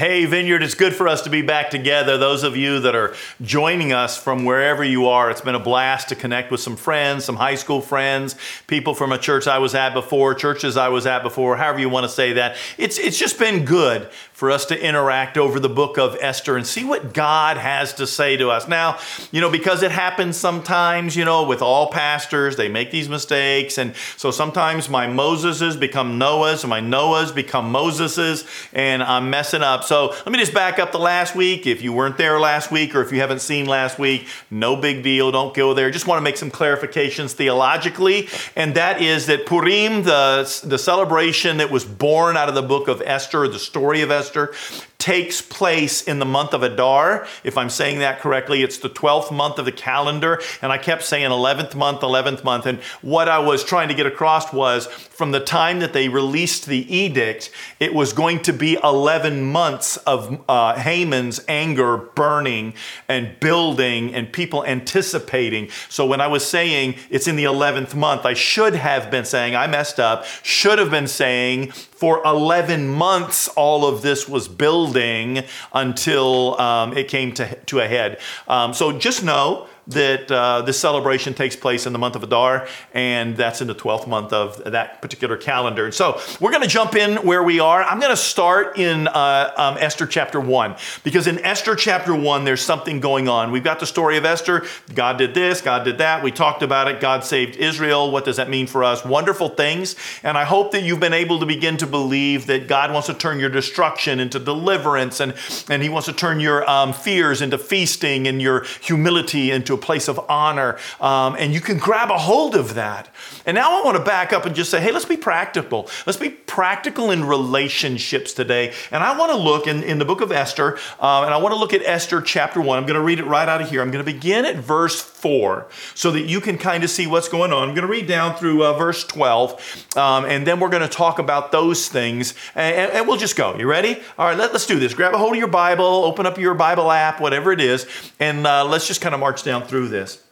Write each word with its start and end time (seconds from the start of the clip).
Hey, 0.00 0.24
Vineyard, 0.24 0.62
it's 0.62 0.74
good 0.74 0.96
for 0.96 1.08
us 1.08 1.20
to 1.24 1.28
be 1.28 1.42
back 1.42 1.68
together. 1.68 2.16
Those 2.16 2.42
of 2.42 2.56
you 2.56 2.80
that 2.80 2.94
are 2.94 3.14
joining 3.42 3.92
us 3.92 4.16
from 4.16 4.46
wherever 4.46 4.82
you 4.82 5.08
are, 5.08 5.30
it's 5.30 5.42
been 5.42 5.54
a 5.54 5.60
blast 5.60 6.08
to 6.08 6.14
connect 6.14 6.50
with 6.50 6.60
some 6.60 6.74
friends, 6.74 7.26
some 7.26 7.36
high 7.36 7.56
school 7.56 7.82
friends, 7.82 8.34
people 8.66 8.94
from 8.94 9.12
a 9.12 9.18
church 9.18 9.46
I 9.46 9.58
was 9.58 9.74
at 9.74 9.92
before, 9.92 10.34
churches 10.34 10.78
I 10.78 10.88
was 10.88 11.04
at 11.04 11.22
before, 11.22 11.58
however 11.58 11.80
you 11.80 11.90
want 11.90 12.04
to 12.04 12.08
say 12.08 12.32
that. 12.32 12.56
It's, 12.78 12.98
it's 12.98 13.18
just 13.18 13.38
been 13.38 13.66
good 13.66 14.08
for 14.32 14.50
us 14.50 14.64
to 14.64 14.82
interact 14.82 15.36
over 15.36 15.60
the 15.60 15.68
book 15.68 15.98
of 15.98 16.16
Esther 16.18 16.56
and 16.56 16.66
see 16.66 16.82
what 16.82 17.12
God 17.12 17.58
has 17.58 17.92
to 17.96 18.06
say 18.06 18.38
to 18.38 18.48
us. 18.48 18.66
Now, 18.66 18.98
you 19.30 19.42
know, 19.42 19.50
because 19.50 19.82
it 19.82 19.90
happens 19.90 20.38
sometimes, 20.38 21.14
you 21.14 21.26
know, 21.26 21.42
with 21.42 21.60
all 21.60 21.90
pastors, 21.90 22.56
they 22.56 22.70
make 22.70 22.90
these 22.90 23.10
mistakes. 23.10 23.76
And 23.76 23.94
so 24.16 24.30
sometimes 24.30 24.88
my 24.88 25.06
Moseses 25.06 25.78
become 25.78 26.18
Noahs, 26.18 26.62
and 26.62 26.70
my 26.70 26.80
Noahs 26.80 27.34
become 27.34 27.70
Moseses, 27.70 28.46
and 28.72 29.02
I'm 29.02 29.28
messing 29.28 29.60
up. 29.60 29.84
So 29.90 30.10
let 30.10 30.28
me 30.28 30.38
just 30.38 30.54
back 30.54 30.78
up 30.78 30.92
the 30.92 31.00
last 31.00 31.34
week. 31.34 31.66
If 31.66 31.82
you 31.82 31.92
weren't 31.92 32.16
there 32.16 32.38
last 32.38 32.70
week 32.70 32.94
or 32.94 33.02
if 33.02 33.10
you 33.10 33.18
haven't 33.18 33.40
seen 33.40 33.66
last 33.66 33.98
week, 33.98 34.28
no 34.48 34.76
big 34.76 35.02
deal. 35.02 35.32
Don't 35.32 35.52
go 35.52 35.74
there. 35.74 35.90
Just 35.90 36.06
want 36.06 36.18
to 36.18 36.22
make 36.22 36.36
some 36.36 36.48
clarifications 36.48 37.32
theologically. 37.32 38.28
And 38.54 38.76
that 38.76 39.02
is 39.02 39.26
that 39.26 39.46
Purim, 39.46 40.04
the, 40.04 40.62
the 40.64 40.78
celebration 40.78 41.56
that 41.56 41.72
was 41.72 41.84
born 41.84 42.36
out 42.36 42.48
of 42.48 42.54
the 42.54 42.62
book 42.62 42.86
of 42.86 43.02
Esther, 43.04 43.48
the 43.48 43.58
story 43.58 44.00
of 44.02 44.12
Esther, 44.12 44.54
takes 45.00 45.40
place 45.40 46.02
in 46.02 46.18
the 46.18 46.26
month 46.26 46.52
of 46.52 46.62
Adar. 46.62 47.26
If 47.42 47.56
I'm 47.56 47.70
saying 47.70 48.00
that 48.00 48.20
correctly, 48.20 48.62
it's 48.62 48.78
the 48.78 48.90
12th 48.90 49.32
month 49.32 49.58
of 49.58 49.64
the 49.64 49.72
calendar. 49.72 50.40
And 50.62 50.70
I 50.70 50.78
kept 50.78 51.02
saying 51.02 51.28
11th 51.28 51.74
month, 51.74 52.02
11th 52.02 52.44
month. 52.44 52.66
And 52.66 52.80
what 53.00 53.28
I 53.28 53.38
was 53.38 53.64
trying 53.64 53.88
to 53.88 53.94
get 53.94 54.06
across 54.06 54.52
was 54.52 54.86
from 54.86 55.32
the 55.32 55.40
time 55.40 55.80
that 55.80 55.92
they 55.92 56.08
released 56.08 56.66
the 56.66 56.94
edict, 56.94 57.50
it 57.80 57.94
was 57.94 58.12
going 58.12 58.42
to 58.42 58.52
be 58.52 58.78
11 58.84 59.42
months 59.42 59.96
of 59.98 60.44
uh, 60.48 60.78
Haman's 60.78 61.40
anger 61.48 61.96
burning 61.96 62.74
and 63.08 63.40
building 63.40 64.14
and 64.14 64.30
people 64.32 64.64
anticipating. 64.64 65.70
So 65.88 66.06
when 66.06 66.20
I 66.20 66.26
was 66.26 66.46
saying 66.46 66.96
it's 67.08 67.26
in 67.26 67.36
the 67.36 67.44
11th 67.44 67.94
month, 67.94 68.26
I 68.26 68.34
should 68.34 68.74
have 68.74 69.10
been 69.10 69.24
saying, 69.24 69.56
I 69.56 69.66
messed 69.66 69.98
up, 69.98 70.26
should 70.42 70.78
have 70.78 70.90
been 70.90 71.08
saying 71.08 71.72
for 72.00 72.22
11 72.24 72.88
months, 72.88 73.46
all 73.48 73.84
of 73.84 74.00
this 74.00 74.26
was 74.26 74.48
building 74.48 75.44
until 75.74 76.58
um, 76.58 76.96
it 76.96 77.08
came 77.08 77.30
to, 77.32 77.54
to 77.66 77.80
a 77.80 77.86
head. 77.86 78.18
Um, 78.48 78.72
so 78.72 78.90
just 78.90 79.22
know 79.22 79.66
that 79.90 80.30
uh, 80.30 80.62
this 80.62 80.78
celebration 80.78 81.34
takes 81.34 81.56
place 81.56 81.86
in 81.86 81.92
the 81.92 81.98
month 81.98 82.16
of 82.16 82.22
Adar, 82.22 82.66
and 82.92 83.36
that's 83.36 83.60
in 83.60 83.66
the 83.66 83.74
12th 83.74 84.06
month 84.06 84.32
of 84.32 84.62
that 84.64 85.02
particular 85.02 85.36
calendar. 85.36 85.84
And 85.84 85.94
so 85.94 86.20
we're 86.40 86.50
going 86.50 86.62
to 86.62 86.68
jump 86.68 86.94
in 86.94 87.16
where 87.18 87.42
we 87.42 87.60
are. 87.60 87.82
I'm 87.82 87.98
going 87.98 88.12
to 88.12 88.16
start 88.16 88.78
in 88.78 89.08
uh, 89.08 89.52
um, 89.56 89.76
Esther 89.78 90.06
chapter 90.06 90.40
1, 90.40 90.76
because 91.02 91.26
in 91.26 91.38
Esther 91.40 91.74
chapter 91.74 92.14
1, 92.14 92.44
there's 92.44 92.60
something 92.60 93.00
going 93.00 93.28
on. 93.28 93.50
We've 93.50 93.64
got 93.64 93.80
the 93.80 93.86
story 93.86 94.16
of 94.16 94.24
Esther. 94.24 94.64
God 94.94 95.18
did 95.18 95.34
this, 95.34 95.60
God 95.60 95.84
did 95.84 95.98
that. 95.98 96.22
We 96.22 96.30
talked 96.30 96.62
about 96.62 96.88
it. 96.88 97.00
God 97.00 97.24
saved 97.24 97.56
Israel. 97.56 98.10
What 98.10 98.24
does 98.24 98.36
that 98.36 98.48
mean 98.48 98.66
for 98.66 98.84
us? 98.84 99.04
Wonderful 99.04 99.50
things. 99.50 99.96
And 100.22 100.38
I 100.38 100.44
hope 100.44 100.72
that 100.72 100.82
you've 100.82 101.00
been 101.00 101.12
able 101.12 101.40
to 101.40 101.46
begin 101.46 101.76
to 101.78 101.86
believe 101.86 102.46
that 102.46 102.68
God 102.68 102.92
wants 102.92 103.08
to 103.08 103.14
turn 103.14 103.40
your 103.40 103.50
destruction 103.50 104.20
into 104.20 104.38
deliverance, 104.38 105.18
and, 105.20 105.34
and 105.68 105.82
He 105.82 105.88
wants 105.88 106.06
to 106.06 106.12
turn 106.12 106.38
your 106.38 106.68
um, 106.70 106.92
fears 106.92 107.42
into 107.42 107.58
feasting, 107.58 108.28
and 108.28 108.40
your 108.40 108.64
humility 108.80 109.50
into 109.50 109.79
place 109.80 110.08
of 110.08 110.20
honor. 110.28 110.78
Um, 111.00 111.36
and 111.38 111.52
you 111.52 111.60
can 111.60 111.78
grab 111.78 112.10
a 112.10 112.18
hold 112.18 112.54
of 112.54 112.74
that. 112.74 113.08
And 113.46 113.54
now 113.54 113.80
I 113.80 113.84
want 113.84 113.96
to 113.96 114.04
back 114.04 114.32
up 114.32 114.46
and 114.46 114.54
just 114.54 114.70
say, 114.70 114.80
hey, 114.80 114.92
let's 114.92 115.04
be 115.04 115.16
practical. 115.16 115.88
Let's 116.06 116.18
be 116.18 116.30
practical 116.30 117.10
in 117.10 117.24
relationships 117.24 118.32
today. 118.32 118.72
And 118.90 119.02
I 119.02 119.16
want 119.16 119.32
to 119.32 119.38
look 119.38 119.66
in, 119.66 119.82
in 119.82 119.98
the 119.98 120.04
book 120.04 120.20
of 120.20 120.32
Esther, 120.32 120.76
uh, 121.00 121.22
and 121.24 121.32
I 121.32 121.36
want 121.38 121.54
to 121.54 121.58
look 121.58 121.72
at 121.72 121.82
Esther 121.82 122.20
chapter 122.20 122.60
1. 122.60 122.78
I'm 122.78 122.86
going 122.86 122.98
to 122.98 123.02
read 123.02 123.18
it 123.18 123.26
right 123.26 123.48
out 123.48 123.60
of 123.60 123.70
here. 123.70 123.82
I'm 123.82 123.90
going 123.90 124.04
to 124.04 124.12
begin 124.12 124.44
at 124.44 124.56
verse 124.56 125.00
4 125.00 125.68
so 125.94 126.10
that 126.12 126.22
you 126.22 126.40
can 126.40 126.58
kind 126.58 126.84
of 126.84 126.90
see 126.90 127.06
what's 127.06 127.28
going 127.28 127.52
on. 127.52 127.68
I'm 127.68 127.74
going 127.74 127.86
to 127.86 127.92
read 127.92 128.06
down 128.06 128.36
through 128.36 128.64
uh, 128.64 128.72
verse 128.74 129.04
12, 129.04 129.96
um, 129.96 130.24
and 130.24 130.46
then 130.46 130.60
we're 130.60 130.68
going 130.68 130.82
to 130.82 130.88
talk 130.88 131.18
about 131.18 131.52
those 131.52 131.88
things, 131.88 132.34
and, 132.54 132.92
and, 132.92 133.06
we'll 133.08 133.16
just 133.16 133.36
go. 133.36 133.56
You 133.56 133.66
ready? 133.66 134.00
All 134.18 134.26
right, 134.26 134.36
let, 134.36 134.54
us 134.54 134.66
do 134.66 134.78
this. 134.78 134.94
Grab 134.94 135.14
a 135.14 135.18
hold 135.18 135.32
of 135.32 135.38
your 135.38 135.48
Bible, 135.48 135.84
open 135.84 136.26
up 136.26 136.38
your 136.38 136.54
Bible 136.54 136.90
app, 136.90 137.20
whatever 137.20 137.52
it 137.52 137.60
is, 137.60 137.86
and 138.18 138.46
uh, 138.46 138.64
let's 138.64 138.86
just 138.86 139.00
kind 139.00 139.14
of 139.14 139.20
march 139.20 139.42
down 139.42 139.66
through 139.70 139.88
this. 139.88 140.22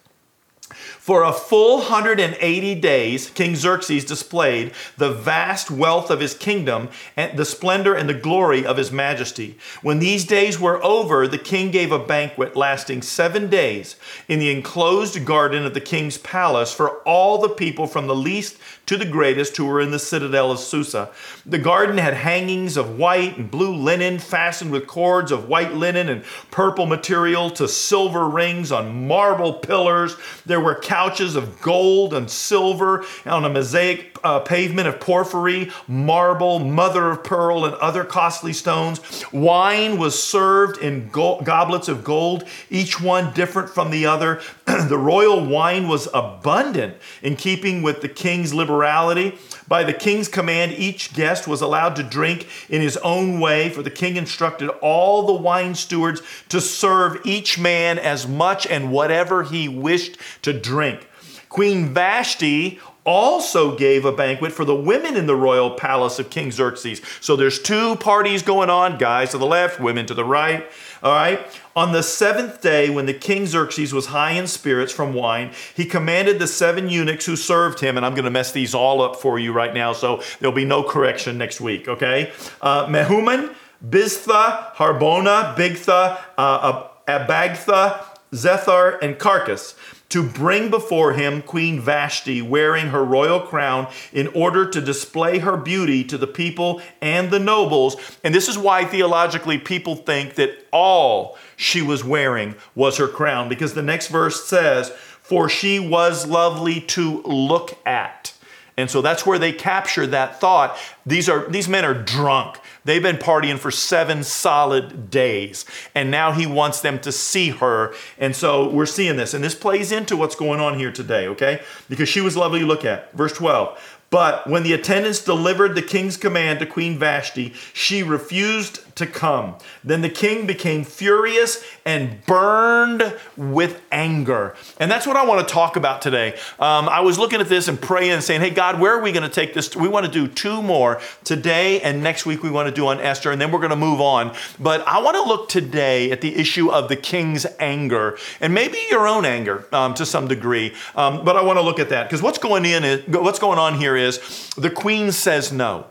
For 0.73 1.23
a 1.23 1.33
full 1.33 1.79
180 1.79 2.75
days, 2.75 3.29
King 3.29 3.55
Xerxes 3.55 4.05
displayed 4.05 4.73
the 4.97 5.11
vast 5.11 5.71
wealth 5.71 6.09
of 6.09 6.19
his 6.19 6.33
kingdom 6.33 6.89
and 7.17 7.37
the 7.37 7.45
splendor 7.45 7.93
and 7.95 8.07
the 8.07 8.13
glory 8.13 8.65
of 8.65 8.77
his 8.77 8.91
majesty. 8.91 9.57
When 9.81 9.99
these 9.99 10.25
days 10.25 10.59
were 10.59 10.83
over, 10.83 11.27
the 11.27 11.37
king 11.37 11.71
gave 11.71 11.91
a 11.91 11.99
banquet 11.99 12.55
lasting 12.55 13.01
seven 13.01 13.49
days 13.49 13.95
in 14.27 14.39
the 14.39 14.51
enclosed 14.51 15.25
garden 15.25 15.65
of 15.65 15.73
the 15.73 15.81
king's 15.81 16.17
palace 16.17 16.73
for 16.73 16.99
all 16.99 17.39
the 17.39 17.49
people 17.49 17.87
from 17.87 18.07
the 18.07 18.15
least 18.15 18.57
to 18.85 18.97
the 18.97 19.05
greatest 19.05 19.55
who 19.57 19.65
were 19.65 19.81
in 19.81 19.91
the 19.91 19.99
citadel 19.99 20.51
of 20.51 20.59
Susa. 20.59 21.09
The 21.45 21.59
garden 21.59 21.97
had 21.97 22.15
hangings 22.15 22.75
of 22.75 22.97
white 22.97 23.37
and 23.37 23.49
blue 23.49 23.75
linen 23.75 24.17
fastened 24.17 24.71
with 24.71 24.87
cords 24.87 25.31
of 25.31 25.47
white 25.47 25.73
linen 25.73 26.09
and 26.09 26.23
purple 26.49 26.85
material 26.85 27.49
to 27.51 27.67
silver 27.67 28.27
rings 28.27 28.71
on 28.71 29.07
marble 29.07 29.53
pillars. 29.53 30.15
There 30.45 30.58
were 30.59 30.75
couches 30.75 31.35
of 31.35 31.61
gold 31.61 32.13
and 32.13 32.29
silver 32.29 33.05
on 33.25 33.45
a 33.45 33.49
mosaic 33.49 34.17
uh, 34.23 34.39
pavement 34.39 34.87
of 34.87 34.99
porphyry, 34.99 35.71
marble, 35.87 36.59
mother 36.59 37.11
of 37.11 37.23
pearl, 37.23 37.65
and 37.65 37.75
other 37.75 38.03
costly 38.03 38.53
stones. 38.53 38.99
Wine 39.31 39.97
was 39.97 40.21
served 40.21 40.81
in 40.81 41.09
go- 41.09 41.41
goblets 41.41 41.87
of 41.87 42.03
gold, 42.03 42.43
each 42.69 42.99
one 43.01 43.33
different 43.33 43.69
from 43.69 43.91
the 43.91 44.05
other. 44.05 44.41
the 44.65 44.97
royal 44.97 45.45
wine 45.45 45.87
was 45.87 46.07
abundant 46.13 46.97
in 47.21 47.35
keeping 47.35 47.81
with 47.81 48.01
the 48.01 48.09
king's 48.09 48.53
liberality. 48.53 49.37
By 49.69 49.83
the 49.83 49.93
king's 49.93 50.27
command, 50.27 50.73
each 50.73 51.13
guest 51.13 51.47
was 51.47 51.61
allowed 51.61 51.95
to 51.97 52.03
drink 52.03 52.47
in 52.69 52.81
his 52.81 52.97
own 52.97 53.39
way, 53.39 53.69
for 53.69 53.83
the 53.83 53.91
king 53.91 54.15
instructed 54.15 54.69
all 54.81 55.27
the 55.27 55.33
wine 55.33 55.75
stewards 55.75 56.23
to 56.49 56.59
serve 56.59 57.21
each 57.23 57.59
man 57.59 57.99
as 57.99 58.27
much 58.27 58.65
and 58.65 58.91
whatever 58.91 59.43
he 59.43 59.69
wished 59.69 60.17
to 60.41 60.53
drink. 60.53 61.07
Queen 61.49 61.93
Vashti 61.93 62.79
also 63.09 63.75
gave 63.75 64.05
a 64.05 64.11
banquet 64.11 64.51
for 64.51 64.63
the 64.63 64.75
women 64.75 65.17
in 65.17 65.25
the 65.25 65.35
royal 65.35 65.71
palace 65.71 66.19
of 66.19 66.29
King 66.29 66.51
Xerxes. 66.51 67.01
So 67.21 67.35
there's 67.35 67.59
two 67.59 67.95
parties 67.95 68.43
going 68.43 68.69
on, 68.69 68.99
guys 68.99 69.31
to 69.31 69.39
the 69.39 69.47
left, 69.47 69.79
women 69.79 70.05
to 70.05 70.13
the 70.13 70.23
right. 70.23 70.63
All 71.01 71.11
right. 71.11 71.39
On 71.75 71.91
the 71.91 72.03
seventh 72.03 72.61
day, 72.61 72.91
when 72.91 73.07
the 73.07 73.13
king 73.15 73.47
Xerxes 73.47 73.93
was 73.93 74.07
high 74.07 74.33
in 74.33 74.45
spirits 74.45 74.93
from 74.93 75.15
wine, 75.15 75.53
he 75.73 75.85
commanded 75.85 76.37
the 76.37 76.45
seven 76.45 76.87
eunuchs 76.87 77.25
who 77.25 77.35
served 77.35 77.79
him, 77.79 77.97
and 77.97 78.05
I'm 78.05 78.13
going 78.13 78.25
to 78.25 78.31
mess 78.31 78.51
these 78.51 78.75
all 78.75 79.01
up 79.01 79.15
for 79.15 79.39
you 79.39 79.53
right 79.53 79.73
now, 79.73 79.91
so 79.93 80.21
there'll 80.39 80.55
be 80.55 80.65
no 80.65 80.83
correction 80.83 81.37
next 81.37 81.59
week, 81.59 81.87
okay? 81.87 82.31
Uh, 82.61 82.85
Mehuman, 82.85 83.55
Biztha, 83.83 84.75
Harbona, 84.75 85.55
Bigtha, 85.55 86.19
uh, 86.37 86.89
Abagtha, 87.07 88.03
Zethar, 88.33 89.01
and 89.01 89.15
Karkas 89.15 89.73
to 90.09 90.23
bring 90.23 90.69
before 90.69 91.13
him 91.13 91.41
Queen 91.41 91.79
Vashti 91.79 92.41
wearing 92.41 92.87
her 92.87 93.03
royal 93.03 93.39
crown 93.39 93.87
in 94.11 94.27
order 94.29 94.67
to 94.67 94.81
display 94.81 95.39
her 95.39 95.55
beauty 95.55 96.03
to 96.03 96.17
the 96.17 96.27
people 96.27 96.81
and 97.01 97.29
the 97.29 97.39
nobles. 97.39 97.95
And 98.23 98.33
this 98.33 98.47
is 98.47 98.57
why 98.57 98.85
theologically 98.85 99.59
people 99.59 99.95
think 99.95 100.35
that 100.35 100.65
all 100.71 101.37
she 101.55 101.81
was 101.81 102.03
wearing 102.03 102.55
was 102.73 102.97
her 102.97 103.07
crown, 103.07 103.49
because 103.49 103.73
the 103.73 103.83
next 103.83 104.07
verse 104.07 104.45
says, 104.45 104.89
For 104.89 105.47
she 105.47 105.79
was 105.79 106.27
lovely 106.27 106.81
to 106.81 107.21
look 107.23 107.77
at. 107.85 108.33
And 108.79 108.89
so 108.89 109.01
that's 109.01 109.25
where 109.25 109.37
they 109.37 109.51
capture 109.51 110.07
that 110.07 110.39
thought. 110.39 110.77
These 111.05 111.27
are 111.27 111.49
these 111.49 111.67
men 111.67 111.83
are 111.83 111.93
drunk. 111.93 112.57
They've 112.89 113.03
been 113.03 113.17
partying 113.17 113.59
for 113.59 113.69
7 113.69 114.23
solid 114.23 115.11
days. 115.11 115.63
And 115.93 116.09
now 116.09 116.31
he 116.31 116.47
wants 116.47 116.81
them 116.81 116.99
to 117.01 117.11
see 117.11 117.49
her. 117.49 117.93
And 118.17 118.35
so 118.35 118.67
we're 118.67 118.87
seeing 118.87 119.15
this. 119.15 119.35
And 119.35 119.43
this 119.43 119.53
plays 119.53 119.91
into 119.91 120.17
what's 120.17 120.35
going 120.35 120.59
on 120.59 120.79
here 120.79 120.91
today, 120.91 121.27
okay? 121.27 121.61
Because 121.87 122.09
she 122.09 122.19
was 122.19 122.35
lovely 122.35 122.61
to 122.61 122.65
look 122.65 122.85
at. 122.85 123.13
Verse 123.13 123.33
12. 123.33 123.98
But 124.09 124.47
when 124.47 124.63
the 124.63 124.73
attendants 124.73 125.23
delivered 125.23 125.75
the 125.75 125.81
king's 125.81 126.17
command 126.17 126.59
to 126.59 126.65
Queen 126.65 126.97
Vashti, 126.97 127.53
she 127.73 128.01
refused 128.01 128.81
to 128.99 129.07
come. 129.07 129.55
Then 129.83 130.01
the 130.01 130.09
king 130.09 130.45
became 130.45 130.83
furious 130.83 131.63
and 131.85 132.23
burned 132.25 133.15
with 133.37 133.81
anger. 133.91 134.55
And 134.77 134.91
that's 134.91 135.07
what 135.07 135.15
I 135.15 135.25
want 135.25 135.47
to 135.47 135.51
talk 135.51 135.77
about 135.77 136.01
today. 136.01 136.33
Um, 136.59 136.89
I 136.89 136.99
was 136.99 137.17
looking 137.17 137.39
at 137.39 137.47
this 137.47 137.67
and 137.67 137.81
praying 137.81 138.11
and 138.11 138.23
saying, 138.23 138.41
Hey, 138.41 138.49
God, 138.49 138.79
where 138.79 138.93
are 138.93 139.01
we 139.01 139.11
going 139.11 139.23
to 139.23 139.33
take 139.33 139.53
this? 139.53 139.75
We 139.75 139.87
want 139.87 140.05
to 140.05 140.11
do 140.11 140.27
two 140.27 140.61
more 140.61 140.99
today, 141.23 141.79
and 141.81 142.03
next 142.03 142.25
week 142.25 142.43
we 142.43 142.49
want 142.49 142.67
to 142.67 142.75
do 142.75 142.87
on 142.87 142.99
Esther, 142.99 143.31
and 143.31 143.39
then 143.39 143.51
we're 143.51 143.59
going 143.59 143.69
to 143.69 143.77
move 143.77 144.01
on. 144.01 144.35
But 144.59 144.85
I 144.85 144.99
want 145.01 145.15
to 145.15 145.23
look 145.23 145.47
today 145.47 146.11
at 146.11 146.19
the 146.19 146.35
issue 146.35 146.69
of 146.69 146.89
the 146.89 146.95
king's 146.97 147.45
anger 147.59 148.17
and 148.41 148.53
maybe 148.53 148.77
your 148.89 149.07
own 149.07 149.23
anger 149.23 149.65
um, 149.71 149.93
to 149.93 150.05
some 150.05 150.27
degree. 150.27 150.73
Um, 150.95 151.23
but 151.23 151.37
I 151.37 151.41
want 151.41 151.57
to 151.57 151.61
look 151.61 151.79
at 151.79 151.89
that 151.89 152.03
because 152.03 152.21
what's 152.21 152.37
going 152.37 152.65
in 152.65 153.01
what's 153.11 153.39
going 153.39 153.59
on 153.59 153.75
here 153.75 153.95
is 153.99 154.49
the 154.57 154.69
queen 154.69 155.11
says 155.11 155.51
no. 155.51 155.85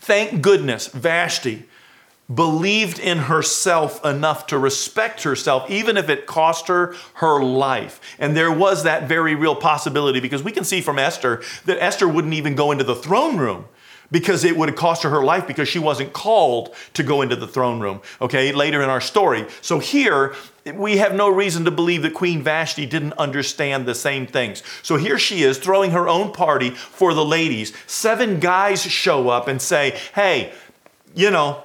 Thank 0.00 0.42
goodness 0.42 0.88
Vashti 0.88 1.64
believed 2.32 2.98
in 2.98 3.18
herself 3.18 4.04
enough 4.04 4.46
to 4.46 4.58
respect 4.58 5.22
herself, 5.22 5.68
even 5.70 5.96
if 5.96 6.08
it 6.08 6.26
cost 6.26 6.68
her 6.68 6.94
her 7.14 7.42
life. 7.42 8.00
And 8.18 8.36
there 8.36 8.50
was 8.50 8.84
that 8.84 9.08
very 9.08 9.34
real 9.34 9.54
possibility 9.54 10.20
because 10.20 10.42
we 10.42 10.52
can 10.52 10.64
see 10.64 10.80
from 10.80 10.98
Esther 10.98 11.42
that 11.66 11.82
Esther 11.82 12.08
wouldn't 12.08 12.34
even 12.34 12.54
go 12.54 12.70
into 12.70 12.84
the 12.84 12.94
throne 12.94 13.36
room 13.36 13.66
because 14.12 14.44
it 14.44 14.56
would 14.56 14.68
have 14.68 14.78
cost 14.78 15.02
her 15.02 15.10
her 15.10 15.24
life 15.24 15.48
because 15.48 15.68
she 15.68 15.80
wasn't 15.80 16.12
called 16.12 16.72
to 16.94 17.02
go 17.02 17.22
into 17.22 17.34
the 17.34 17.48
throne 17.48 17.80
room, 17.80 18.00
okay, 18.20 18.52
later 18.52 18.80
in 18.82 18.88
our 18.88 19.00
story. 19.00 19.46
So 19.62 19.80
here, 19.80 20.34
we 20.74 20.98
have 20.98 21.14
no 21.14 21.28
reason 21.28 21.64
to 21.64 21.72
believe 21.72 22.02
that 22.02 22.14
Queen 22.14 22.42
Vashti 22.42 22.86
didn't 22.86 23.14
understand 23.14 23.86
the 23.86 23.94
same 23.94 24.26
things. 24.26 24.62
So 24.82 24.96
here 24.96 25.18
she 25.18 25.42
is 25.42 25.58
throwing 25.58 25.90
her 25.90 26.08
own 26.08 26.32
party 26.32 26.70
for 26.70 27.14
the 27.14 27.24
ladies. 27.24 27.72
Seven 27.88 28.38
guys 28.38 28.82
show 28.82 29.30
up 29.30 29.48
and 29.48 29.60
say, 29.60 29.98
hey, 30.14 30.52
you 31.14 31.30
know, 31.30 31.64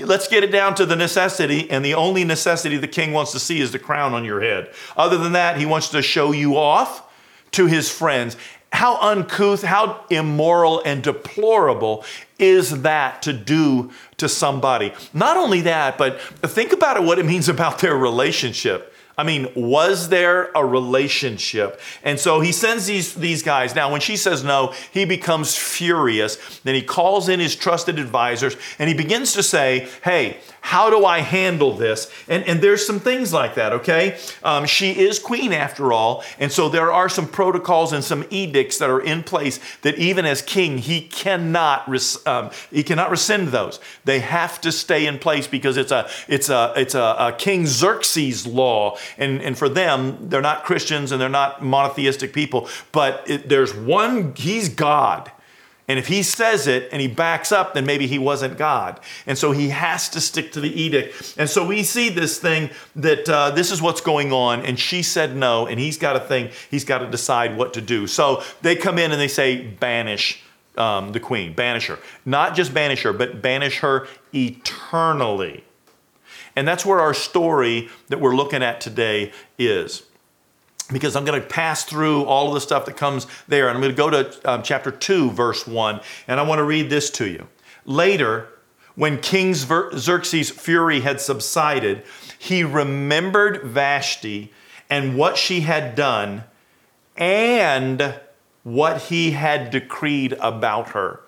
let's 0.00 0.28
get 0.28 0.44
it 0.44 0.52
down 0.52 0.74
to 0.74 0.86
the 0.86 0.96
necessity, 0.96 1.70
and 1.70 1.84
the 1.84 1.94
only 1.94 2.24
necessity 2.24 2.76
the 2.76 2.88
king 2.88 3.12
wants 3.12 3.32
to 3.32 3.38
see 3.38 3.60
is 3.60 3.72
the 3.72 3.78
crown 3.78 4.12
on 4.12 4.24
your 4.24 4.40
head. 4.40 4.72
Other 4.96 5.16
than 5.16 5.32
that, 5.32 5.56
he 5.56 5.66
wants 5.66 5.88
to 5.90 6.02
show 6.02 6.32
you 6.32 6.56
off 6.56 7.04
to 7.52 7.66
his 7.66 7.90
friends. 7.90 8.36
How 8.72 8.98
uncouth, 9.00 9.62
how 9.62 10.04
immoral 10.10 10.82
and 10.84 11.02
deplorable 11.02 12.04
is 12.38 12.82
that 12.82 13.22
to 13.22 13.32
do 13.32 13.90
to 14.18 14.28
somebody? 14.28 14.92
Not 15.14 15.36
only 15.36 15.62
that, 15.62 15.96
but 15.96 16.20
think 16.20 16.72
about 16.72 16.96
it, 16.96 17.02
what 17.02 17.18
it 17.18 17.26
means 17.26 17.48
about 17.48 17.78
their 17.78 17.96
relationship. 17.96 18.94
I 19.18 19.24
mean, 19.24 19.48
was 19.56 20.10
there 20.10 20.52
a 20.54 20.64
relationship? 20.64 21.80
And 22.04 22.20
so 22.20 22.40
he 22.40 22.52
sends 22.52 22.86
these, 22.86 23.14
these 23.14 23.42
guys. 23.42 23.74
Now, 23.74 23.90
when 23.90 24.00
she 24.00 24.16
says 24.16 24.44
no, 24.44 24.72
he 24.92 25.04
becomes 25.04 25.56
furious. 25.56 26.60
Then 26.60 26.76
he 26.76 26.82
calls 26.82 27.28
in 27.28 27.40
his 27.40 27.56
trusted 27.56 27.98
advisors 27.98 28.56
and 28.78 28.88
he 28.88 28.94
begins 28.94 29.32
to 29.32 29.42
say, 29.42 29.88
Hey, 30.04 30.38
how 30.68 30.90
do 30.90 31.06
I 31.06 31.20
handle 31.20 31.72
this? 31.72 32.12
And, 32.28 32.44
and 32.44 32.60
there's 32.60 32.86
some 32.86 33.00
things 33.00 33.32
like 33.32 33.54
that, 33.54 33.72
okay? 33.72 34.18
Um, 34.42 34.66
she 34.66 34.90
is 34.90 35.18
queen 35.18 35.54
after 35.54 35.94
all. 35.94 36.22
And 36.38 36.52
so 36.52 36.68
there 36.68 36.92
are 36.92 37.08
some 37.08 37.26
protocols 37.26 37.94
and 37.94 38.04
some 38.04 38.26
edicts 38.28 38.76
that 38.76 38.90
are 38.90 39.00
in 39.00 39.22
place 39.22 39.60
that 39.80 39.96
even 39.96 40.26
as 40.26 40.42
king, 40.42 40.76
he 40.76 41.00
cannot, 41.00 41.88
res- 41.88 42.18
um, 42.26 42.50
he 42.70 42.82
cannot 42.82 43.10
rescind 43.10 43.48
those. 43.48 43.80
They 44.04 44.18
have 44.18 44.60
to 44.60 44.70
stay 44.70 45.06
in 45.06 45.18
place 45.18 45.46
because 45.46 45.78
it's 45.78 45.90
a, 45.90 46.06
it's 46.28 46.50
a, 46.50 46.74
it's 46.76 46.94
a, 46.94 47.16
a 47.18 47.34
King 47.38 47.64
Xerxes 47.66 48.46
law. 48.46 48.98
And, 49.16 49.40
and 49.40 49.56
for 49.56 49.70
them, 49.70 50.28
they're 50.28 50.42
not 50.42 50.64
Christians 50.64 51.12
and 51.12 51.18
they're 51.18 51.30
not 51.30 51.64
monotheistic 51.64 52.34
people, 52.34 52.68
but 52.92 53.24
it, 53.26 53.48
there's 53.48 53.74
one, 53.74 54.34
he's 54.36 54.68
God. 54.68 55.32
And 55.88 55.98
if 55.98 56.06
he 56.06 56.22
says 56.22 56.66
it 56.66 56.90
and 56.92 57.00
he 57.00 57.08
backs 57.08 57.50
up, 57.50 57.72
then 57.72 57.86
maybe 57.86 58.06
he 58.06 58.18
wasn't 58.18 58.58
God. 58.58 59.00
And 59.26 59.38
so 59.38 59.52
he 59.52 59.70
has 59.70 60.10
to 60.10 60.20
stick 60.20 60.52
to 60.52 60.60
the 60.60 60.80
edict. 60.80 61.34
And 61.38 61.48
so 61.48 61.66
we 61.66 61.82
see 61.82 62.10
this 62.10 62.38
thing 62.38 62.68
that 62.94 63.26
uh, 63.28 63.50
this 63.50 63.72
is 63.72 63.80
what's 63.80 64.02
going 64.02 64.30
on. 64.30 64.64
And 64.66 64.78
she 64.78 65.02
said 65.02 65.34
no. 65.34 65.66
And 65.66 65.80
he's 65.80 65.96
got 65.96 66.12
to 66.12 66.20
think, 66.20 66.52
he's 66.70 66.84
got 66.84 66.98
to 66.98 67.10
decide 67.10 67.56
what 67.56 67.72
to 67.74 67.80
do. 67.80 68.06
So 68.06 68.42
they 68.60 68.76
come 68.76 68.98
in 68.98 69.12
and 69.12 69.20
they 69.20 69.28
say, 69.28 69.66
banish 69.66 70.42
um, 70.76 71.12
the 71.12 71.20
queen, 71.20 71.54
banish 71.54 71.88
her. 71.88 71.98
Not 72.24 72.54
just 72.54 72.72
banish 72.72 73.02
her, 73.02 73.12
but 73.12 73.42
banish 73.42 73.78
her 73.78 74.06
eternally. 74.32 75.64
And 76.54 76.66
that's 76.66 76.86
where 76.86 77.00
our 77.00 77.14
story 77.14 77.88
that 78.08 78.20
we're 78.20 78.34
looking 78.34 78.62
at 78.62 78.80
today 78.80 79.32
is 79.58 80.02
because 80.92 81.16
I'm 81.16 81.24
going 81.24 81.40
to 81.40 81.46
pass 81.46 81.84
through 81.84 82.24
all 82.24 82.48
of 82.48 82.54
the 82.54 82.60
stuff 82.60 82.86
that 82.86 82.96
comes 82.96 83.26
there. 83.46 83.68
And 83.68 83.76
I'm 83.76 83.82
going 83.82 83.94
to 83.94 83.96
go 83.96 84.10
to 84.10 84.50
um, 84.50 84.62
chapter 84.62 84.90
2, 84.90 85.30
verse 85.32 85.66
1, 85.66 86.00
and 86.26 86.40
I 86.40 86.42
want 86.42 86.58
to 86.58 86.64
read 86.64 86.90
this 86.90 87.10
to 87.10 87.28
you. 87.28 87.48
Later, 87.84 88.48
when 88.94 89.20
King 89.20 89.54
Xerxes' 89.54 90.50
fury 90.50 91.00
had 91.00 91.20
subsided, 91.20 92.02
he 92.38 92.64
remembered 92.64 93.62
Vashti 93.62 94.52
and 94.90 95.16
what 95.16 95.36
she 95.36 95.60
had 95.60 95.94
done 95.94 96.44
and 97.16 98.20
what 98.62 99.02
he 99.02 99.32
had 99.32 99.70
decreed 99.70 100.32
about 100.40 100.90
her. 100.90 101.20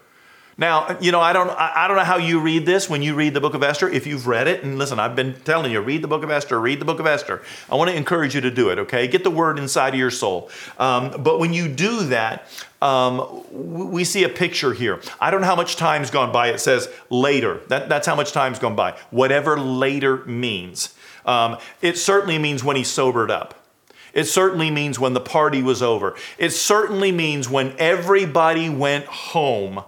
Now, 0.61 0.99
you 1.01 1.11
know, 1.11 1.23
I 1.23 1.33
don't, 1.33 1.49
I 1.49 1.89
don't 1.89 1.97
know 1.97 2.05
how 2.05 2.19
you 2.19 2.39
read 2.39 2.67
this 2.67 2.91
when 2.91 3.01
you 3.01 3.15
read 3.15 3.33
the 3.33 3.41
book 3.41 3.55
of 3.55 3.63
Esther. 3.63 3.89
If 3.89 4.07
you've 4.07 4.27
read 4.27 4.47
it, 4.47 4.63
and 4.63 4.77
listen, 4.77 5.01
I've 5.01 5.17
been 5.17 5.35
telling 5.47 5.73
you, 5.73 5.81
read 5.81 6.03
the 6.03 6.07
book 6.07 6.23
of 6.23 6.31
Esther, 6.31 6.61
read 6.61 6.83
the 6.83 6.85
book 6.85 7.01
of 7.01 7.07
Esther. 7.07 7.41
I 7.71 7.77
want 7.77 7.91
to 7.91 7.97
encourage 7.97 8.35
you 8.35 8.43
to 8.43 8.51
do 8.51 8.69
it, 8.69 8.79
okay? 8.81 9.09
Get 9.09 9.25
the 9.25 9.31
word 9.31 9.59
inside 9.59 9.95
of 9.95 9.99
your 9.99 10.11
soul. 10.11 10.51
Um, 10.79 11.23
but 11.23 11.41
when 11.41 11.55
you 11.55 11.67
do 11.67 12.05
that, 12.09 12.47
um, 12.83 13.43
we 13.51 14.05
see 14.05 14.23
a 14.25 14.29
picture 14.29 14.75
here. 14.75 15.01
I 15.19 15.31
don't 15.31 15.41
know 15.41 15.47
how 15.47 15.57
much 15.57 15.77
time's 15.77 16.11
gone 16.11 16.31
by. 16.31 16.49
It 16.49 16.61
says 16.61 16.91
later. 17.09 17.63
That, 17.69 17.89
that's 17.89 18.07
how 18.07 18.15
much 18.15 18.33
time's 18.33 18.59
gone 18.59 18.77
by. 18.77 18.99
Whatever 19.09 19.59
later 19.59 20.27
means. 20.27 20.95
Um, 21.25 21.57
it 21.81 21.97
certainly 21.97 22.37
means 22.37 22.63
when 22.63 22.77
he 22.77 22.85
sobered 22.85 23.31
up. 23.31 23.65
It 24.13 24.25
certainly 24.25 24.71
means 24.71 24.99
when 24.99 25.15
the 25.15 25.21
party 25.21 25.63
was 25.63 25.81
over. 25.83 26.17
It 26.37 26.51
certainly 26.51 27.13
means 27.13 27.49
when 27.49 27.75
everybody 27.79 28.69
went 28.69 29.07
home 29.07 29.85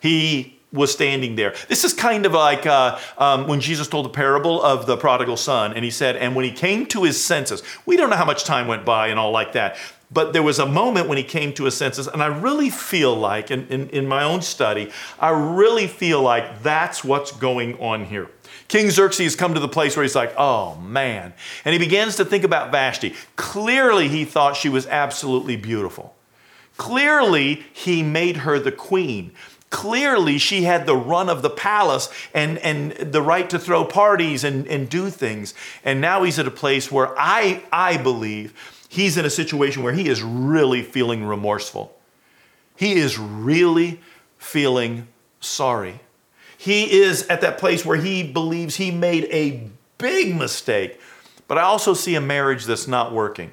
he 0.00 0.58
was 0.72 0.92
standing 0.92 1.36
there. 1.36 1.54
This 1.68 1.84
is 1.84 1.92
kind 1.92 2.26
of 2.26 2.32
like 2.32 2.66
uh, 2.66 2.98
um, 3.18 3.46
when 3.46 3.60
Jesus 3.60 3.88
told 3.88 4.04
the 4.04 4.10
parable 4.10 4.62
of 4.62 4.86
the 4.86 4.96
prodigal 4.96 5.36
son, 5.36 5.72
and 5.72 5.84
he 5.84 5.90
said, 5.90 6.16
And 6.16 6.34
when 6.34 6.44
he 6.44 6.52
came 6.52 6.86
to 6.86 7.04
his 7.04 7.22
senses, 7.22 7.62
we 7.86 7.96
don't 7.96 8.10
know 8.10 8.16
how 8.16 8.24
much 8.24 8.44
time 8.44 8.66
went 8.66 8.84
by 8.84 9.08
and 9.08 9.18
all 9.18 9.30
like 9.30 9.52
that, 9.52 9.76
but 10.10 10.32
there 10.32 10.42
was 10.42 10.58
a 10.58 10.66
moment 10.66 11.08
when 11.08 11.18
he 11.18 11.24
came 11.24 11.52
to 11.54 11.64
his 11.64 11.76
senses, 11.76 12.06
and 12.06 12.22
I 12.22 12.26
really 12.26 12.70
feel 12.70 13.14
like, 13.14 13.50
in, 13.50 13.66
in, 13.68 13.88
in 13.90 14.06
my 14.06 14.22
own 14.22 14.42
study, 14.42 14.90
I 15.18 15.30
really 15.30 15.88
feel 15.88 16.22
like 16.22 16.62
that's 16.62 17.02
what's 17.02 17.32
going 17.32 17.78
on 17.80 18.04
here. 18.04 18.30
King 18.68 18.90
Xerxes 18.90 19.36
come 19.36 19.54
to 19.54 19.60
the 19.60 19.68
place 19.68 19.96
where 19.96 20.02
he's 20.02 20.14
like, 20.14 20.34
oh 20.36 20.76
man. 20.76 21.34
And 21.64 21.72
he 21.72 21.78
begins 21.78 22.16
to 22.16 22.24
think 22.24 22.44
about 22.44 22.72
Vashti. 22.72 23.14
Clearly, 23.36 24.08
he 24.08 24.24
thought 24.24 24.56
she 24.56 24.68
was 24.68 24.86
absolutely 24.86 25.56
beautiful. 25.56 26.14
Clearly, 26.76 27.64
he 27.72 28.02
made 28.02 28.38
her 28.38 28.58
the 28.58 28.72
queen. 28.72 29.32
Clearly, 29.70 30.38
she 30.38 30.62
had 30.62 30.86
the 30.86 30.96
run 30.96 31.28
of 31.28 31.42
the 31.42 31.50
palace 31.50 32.08
and, 32.32 32.58
and 32.58 32.92
the 32.92 33.20
right 33.20 33.50
to 33.50 33.58
throw 33.58 33.84
parties 33.84 34.44
and, 34.44 34.66
and 34.68 34.88
do 34.88 35.10
things. 35.10 35.54
And 35.84 36.00
now 36.00 36.22
he's 36.22 36.38
at 36.38 36.46
a 36.46 36.52
place 36.52 36.90
where 36.90 37.18
I, 37.18 37.64
I 37.72 37.96
believe 37.96 38.54
he's 38.88 39.16
in 39.16 39.24
a 39.24 39.30
situation 39.30 39.82
where 39.82 39.92
he 39.92 40.08
is 40.08 40.22
really 40.22 40.82
feeling 40.82 41.24
remorseful. 41.24 41.96
He 42.76 42.92
is 42.94 43.18
really 43.18 44.00
feeling 44.38 45.08
sorry. 45.40 46.00
He 46.56 47.00
is 47.00 47.26
at 47.26 47.40
that 47.40 47.58
place 47.58 47.84
where 47.84 47.96
he 47.96 48.22
believes 48.22 48.76
he 48.76 48.90
made 48.90 49.24
a 49.24 49.68
big 49.98 50.36
mistake. 50.36 51.00
But 51.48 51.58
I 51.58 51.62
also 51.62 51.94
see 51.94 52.14
a 52.14 52.20
marriage 52.20 52.64
that's 52.64 52.88
not 52.88 53.12
working. 53.12 53.50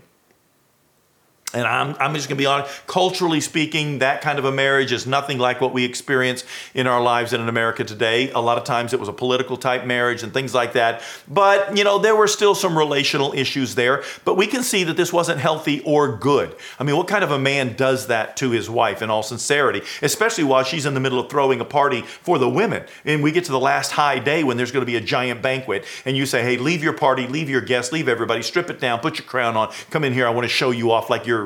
And 1.54 1.68
I'm, 1.68 1.96
I'm 2.00 2.16
just 2.16 2.28
going 2.28 2.38
to 2.38 2.42
be 2.42 2.48
honest, 2.48 2.88
culturally 2.88 3.40
speaking, 3.40 4.00
that 4.00 4.22
kind 4.22 4.40
of 4.40 4.46
a 4.46 4.52
marriage 4.52 4.92
is 4.92 5.06
nothing 5.06 5.38
like 5.38 5.62
what 5.62 5.72
we 5.72 5.86
experience 5.86 6.44
in 6.74 6.88
our 6.88 7.00
lives 7.00 7.32
in 7.32 7.48
America 7.48 7.84
today. 7.84 8.32
A 8.32 8.40
lot 8.40 8.58
of 8.58 8.64
times 8.64 8.92
it 8.92 9.00
was 9.00 9.08
a 9.08 9.14
political 9.14 9.56
type 9.56 9.86
marriage 9.86 10.24
and 10.24 10.34
things 10.34 10.56
like 10.56 10.74
that. 10.74 11.04
But, 11.28 11.78
you 11.78 11.84
know, 11.84 12.00
there 12.00 12.16
were 12.16 12.28
still 12.28 12.56
some 12.56 12.76
relational 12.76 13.34
issues 13.34 13.76
there. 13.76 14.04
But 14.26 14.36
we 14.36 14.48
can 14.48 14.64
see 14.64 14.84
that 14.86 14.98
this 14.98 15.14
wasn't 15.14 15.40
healthy 15.40 15.82
or 15.82 16.18
good. 16.18 16.56
I 16.80 16.84
mean, 16.84 16.98
what 16.98 17.08
kind 17.08 17.24
of 17.24 17.30
a 17.30 17.38
man 17.38 17.76
does 17.76 18.08
that 18.08 18.36
to 18.38 18.50
his 18.50 18.68
wife 18.68 19.04
in 19.04 19.12
all 19.12 19.22
sincerity, 19.22 19.84
especially 20.02 20.46
while 20.46 20.64
she's 20.64 20.88
in 20.88 20.96
the 20.96 21.00
middle 21.00 21.20
of 21.20 21.30
throwing 21.30 21.62
a 21.62 21.66
party 21.66 22.02
for 22.02 22.40
the 22.40 22.50
women? 22.50 22.84
And 23.06 23.22
we 23.22 23.32
get 23.32 23.46
to 23.46 23.52
the 23.52 23.60
last 23.60 23.92
high 23.92 24.18
day 24.18 24.44
when 24.44 24.58
there's 24.58 24.72
going 24.72 24.82
to 24.82 24.92
be 24.92 24.96
a 24.96 25.02
giant 25.02 25.44
banquet. 25.44 25.86
And 26.04 26.18
you 26.18 26.26
say, 26.26 26.42
hey, 26.42 26.58
leave 26.58 26.82
your 26.82 26.94
party, 26.94 27.28
leave 27.28 27.48
your 27.48 27.62
guests, 27.62 27.92
leave 27.92 28.08
everybody, 28.08 28.42
strip 28.42 28.72
it 28.72 28.80
down, 28.80 29.02
put 29.02 29.20
your 29.20 29.28
crown 29.28 29.56
on, 29.56 29.72
come 29.92 30.04
in 30.04 30.14
here. 30.14 30.26
I 30.26 30.32
want 30.32 30.46
to 30.46 30.50
show 30.50 30.72
you 30.72 30.90
off 30.92 31.12
like 31.12 31.28
you're 31.28 31.43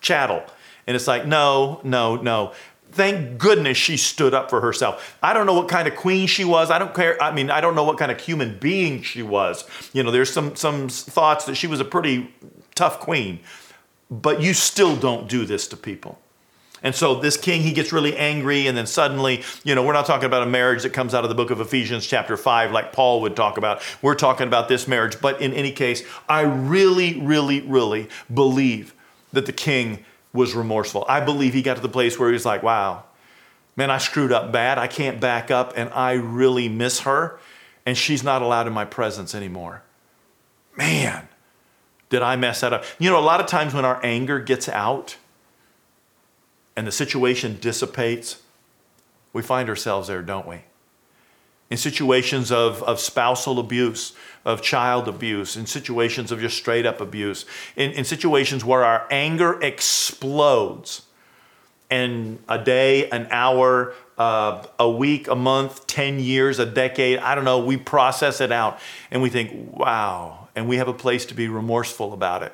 chattel. 0.00 0.42
And 0.86 0.96
it's 0.96 1.06
like, 1.06 1.26
no, 1.26 1.80
no, 1.84 2.16
no. 2.16 2.52
Thank 2.90 3.38
goodness 3.38 3.76
she 3.76 3.98
stood 3.98 4.32
up 4.32 4.48
for 4.48 4.62
herself. 4.62 5.18
I 5.22 5.34
don't 5.34 5.44
know 5.44 5.52
what 5.52 5.68
kind 5.68 5.86
of 5.86 5.94
queen 5.94 6.26
she 6.26 6.44
was. 6.44 6.70
I 6.70 6.78
don't 6.78 6.94
care. 6.94 7.22
I 7.22 7.30
mean, 7.30 7.50
I 7.50 7.60
don't 7.60 7.74
know 7.74 7.84
what 7.84 7.98
kind 7.98 8.10
of 8.10 8.18
human 8.18 8.58
being 8.58 9.02
she 9.02 9.22
was. 9.22 9.64
You 9.92 10.02
know, 10.02 10.10
there's 10.10 10.32
some 10.32 10.56
some 10.56 10.88
thoughts 10.88 11.44
that 11.44 11.56
she 11.56 11.66
was 11.66 11.80
a 11.80 11.84
pretty 11.84 12.34
tough 12.74 12.98
queen, 12.98 13.40
but 14.10 14.40
you 14.40 14.54
still 14.54 14.96
don't 14.96 15.28
do 15.28 15.44
this 15.44 15.68
to 15.68 15.76
people. 15.76 16.18
And 16.82 16.94
so 16.94 17.16
this 17.16 17.36
king, 17.36 17.62
he 17.62 17.72
gets 17.72 17.92
really 17.92 18.16
angry, 18.16 18.66
and 18.66 18.76
then 18.76 18.86
suddenly, 18.86 19.42
you 19.64 19.74
know, 19.74 19.84
we're 19.84 19.92
not 19.92 20.06
talking 20.06 20.26
about 20.26 20.44
a 20.44 20.50
marriage 20.50 20.84
that 20.84 20.92
comes 20.92 21.12
out 21.12 21.24
of 21.24 21.28
the 21.28 21.34
book 21.34 21.50
of 21.50 21.60
Ephesians, 21.60 22.06
chapter 22.06 22.36
5, 22.36 22.72
like 22.72 22.92
Paul 22.92 23.20
would 23.22 23.34
talk 23.34 23.58
about. 23.58 23.82
We're 24.00 24.14
talking 24.14 24.46
about 24.46 24.68
this 24.68 24.86
marriage. 24.86 25.20
But 25.20 25.40
in 25.40 25.52
any 25.52 25.72
case, 25.72 26.04
I 26.28 26.42
really, 26.42 27.20
really, 27.20 27.62
really 27.62 28.08
believe 28.32 28.94
that 29.38 29.46
the 29.46 29.52
king 29.52 30.04
was 30.32 30.54
remorseful. 30.54 31.04
I 31.08 31.20
believe 31.20 31.54
he 31.54 31.62
got 31.62 31.76
to 31.76 31.80
the 31.80 31.88
place 31.88 32.18
where 32.18 32.28
he 32.28 32.32
was 32.32 32.44
like, 32.44 32.62
wow, 32.62 33.04
man, 33.76 33.90
I 33.90 33.98
screwed 33.98 34.32
up 34.32 34.50
bad. 34.50 34.76
I 34.76 34.88
can't 34.88 35.20
back 35.20 35.50
up, 35.50 35.72
and 35.76 35.88
I 35.90 36.12
really 36.14 36.68
miss 36.68 37.00
her, 37.00 37.38
and 37.86 37.96
she's 37.96 38.24
not 38.24 38.42
allowed 38.42 38.66
in 38.66 38.72
my 38.72 38.84
presence 38.84 39.34
anymore. 39.34 39.82
Man, 40.76 41.28
did 42.10 42.22
I 42.22 42.34
mess 42.34 42.60
that 42.60 42.72
up? 42.72 42.84
You 42.98 43.10
know, 43.10 43.18
a 43.18 43.20
lot 43.20 43.40
of 43.40 43.46
times 43.46 43.74
when 43.74 43.84
our 43.84 44.04
anger 44.04 44.40
gets 44.40 44.68
out 44.68 45.16
and 46.76 46.86
the 46.86 46.92
situation 46.92 47.58
dissipates, 47.60 48.42
we 49.32 49.42
find 49.42 49.68
ourselves 49.68 50.08
there, 50.08 50.22
don't 50.22 50.46
we? 50.46 50.62
in 51.70 51.76
situations 51.76 52.50
of, 52.50 52.82
of 52.82 52.98
spousal 52.98 53.58
abuse, 53.58 54.14
of 54.44 54.62
child 54.62 55.08
abuse, 55.08 55.56
in 55.56 55.66
situations 55.66 56.32
of 56.32 56.40
just 56.40 56.56
straight 56.56 56.86
up 56.86 57.00
abuse, 57.00 57.44
in, 57.76 57.92
in 57.92 58.04
situations 58.04 58.64
where 58.64 58.84
our 58.84 59.06
anger 59.10 59.60
explodes. 59.60 61.02
And 61.90 62.38
a 62.48 62.62
day, 62.62 63.08
an 63.10 63.28
hour, 63.30 63.94
uh, 64.18 64.66
a 64.78 64.90
week, 64.90 65.28
a 65.28 65.34
month, 65.34 65.86
10 65.86 66.20
years, 66.20 66.58
a 66.58 66.66
decade, 66.66 67.18
I 67.18 67.34
don't 67.34 67.44
know, 67.44 67.60
we 67.60 67.76
process 67.76 68.40
it 68.40 68.52
out 68.52 68.78
and 69.10 69.22
we 69.22 69.30
think, 69.30 69.74
wow, 69.74 70.48
and 70.54 70.68
we 70.68 70.76
have 70.76 70.88
a 70.88 70.92
place 70.92 71.24
to 71.26 71.34
be 71.34 71.48
remorseful 71.48 72.12
about 72.12 72.42
it. 72.42 72.52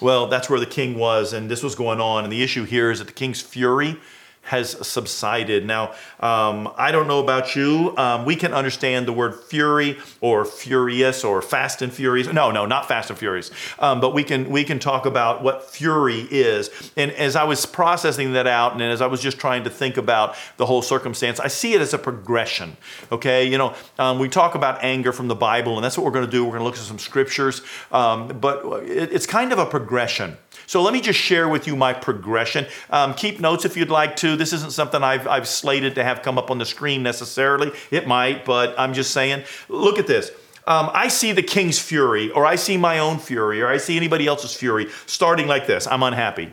Well, 0.00 0.28
that's 0.28 0.48
where 0.48 0.60
the 0.60 0.66
king 0.66 0.98
was, 0.98 1.32
and 1.32 1.50
this 1.50 1.62
was 1.62 1.74
going 1.74 2.00
on. 2.00 2.24
And 2.24 2.32
the 2.32 2.42
issue 2.42 2.64
here 2.64 2.90
is 2.90 2.98
that 2.98 3.06
the 3.06 3.12
king's 3.12 3.40
fury 3.40 3.96
has 4.44 4.86
subsided. 4.86 5.66
Now, 5.66 5.92
um, 6.20 6.72
I 6.76 6.92
don't 6.92 7.08
know 7.08 7.20
about 7.20 7.56
you. 7.56 7.94
Um, 7.96 8.24
we 8.24 8.36
can 8.36 8.52
understand 8.52 9.06
the 9.06 9.12
word 9.12 9.34
fury 9.34 9.98
or 10.20 10.44
furious 10.44 11.24
or 11.24 11.42
fast 11.42 11.82
and 11.82 11.92
furious. 11.92 12.32
No, 12.32 12.50
no, 12.50 12.66
not 12.66 12.86
fast 12.86 13.10
and 13.10 13.18
furious. 13.18 13.50
Um, 13.78 14.00
but 14.00 14.14
we 14.14 14.22
can 14.22 14.50
we 14.50 14.64
can 14.64 14.78
talk 14.78 15.06
about 15.06 15.42
what 15.42 15.70
fury 15.70 16.26
is. 16.30 16.70
And 16.96 17.10
as 17.12 17.36
I 17.36 17.44
was 17.44 17.64
processing 17.66 18.34
that 18.34 18.46
out, 18.46 18.72
and 18.72 18.82
as 18.82 19.00
I 19.00 19.06
was 19.06 19.20
just 19.20 19.38
trying 19.38 19.64
to 19.64 19.70
think 19.70 19.96
about 19.96 20.36
the 20.56 20.66
whole 20.66 20.82
circumstance, 20.82 21.40
I 21.40 21.48
see 21.48 21.74
it 21.74 21.80
as 21.80 21.94
a 21.94 21.98
progression. 21.98 22.76
Okay, 23.10 23.46
you 23.46 23.58
know, 23.58 23.74
um, 23.98 24.18
we 24.18 24.28
talk 24.28 24.54
about 24.54 24.82
anger 24.84 25.12
from 25.12 25.28
the 25.28 25.34
Bible, 25.34 25.76
and 25.76 25.84
that's 25.84 25.96
what 25.96 26.04
we're 26.04 26.12
going 26.12 26.26
to 26.26 26.30
do. 26.30 26.44
We're 26.44 26.50
going 26.50 26.60
to 26.60 26.64
look 26.64 26.74
at 26.74 26.80
some 26.80 26.98
scriptures, 26.98 27.62
um, 27.92 28.28
but 28.28 28.64
it, 28.84 29.12
it's 29.12 29.26
kind 29.26 29.52
of 29.52 29.58
a 29.58 29.66
progression. 29.66 30.36
So 30.66 30.82
let 30.82 30.92
me 30.92 31.00
just 31.00 31.18
share 31.18 31.48
with 31.48 31.66
you 31.66 31.76
my 31.76 31.92
progression. 31.92 32.66
Um, 32.90 33.14
keep 33.14 33.40
notes 33.40 33.64
if 33.64 33.76
you'd 33.76 33.90
like 33.90 34.16
to. 34.16 34.36
This 34.36 34.52
isn't 34.52 34.72
something 34.72 35.02
I've, 35.02 35.26
I've 35.26 35.48
slated 35.48 35.94
to 35.96 36.04
have 36.04 36.22
come 36.22 36.38
up 36.38 36.50
on 36.50 36.58
the 36.58 36.66
screen 36.66 37.02
necessarily. 37.02 37.72
It 37.90 38.06
might, 38.06 38.44
but 38.44 38.74
I'm 38.78 38.94
just 38.94 39.12
saying. 39.12 39.44
Look 39.68 39.98
at 39.98 40.06
this. 40.06 40.30
Um, 40.66 40.90
I 40.94 41.08
see 41.08 41.32
the 41.32 41.42
king's 41.42 41.78
fury, 41.78 42.30
or 42.30 42.46
I 42.46 42.56
see 42.56 42.78
my 42.78 42.98
own 42.98 43.18
fury, 43.18 43.60
or 43.60 43.68
I 43.68 43.76
see 43.76 43.96
anybody 43.96 44.26
else's 44.26 44.54
fury 44.54 44.88
starting 45.04 45.46
like 45.46 45.66
this 45.66 45.86
I'm 45.86 46.02
unhappy. 46.02 46.52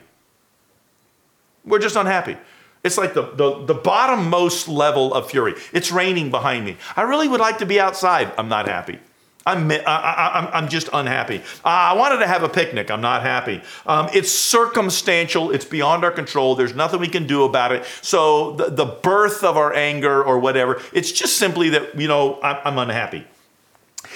We're 1.63 1.79
just 1.79 1.95
unhappy. 1.95 2.37
It's 2.83 2.97
like 2.97 3.13
the, 3.13 3.21
the, 3.21 3.65
the 3.65 3.75
bottommost 3.75 4.67
level 4.67 5.13
of 5.13 5.29
fury. 5.29 5.53
It's 5.71 5.91
raining 5.91 6.31
behind 6.31 6.65
me. 6.65 6.77
I 6.95 7.03
really 7.03 7.27
would 7.27 7.39
like 7.39 7.59
to 7.59 7.65
be 7.65 7.79
outside. 7.79 8.33
I'm 8.37 8.49
not 8.49 8.67
happy. 8.67 8.99
I'm, 9.45 9.71
I, 9.71 10.49
am 10.53 10.69
just 10.69 10.89
unhappy. 10.93 11.41
I 11.65 11.93
wanted 11.93 12.19
to 12.19 12.27
have 12.27 12.43
a 12.43 12.49
picnic. 12.49 12.91
I'm 12.91 13.01
not 13.01 13.23
happy. 13.23 13.61
Um, 13.87 14.07
it's 14.13 14.31
circumstantial. 14.31 15.49
It's 15.51 15.65
beyond 15.65 16.03
our 16.03 16.11
control. 16.11 16.55
There's 16.55 16.75
nothing 16.75 16.99
we 16.99 17.07
can 17.07 17.25
do 17.25 17.43
about 17.43 17.71
it. 17.71 17.83
So 18.01 18.51
the, 18.51 18.69
the 18.69 18.85
birth 18.85 19.43
of 19.43 19.57
our 19.57 19.73
anger 19.73 20.23
or 20.23 20.37
whatever, 20.37 20.79
it's 20.93 21.11
just 21.11 21.37
simply 21.37 21.69
that, 21.69 21.99
you 21.99 22.07
know, 22.07 22.39
I'm, 22.43 22.57
I'm 22.65 22.77
unhappy. 22.77 23.25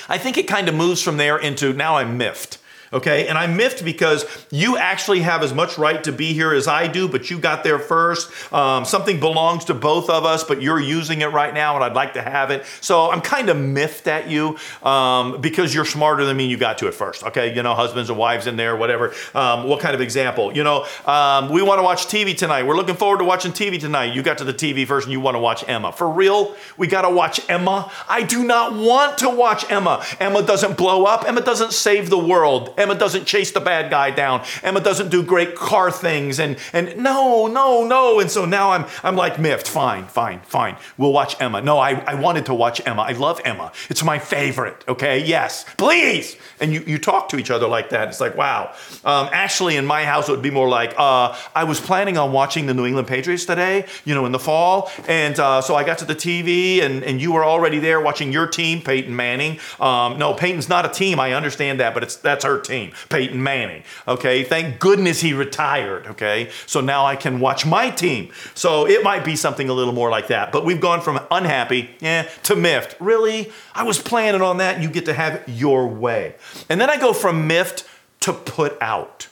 I 0.07 0.19
think 0.19 0.37
it 0.37 0.47
kind 0.47 0.69
of 0.69 0.75
moves 0.75 1.01
from 1.01 1.17
there 1.17 1.37
into 1.37 1.73
now 1.73 1.97
I'm 1.97 2.17
miffed. 2.17 2.59
Okay, 2.95 3.27
and 3.27 3.37
I'm 3.37 3.57
miffed 3.57 3.83
because 3.83 4.25
you 4.51 4.77
actually 4.77 5.19
have 5.19 5.43
as 5.43 5.53
much 5.53 5.77
right 5.77 6.01
to 6.05 6.13
be 6.13 6.31
here 6.31 6.53
as 6.53 6.65
I 6.65 6.87
do, 6.87 7.09
but 7.09 7.29
you 7.29 7.37
got 7.37 7.65
there 7.65 7.77
first. 7.77 8.31
Um, 8.53 8.85
something 8.85 9.19
belongs 9.19 9.65
to 9.65 9.73
both 9.73 10.09
of 10.09 10.23
us, 10.23 10.45
but 10.45 10.61
you're 10.61 10.79
using 10.79 11.19
it 11.19 11.25
right 11.25 11.53
now, 11.53 11.75
and 11.75 11.83
I'd 11.83 11.93
like 11.93 12.13
to 12.13 12.21
have 12.21 12.51
it. 12.51 12.63
So 12.79 13.11
I'm 13.11 13.19
kind 13.19 13.49
of 13.49 13.57
miffed 13.57 14.07
at 14.07 14.29
you 14.29 14.57
um, 14.81 15.41
because 15.41 15.75
you're 15.75 15.83
smarter 15.83 16.23
than 16.23 16.37
me. 16.37 16.45
You 16.45 16.55
got 16.55 16.77
to 16.77 16.87
it 16.87 16.93
first. 16.93 17.25
Okay, 17.25 17.53
you 17.53 17.63
know, 17.63 17.75
husbands 17.75 18.09
and 18.09 18.17
wives 18.17 18.47
in 18.47 18.55
there, 18.55 18.77
whatever. 18.77 19.13
Um, 19.33 19.67
what 19.67 19.81
kind 19.81 19.93
of 19.93 19.99
example? 19.99 20.55
You 20.55 20.63
know, 20.63 20.85
um, 21.05 21.49
we 21.49 21.61
want 21.61 21.79
to 21.79 21.83
watch 21.83 22.05
TV 22.05 22.35
tonight. 22.37 22.63
We're 22.63 22.77
looking 22.77 22.95
forward 22.95 23.17
to 23.17 23.25
watching 23.25 23.51
TV 23.51 23.77
tonight. 23.77 24.15
You 24.15 24.23
got 24.23 24.37
to 24.37 24.45
the 24.45 24.53
TV 24.53 24.87
first, 24.87 25.07
and 25.07 25.11
you 25.11 25.19
want 25.19 25.35
to 25.35 25.39
watch 25.39 25.67
Emma. 25.67 25.91
For 25.91 26.09
real, 26.09 26.55
we 26.77 26.87
got 26.87 27.01
to 27.01 27.09
watch 27.09 27.41
Emma. 27.49 27.91
I 28.07 28.23
do 28.23 28.45
not 28.45 28.73
want 28.73 29.17
to 29.17 29.29
watch 29.29 29.69
Emma. 29.69 30.01
Emma 30.17 30.41
doesn't 30.41 30.77
blow 30.77 31.03
up. 31.03 31.27
Emma 31.27 31.41
doesn't 31.41 31.73
save 31.73 32.09
the 32.09 32.17
world. 32.17 32.73
Emma 32.84 32.84
doesn't 32.93 33.25
chase 33.25 33.51
the 33.51 33.59
bad 33.59 33.89
guy 33.89 34.11
down. 34.11 34.43
Emma 34.61 34.79
doesn't 34.79 35.09
do 35.09 35.23
great 35.23 35.55
car 35.55 35.91
things. 35.91 36.39
And, 36.39 36.57
and 36.73 36.97
no, 36.97 37.47
no, 37.47 37.85
no. 37.85 38.19
And 38.19 38.29
so 38.29 38.45
now 38.45 38.71
I'm, 38.71 38.85
I'm 39.03 39.15
like 39.15 39.39
miffed. 39.39 39.67
Fine, 39.67 40.05
fine, 40.07 40.41
fine. 40.41 40.77
We'll 40.97 41.13
watch 41.13 41.35
Emma. 41.41 41.61
No, 41.61 41.79
I, 41.79 41.91
I 42.05 42.15
wanted 42.15 42.45
to 42.47 42.53
watch 42.53 42.81
Emma. 42.85 43.01
I 43.01 43.13
love 43.13 43.41
Emma. 43.43 43.71
It's 43.89 44.03
my 44.03 44.19
favorite. 44.19 44.83
Okay. 44.87 45.25
Yes, 45.25 45.65
please. 45.77 46.37
And 46.59 46.73
you, 46.73 46.83
you 46.85 46.99
talk 46.99 47.29
to 47.29 47.37
each 47.37 47.49
other 47.49 47.67
like 47.67 47.89
that. 47.89 48.09
It's 48.09 48.21
like, 48.21 48.35
wow. 48.35 48.73
Um, 49.03 49.29
actually, 49.31 49.75
in 49.75 49.85
my 49.85 50.05
house, 50.05 50.29
it 50.29 50.31
would 50.31 50.41
be 50.41 50.51
more 50.51 50.69
like, 50.69 50.93
uh, 50.97 51.35
I 51.55 51.63
was 51.63 51.79
planning 51.79 52.17
on 52.17 52.31
watching 52.31 52.65
the 52.65 52.73
New 52.73 52.85
England 52.85 53.07
Patriots 53.07 53.45
today, 53.45 53.85
you 54.05 54.13
know, 54.13 54.25
in 54.25 54.31
the 54.31 54.39
fall. 54.39 54.91
And 55.07 55.39
uh, 55.39 55.61
so 55.61 55.75
I 55.75 55.83
got 55.83 55.99
to 55.99 56.05
the 56.05 56.15
TV 56.15 56.81
and, 56.81 57.03
and 57.03 57.21
you 57.21 57.31
were 57.31 57.45
already 57.45 57.79
there 57.79 57.99
watching 58.01 58.31
your 58.31 58.47
team, 58.47 58.81
Peyton 58.81 59.15
Manning. 59.15 59.59
Um, 59.79 60.17
no, 60.17 60.33
Peyton's 60.33 60.69
not 60.69 60.85
a 60.85 60.89
team. 60.89 61.19
I 61.19 61.33
understand 61.33 61.79
that, 61.79 61.93
but 61.93 62.03
it's, 62.03 62.15
that's 62.15 62.45
her 62.45 62.59
team. 62.65 62.91
Peyton 63.09 63.41
Manning. 63.41 63.83
Okay, 64.07 64.43
thank 64.43 64.79
goodness 64.79 65.21
he 65.21 65.33
retired. 65.33 66.07
Okay, 66.07 66.49
so 66.65 66.81
now 66.81 67.05
I 67.05 67.15
can 67.15 67.39
watch 67.39 67.65
my 67.65 67.89
team. 67.89 68.31
So 68.53 68.87
it 68.87 69.03
might 69.03 69.23
be 69.23 69.35
something 69.35 69.69
a 69.69 69.73
little 69.73 69.93
more 69.93 70.09
like 70.09 70.27
that. 70.27 70.51
But 70.51 70.65
we've 70.65 70.81
gone 70.81 71.01
from 71.01 71.19
unhappy, 71.31 71.89
yeah, 71.99 72.29
to 72.43 72.55
miffed. 72.55 72.95
Really? 72.99 73.51
I 73.73 73.83
was 73.83 73.99
planning 73.99 74.41
on 74.41 74.57
that. 74.57 74.81
You 74.81 74.89
get 74.89 75.05
to 75.05 75.13
have 75.13 75.43
your 75.47 75.87
way. 75.87 76.35
And 76.69 76.79
then 76.79 76.89
I 76.89 76.97
go 76.97 77.13
from 77.13 77.47
miffed 77.47 77.87
to 78.21 78.33
put 78.33 78.77
out. 78.81 79.27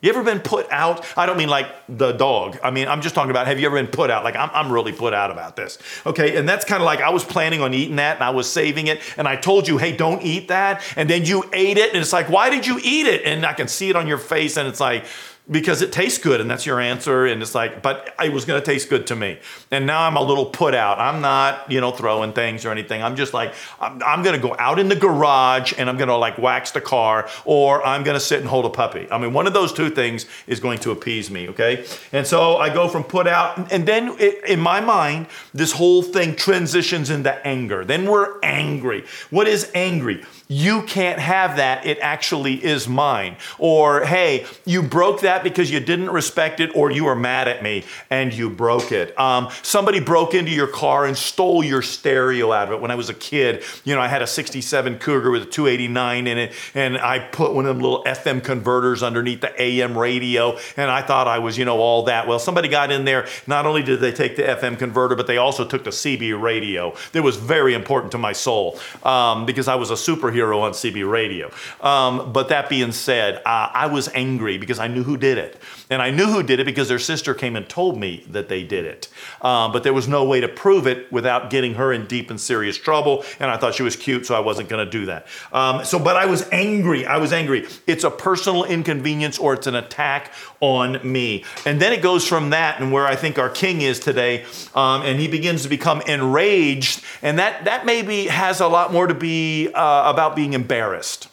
You 0.00 0.10
ever 0.10 0.22
been 0.22 0.38
put 0.38 0.70
out? 0.70 1.04
I 1.18 1.26
don't 1.26 1.36
mean 1.36 1.48
like 1.48 1.66
the 1.88 2.12
dog. 2.12 2.56
I 2.62 2.70
mean, 2.70 2.86
I'm 2.86 3.02
just 3.02 3.16
talking 3.16 3.32
about 3.32 3.48
have 3.48 3.58
you 3.58 3.66
ever 3.66 3.74
been 3.74 3.90
put 3.90 4.10
out? 4.10 4.22
Like, 4.22 4.36
I'm, 4.36 4.48
I'm 4.52 4.70
really 4.70 4.92
put 4.92 5.12
out 5.12 5.32
about 5.32 5.56
this. 5.56 5.78
Okay. 6.06 6.36
And 6.36 6.48
that's 6.48 6.64
kind 6.64 6.80
of 6.80 6.86
like 6.86 7.00
I 7.00 7.10
was 7.10 7.24
planning 7.24 7.60
on 7.62 7.74
eating 7.74 7.96
that 7.96 8.16
and 8.16 8.24
I 8.24 8.30
was 8.30 8.48
saving 8.48 8.86
it. 8.86 9.00
And 9.16 9.26
I 9.26 9.34
told 9.34 9.66
you, 9.66 9.76
hey, 9.76 9.96
don't 9.96 10.22
eat 10.22 10.48
that. 10.48 10.84
And 10.94 11.10
then 11.10 11.24
you 11.24 11.44
ate 11.52 11.78
it. 11.78 11.92
And 11.92 12.00
it's 12.00 12.12
like, 12.12 12.28
why 12.28 12.48
did 12.48 12.64
you 12.64 12.78
eat 12.82 13.06
it? 13.06 13.24
And 13.24 13.44
I 13.44 13.54
can 13.54 13.66
see 13.66 13.90
it 13.90 13.96
on 13.96 14.06
your 14.06 14.18
face. 14.18 14.56
And 14.56 14.68
it's 14.68 14.80
like, 14.80 15.04
because 15.50 15.80
it 15.80 15.92
tastes 15.92 16.18
good 16.18 16.40
and 16.40 16.50
that's 16.50 16.66
your 16.66 16.80
answer 16.80 17.26
and 17.26 17.40
it's 17.40 17.54
like 17.54 17.82
but 17.82 18.14
it 18.22 18.32
was 18.32 18.44
going 18.44 18.60
to 18.60 18.64
taste 18.64 18.90
good 18.90 19.06
to 19.06 19.16
me. 19.16 19.38
And 19.70 19.86
now 19.86 20.06
i'm 20.06 20.16
a 20.16 20.22
little 20.22 20.46
put 20.46 20.74
out. 20.74 20.98
I'm 20.98 21.20
not 21.20 21.70
you 21.70 21.80
know 21.80 21.90
throwing 21.90 22.32
things 22.32 22.64
or 22.64 22.70
anything. 22.70 23.02
I'm 23.02 23.16
just 23.16 23.32
like 23.32 23.54
i'm, 23.80 24.02
I'm 24.02 24.22
going 24.22 24.40
to 24.40 24.46
go 24.46 24.54
out 24.58 24.78
in 24.78 24.88
the 24.88 24.96
garage 24.96 25.72
and 25.78 25.88
i'm 25.88 25.96
going 25.96 26.08
to 26.08 26.16
like 26.16 26.38
wax 26.38 26.72
the 26.72 26.80
car 26.80 27.28
or 27.44 27.84
i'm 27.86 28.04
going 28.04 28.16
to 28.16 28.20
sit 28.20 28.40
and 28.40 28.48
hold 28.48 28.66
a 28.66 28.70
puppy. 28.70 29.08
I 29.10 29.18
mean 29.18 29.32
one 29.32 29.46
of 29.46 29.52
those 29.52 29.72
two 29.72 29.90
things 29.90 30.26
is 30.46 30.60
going 30.60 30.78
to 30.80 30.90
appease 30.90 31.30
me 31.30 31.48
okay? 31.48 31.84
And 32.12 32.26
so 32.26 32.56
i 32.56 32.72
go 32.72 32.88
from 32.88 33.04
put 33.04 33.26
out 33.26 33.72
and 33.72 33.86
then 33.86 34.16
it, 34.18 34.44
in 34.44 34.60
my 34.60 34.80
mind 34.80 35.26
this 35.54 35.72
whole 35.72 36.02
thing 36.02 36.36
transitions 36.36 37.10
into 37.10 37.34
anger. 37.46 37.84
Then 37.84 38.10
we're 38.10 38.38
angry. 38.42 39.04
What 39.30 39.48
is 39.48 39.70
angry 39.74 40.24
you 40.48 40.82
can't 40.82 41.18
have 41.18 41.56
that. 41.56 41.86
It 41.86 41.98
actually 42.00 42.64
is 42.64 42.88
mine. 42.88 43.36
Or, 43.58 44.04
hey, 44.04 44.46
you 44.64 44.82
broke 44.82 45.20
that 45.20 45.44
because 45.44 45.70
you 45.70 45.78
didn't 45.78 46.10
respect 46.10 46.60
it 46.60 46.74
or 46.74 46.90
you 46.90 47.04
were 47.04 47.14
mad 47.14 47.48
at 47.48 47.62
me 47.62 47.84
and 48.08 48.32
you 48.32 48.48
broke 48.48 48.90
it. 48.90 49.18
Um, 49.18 49.50
somebody 49.62 50.00
broke 50.00 50.32
into 50.32 50.50
your 50.50 50.66
car 50.66 51.04
and 51.04 51.16
stole 51.16 51.62
your 51.62 51.82
stereo 51.82 52.50
out 52.50 52.68
of 52.68 52.74
it. 52.74 52.80
When 52.80 52.90
I 52.90 52.94
was 52.94 53.10
a 53.10 53.14
kid, 53.14 53.62
you 53.84 53.94
know, 53.94 54.00
I 54.00 54.08
had 54.08 54.22
a 54.22 54.26
67 54.26 54.98
Cougar 54.98 55.30
with 55.30 55.42
a 55.42 55.46
289 55.46 56.26
in 56.26 56.38
it 56.38 56.52
and 56.74 56.96
I 56.96 57.18
put 57.18 57.52
one 57.52 57.66
of 57.66 57.76
them 57.76 57.82
little 57.82 58.02
FM 58.04 58.42
converters 58.42 59.02
underneath 59.02 59.42
the 59.42 59.60
AM 59.60 59.96
radio 59.96 60.56
and 60.78 60.90
I 60.90 61.02
thought 61.02 61.28
I 61.28 61.40
was, 61.40 61.58
you 61.58 61.66
know, 61.66 61.78
all 61.78 62.04
that. 62.04 62.26
Well, 62.26 62.38
somebody 62.38 62.68
got 62.68 62.90
in 62.90 63.04
there. 63.04 63.26
Not 63.46 63.66
only 63.66 63.82
did 63.82 64.00
they 64.00 64.12
take 64.12 64.36
the 64.36 64.44
FM 64.44 64.78
converter, 64.78 65.14
but 65.14 65.26
they 65.26 65.36
also 65.36 65.66
took 65.66 65.84
the 65.84 65.90
CB 65.90 66.40
radio. 66.40 66.94
That 67.12 67.22
was 67.22 67.36
very 67.36 67.74
important 67.74 68.12
to 68.12 68.18
my 68.18 68.32
soul 68.32 68.78
um, 69.02 69.44
because 69.44 69.68
I 69.68 69.74
was 69.74 69.90
a 69.90 69.94
superhero 69.94 70.37
on 70.46 70.72
CB 70.72 71.10
radio. 71.10 71.50
Um, 71.80 72.32
but 72.32 72.48
that 72.48 72.68
being 72.68 72.92
said, 72.92 73.36
uh, 73.38 73.70
I 73.72 73.86
was 73.86 74.08
angry 74.14 74.58
because 74.58 74.78
I 74.78 74.88
knew 74.88 75.02
who 75.02 75.16
did 75.16 75.38
it. 75.38 75.60
And 75.90 76.02
I 76.02 76.10
knew 76.10 76.26
who 76.26 76.42
did 76.42 76.60
it 76.60 76.64
because 76.64 76.88
their 76.88 76.98
sister 76.98 77.34
came 77.34 77.56
and 77.56 77.68
told 77.68 77.98
me 77.98 78.24
that 78.30 78.48
they 78.48 78.62
did 78.62 78.84
it. 78.84 79.08
Um, 79.40 79.72
but 79.72 79.82
there 79.82 79.94
was 79.94 80.06
no 80.06 80.24
way 80.24 80.40
to 80.40 80.48
prove 80.48 80.86
it 80.86 81.10
without 81.10 81.50
getting 81.50 81.74
her 81.74 81.92
in 81.92 82.06
deep 82.06 82.30
and 82.30 82.40
serious 82.40 82.76
trouble. 82.76 83.24
And 83.40 83.50
I 83.50 83.56
thought 83.56 83.74
she 83.74 83.82
was 83.82 83.96
cute, 83.96 84.26
so 84.26 84.34
I 84.34 84.40
wasn't 84.40 84.68
going 84.68 84.84
to 84.84 84.90
do 84.90 85.06
that. 85.06 85.26
Um, 85.52 85.84
so, 85.84 85.98
but 85.98 86.16
I 86.16 86.26
was 86.26 86.46
angry. 86.52 87.06
I 87.06 87.16
was 87.16 87.32
angry. 87.32 87.66
It's 87.86 88.04
a 88.04 88.10
personal 88.10 88.64
inconvenience 88.64 89.38
or 89.38 89.54
it's 89.54 89.66
an 89.66 89.74
attack 89.74 90.32
on 90.60 91.00
me. 91.10 91.44
And 91.64 91.80
then 91.80 91.92
it 91.92 92.02
goes 92.02 92.26
from 92.26 92.50
that 92.50 92.80
and 92.80 92.92
where 92.92 93.06
I 93.06 93.16
think 93.16 93.38
our 93.38 93.50
king 93.50 93.80
is 93.80 94.00
today, 94.00 94.44
um, 94.74 95.02
and 95.02 95.18
he 95.18 95.28
begins 95.28 95.62
to 95.62 95.68
become 95.68 96.02
enraged. 96.02 97.02
And 97.22 97.38
that, 97.38 97.64
that 97.64 97.86
maybe 97.86 98.26
has 98.26 98.60
a 98.60 98.68
lot 98.68 98.92
more 98.92 99.06
to 99.06 99.14
be 99.14 99.68
uh, 99.68 100.10
about 100.10 100.27
being 100.36 100.52
embarrassed. 100.52 101.28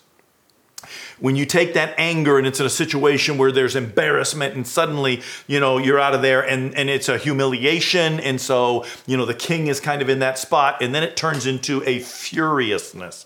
When 1.19 1.35
you 1.35 1.45
take 1.45 1.73
that 1.75 1.95
anger 1.97 2.37
and 2.37 2.45
it's 2.45 2.59
in 2.59 2.65
a 2.65 2.69
situation 2.69 3.37
where 3.37 3.51
there's 3.51 3.75
embarrassment 3.75 4.55
and 4.55 4.67
suddenly 4.67 5.21
you 5.47 5.59
know 5.59 5.77
you're 5.77 5.99
out 5.99 6.13
of 6.13 6.21
there 6.21 6.41
and, 6.41 6.75
and 6.75 6.89
it's 6.89 7.07
a 7.07 7.17
humiliation 7.17 8.19
and 8.19 8.39
so 8.39 8.85
you 9.07 9.15
know 9.15 9.25
the 9.25 9.33
king 9.33 9.67
is 9.67 9.79
kind 9.79 10.01
of 10.01 10.09
in 10.09 10.19
that 10.19 10.37
spot 10.37 10.81
and 10.81 10.93
then 10.93 11.03
it 11.03 11.15
turns 11.15 11.45
into 11.45 11.81
a 11.85 11.99
furiousness 11.99 13.25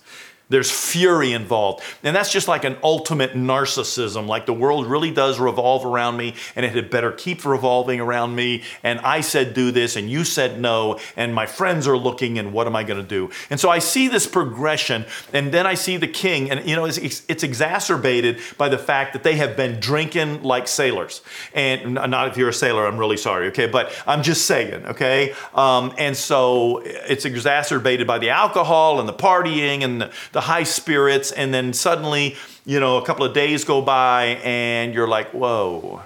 There's 0.50 0.72
fury 0.72 1.32
involved. 1.32 1.84
And 2.04 2.16
that's 2.16 2.32
just 2.32 2.48
like 2.48 2.64
an 2.64 2.78
ultimate 2.84 3.34
narcissism. 3.34 4.28
Like 4.28 4.48
the 4.48 4.54
world 4.54 4.88
really 4.88 5.12
does 5.12 5.40
revolve 5.40 5.86
around 5.86 6.18
me 6.18 6.34
and 6.56 6.66
it 6.66 6.74
had 6.74 6.90
better 6.90 7.12
keep 7.12 7.46
revolving 7.46 8.00
around 8.00 8.36
me. 8.36 8.64
And 8.84 9.00
I 9.02 9.22
said 9.22 9.54
do 9.54 9.72
this 9.72 9.96
and 9.96 10.10
you 10.10 10.24
said 10.24 10.60
no. 10.60 11.00
And 11.16 11.36
my 11.36 11.46
friends 11.46 11.88
are 11.88 11.98
looking 11.98 12.40
and 12.40 12.52
what 12.52 12.66
am 12.66 12.76
I 12.76 12.84
going 12.84 13.00
to 13.00 13.08
do? 13.08 13.30
And 13.52 13.60
so 13.60 13.70
I 13.70 13.78
see 13.78 14.08
this 14.08 14.26
progression. 14.26 15.06
And 15.34 15.52
then 15.52 15.68
I 15.68 15.76
see 15.76 15.98
the 15.98 16.08
king. 16.08 16.50
And, 16.50 16.68
you 16.68 16.76
know, 16.76 16.86
it's, 16.86 16.98
it's 16.98 17.44
exacerbated 17.44 18.40
by 18.58 18.70
the 18.70 18.80
fact 18.80 19.14
that 19.14 19.22
they 19.22 19.36
have 19.36 19.56
been 19.56 19.80
drinking 19.80 20.42
like 20.42 20.68
sailors. 20.68 21.22
And 21.54 21.94
not 21.94 22.28
if 22.28 22.38
you're 22.38 22.50
a 22.50 22.54
sailor, 22.54 22.88
I'm 22.88 22.98
really 22.98 23.18
sorry. 23.18 23.48
Okay. 23.50 23.68
But 23.68 23.92
I'm 24.08 24.24
just 24.24 24.48
saying. 24.48 24.86
Okay. 24.88 25.36
Um, 25.54 25.94
and 26.00 26.18
so 26.18 26.82
it's 26.84 27.26
exacerbated 27.26 28.08
by 28.08 28.18
the 28.18 28.32
alcohol 28.32 29.00
and 29.00 29.08
the 29.08 29.14
partying 29.14 29.84
and 29.84 30.02
the, 30.02 30.12
the 30.32 30.39
the 30.40 30.46
high 30.46 30.64
spirits, 30.64 31.34
and 31.34 31.54
then 31.54 31.74
suddenly, 31.74 32.34
you 32.64 32.80
know, 32.80 32.96
a 32.96 33.06
couple 33.06 33.26
of 33.26 33.34
days 33.34 33.66
go 33.66 33.82
by 33.82 34.40
and 34.46 34.94
you're 34.94 35.06
like, 35.06 35.32
whoa, 35.32 36.02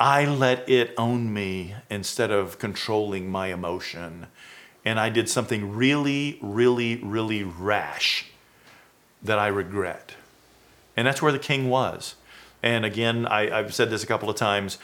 I 0.00 0.24
let 0.24 0.68
it 0.68 0.92
own 0.98 1.32
me 1.32 1.76
instead 1.88 2.32
of 2.32 2.58
controlling 2.58 3.30
my 3.30 3.52
emotion. 3.52 4.26
And 4.84 4.98
I 4.98 5.10
did 5.10 5.28
something 5.28 5.76
really, 5.76 6.40
really, 6.42 6.96
really 6.96 7.44
rash 7.44 8.26
that 9.22 9.38
I 9.38 9.46
regret. 9.46 10.16
And 10.96 11.06
that's 11.06 11.22
where 11.22 11.30
the 11.30 11.38
king 11.38 11.68
was. 11.68 12.16
And 12.64 12.84
again, 12.84 13.26
I, 13.26 13.48
have 13.48 13.72
said 13.72 13.90
this 13.90 14.02
a 14.02 14.08
couple 14.08 14.28
of 14.28 14.34
times. 14.34 14.76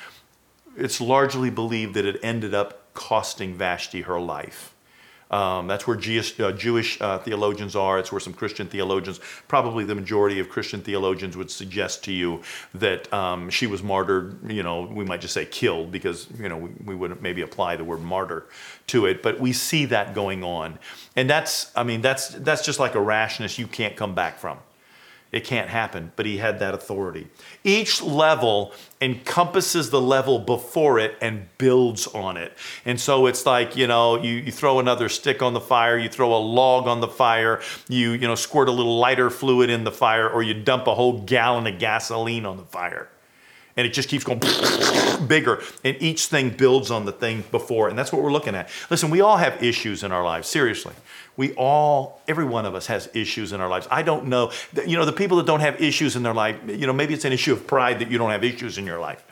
It's 0.76 1.00
largely 1.00 1.50
believed 1.50 1.94
that 1.94 2.06
it 2.06 2.20
ended 2.22 2.54
up 2.54 2.94
costing 2.94 3.54
Vashti 3.54 4.02
her 4.02 4.20
life. 4.20 4.72
Um, 5.30 5.66
that's 5.66 5.86
where 5.86 5.96
Jewish, 5.96 6.38
uh, 6.38 6.52
Jewish 6.52 7.00
uh, 7.00 7.18
theologians 7.18 7.74
are. 7.74 7.98
It's 7.98 8.12
where 8.12 8.20
some 8.20 8.32
Christian 8.32 8.68
theologians, 8.68 9.18
probably 9.48 9.84
the 9.84 9.94
majority 9.94 10.38
of 10.38 10.48
Christian 10.48 10.80
theologians, 10.80 11.36
would 11.36 11.50
suggest 11.50 12.04
to 12.04 12.12
you 12.12 12.42
that 12.74 13.12
um, 13.12 13.50
she 13.50 13.66
was 13.66 13.82
martyred. 13.82 14.38
You 14.50 14.62
know, 14.62 14.82
we 14.82 15.04
might 15.04 15.20
just 15.20 15.34
say 15.34 15.44
killed 15.44 15.90
because 15.90 16.28
you 16.38 16.48
know 16.48 16.56
we, 16.56 16.70
we 16.84 16.94
wouldn't 16.94 17.22
maybe 17.22 17.42
apply 17.42 17.76
the 17.76 17.84
word 17.84 18.02
martyr 18.02 18.46
to 18.88 19.06
it, 19.06 19.22
but 19.22 19.40
we 19.40 19.52
see 19.52 19.84
that 19.86 20.14
going 20.14 20.44
on, 20.44 20.78
and 21.16 21.28
that's 21.28 21.72
I 21.74 21.82
mean 21.82 22.02
that's 22.02 22.28
that's 22.28 22.64
just 22.64 22.78
like 22.78 22.94
a 22.94 23.00
rashness 23.00 23.58
you 23.58 23.66
can't 23.66 23.96
come 23.96 24.14
back 24.14 24.38
from. 24.38 24.58
It 25.36 25.44
can't 25.44 25.68
happen, 25.68 26.12
but 26.16 26.24
he 26.24 26.38
had 26.38 26.60
that 26.60 26.72
authority. 26.72 27.26
Each 27.62 28.02
level 28.02 28.72
encompasses 29.02 29.90
the 29.90 30.00
level 30.00 30.38
before 30.38 30.98
it 30.98 31.14
and 31.20 31.46
builds 31.58 32.06
on 32.06 32.38
it. 32.38 32.56
And 32.86 32.98
so 32.98 33.26
it's 33.26 33.44
like, 33.44 33.76
you 33.76 33.86
know, 33.86 34.16
you, 34.16 34.32
you 34.36 34.50
throw 34.50 34.78
another 34.78 35.10
stick 35.10 35.42
on 35.42 35.52
the 35.52 35.60
fire, 35.60 35.98
you 35.98 36.08
throw 36.08 36.34
a 36.34 36.40
log 36.40 36.86
on 36.88 37.02
the 37.02 37.06
fire, 37.06 37.60
you, 37.86 38.12
you 38.12 38.26
know, 38.26 38.34
squirt 38.34 38.70
a 38.70 38.72
little 38.72 38.98
lighter 38.98 39.28
fluid 39.28 39.68
in 39.68 39.84
the 39.84 39.92
fire, 39.92 40.26
or 40.26 40.42
you 40.42 40.54
dump 40.54 40.86
a 40.86 40.94
whole 40.94 41.20
gallon 41.20 41.66
of 41.66 41.78
gasoline 41.78 42.46
on 42.46 42.56
the 42.56 42.64
fire 42.64 43.10
and 43.76 43.86
it 43.86 43.90
just 43.90 44.08
keeps 44.08 44.24
going 44.24 44.40
bigger 45.28 45.62
and 45.84 45.96
each 46.00 46.26
thing 46.26 46.48
builds 46.50 46.90
on 46.90 47.04
the 47.04 47.12
thing 47.12 47.44
before 47.50 47.88
and 47.88 47.98
that's 47.98 48.10
what 48.10 48.22
we're 48.22 48.32
looking 48.32 48.54
at 48.54 48.70
listen 48.90 49.10
we 49.10 49.20
all 49.20 49.36
have 49.36 49.62
issues 49.62 50.02
in 50.02 50.12
our 50.12 50.24
lives 50.24 50.48
seriously 50.48 50.94
we 51.36 51.52
all 51.54 52.20
every 52.28 52.44
one 52.44 52.66
of 52.66 52.74
us 52.74 52.86
has 52.86 53.08
issues 53.14 53.52
in 53.52 53.60
our 53.60 53.68
lives. 53.68 53.86
I 53.90 54.02
don't 54.02 54.26
know 54.26 54.52
you 54.86 54.96
know 54.96 55.04
the 55.04 55.12
people 55.12 55.36
that 55.38 55.46
don't 55.46 55.60
have 55.60 55.80
issues 55.80 56.16
in 56.16 56.22
their 56.22 56.34
life 56.34 56.56
you 56.66 56.86
know 56.86 56.92
maybe 56.92 57.14
it's 57.14 57.24
an 57.24 57.32
issue 57.32 57.52
of 57.52 57.66
pride 57.66 57.98
that 58.00 58.10
you 58.10 58.18
don't 58.18 58.30
have 58.30 58.44
issues 58.44 58.78
in 58.78 58.86
your 58.86 59.00
life 59.00 59.24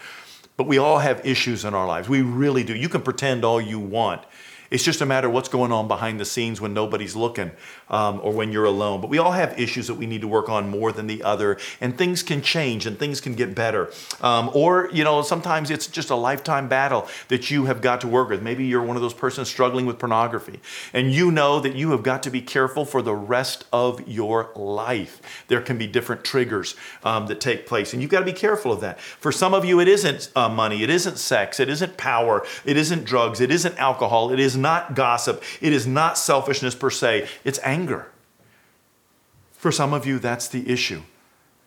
but 0.56 0.66
we 0.66 0.78
all 0.78 0.98
have 0.98 1.24
issues 1.26 1.64
in 1.64 1.74
our 1.74 1.86
lives. 1.86 2.08
We 2.08 2.22
really 2.22 2.62
do. 2.62 2.74
You 2.74 2.88
can 2.88 3.02
pretend 3.02 3.44
all 3.44 3.60
you 3.60 3.78
want 3.78 4.22
it's 4.70 4.82
just 4.82 5.00
a 5.00 5.06
matter 5.06 5.28
of 5.28 5.34
what's 5.34 5.48
going 5.48 5.72
on 5.72 5.88
behind 5.88 6.18
the 6.18 6.24
scenes 6.24 6.60
when 6.60 6.74
nobody's 6.74 7.14
looking 7.14 7.50
um, 7.88 8.20
or 8.22 8.32
when 8.32 8.52
you're 8.52 8.64
alone. 8.64 9.00
But 9.00 9.10
we 9.10 9.18
all 9.18 9.32
have 9.32 9.58
issues 9.58 9.86
that 9.86 9.94
we 9.94 10.06
need 10.06 10.20
to 10.22 10.28
work 10.28 10.48
on 10.48 10.68
more 10.68 10.92
than 10.92 11.06
the 11.06 11.22
other, 11.22 11.58
and 11.80 11.96
things 11.96 12.22
can 12.22 12.42
change 12.42 12.86
and 12.86 12.98
things 12.98 13.20
can 13.20 13.34
get 13.34 13.54
better. 13.54 13.90
Um, 14.20 14.50
or, 14.54 14.88
you 14.92 15.04
know, 15.04 15.22
sometimes 15.22 15.70
it's 15.70 15.86
just 15.86 16.10
a 16.10 16.16
lifetime 16.16 16.68
battle 16.68 17.08
that 17.28 17.50
you 17.50 17.66
have 17.66 17.80
got 17.80 18.00
to 18.00 18.08
work 18.08 18.28
with. 18.28 18.42
Maybe 18.42 18.64
you're 18.64 18.82
one 18.82 18.96
of 18.96 19.02
those 19.02 19.14
persons 19.14 19.48
struggling 19.48 19.86
with 19.86 19.98
pornography, 19.98 20.60
and 20.92 21.12
you 21.12 21.30
know 21.30 21.60
that 21.60 21.74
you 21.74 21.90
have 21.90 22.02
got 22.02 22.22
to 22.24 22.30
be 22.30 22.40
careful 22.40 22.84
for 22.84 23.02
the 23.02 23.14
rest 23.14 23.66
of 23.72 24.06
your 24.08 24.50
life. 24.56 25.20
There 25.48 25.60
can 25.60 25.78
be 25.78 25.86
different 25.86 26.24
triggers 26.24 26.76
um, 27.02 27.26
that 27.26 27.40
take 27.40 27.66
place, 27.66 27.92
and 27.92 28.02
you've 28.02 28.10
got 28.10 28.20
to 28.20 28.24
be 28.24 28.32
careful 28.32 28.72
of 28.72 28.80
that. 28.80 29.00
For 29.00 29.32
some 29.32 29.54
of 29.54 29.64
you, 29.64 29.80
it 29.80 29.88
isn't 29.88 30.30
uh, 30.34 30.48
money, 30.48 30.82
it 30.82 30.90
isn't 30.90 31.18
sex, 31.18 31.60
it 31.60 31.68
isn't 31.68 31.96
power, 31.96 32.44
it 32.64 32.76
isn't 32.76 33.04
drugs, 33.04 33.40
it 33.40 33.50
isn't 33.50 33.76
alcohol, 33.78 34.32
it 34.32 34.40
is 34.40 34.56
not 34.64 34.94
gossip, 34.94 35.42
it 35.60 35.72
is 35.72 35.86
not 35.86 36.18
selfishness 36.18 36.74
per 36.74 36.90
se, 36.90 37.28
it's 37.44 37.60
anger. 37.62 38.08
For 39.52 39.70
some 39.70 39.92
of 39.94 40.06
you, 40.06 40.18
that's 40.18 40.48
the 40.48 40.68
issue. 40.68 41.02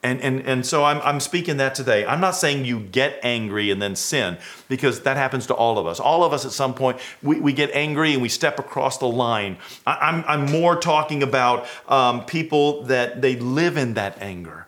And, 0.03 0.21
and, 0.21 0.41
and 0.41 0.65
so 0.65 0.83
I'm, 0.85 1.01
I'm 1.01 1.19
speaking 1.19 1.57
that 1.57 1.73
today. 1.73 2.05
I'm 2.05 2.21
not 2.21 2.35
saying 2.35 2.65
you 2.65 2.79
get 2.79 3.19
angry 3.23 3.71
and 3.71 3.81
then 3.81 3.95
sin, 3.95 4.37
because 4.69 5.01
that 5.01 5.17
happens 5.17 5.47
to 5.47 5.53
all 5.53 5.77
of 5.77 5.87
us. 5.87 5.99
All 5.99 6.23
of 6.23 6.33
us 6.33 6.45
at 6.45 6.51
some 6.51 6.73
point, 6.73 6.99
we, 7.23 7.39
we 7.39 7.53
get 7.53 7.71
angry 7.73 8.13
and 8.13 8.21
we 8.21 8.29
step 8.29 8.59
across 8.59 8.99
the 8.99 9.07
line. 9.07 9.57
I, 9.85 10.09
am 10.09 10.23
I'm, 10.27 10.43
I'm 10.43 10.51
more 10.51 10.75
talking 10.75 11.23
about 11.23 11.67
um, 11.87 12.25
people 12.25 12.83
that 12.83 13.21
they 13.21 13.35
live 13.37 13.77
in 13.77 13.95
that 13.95 14.21
anger 14.21 14.67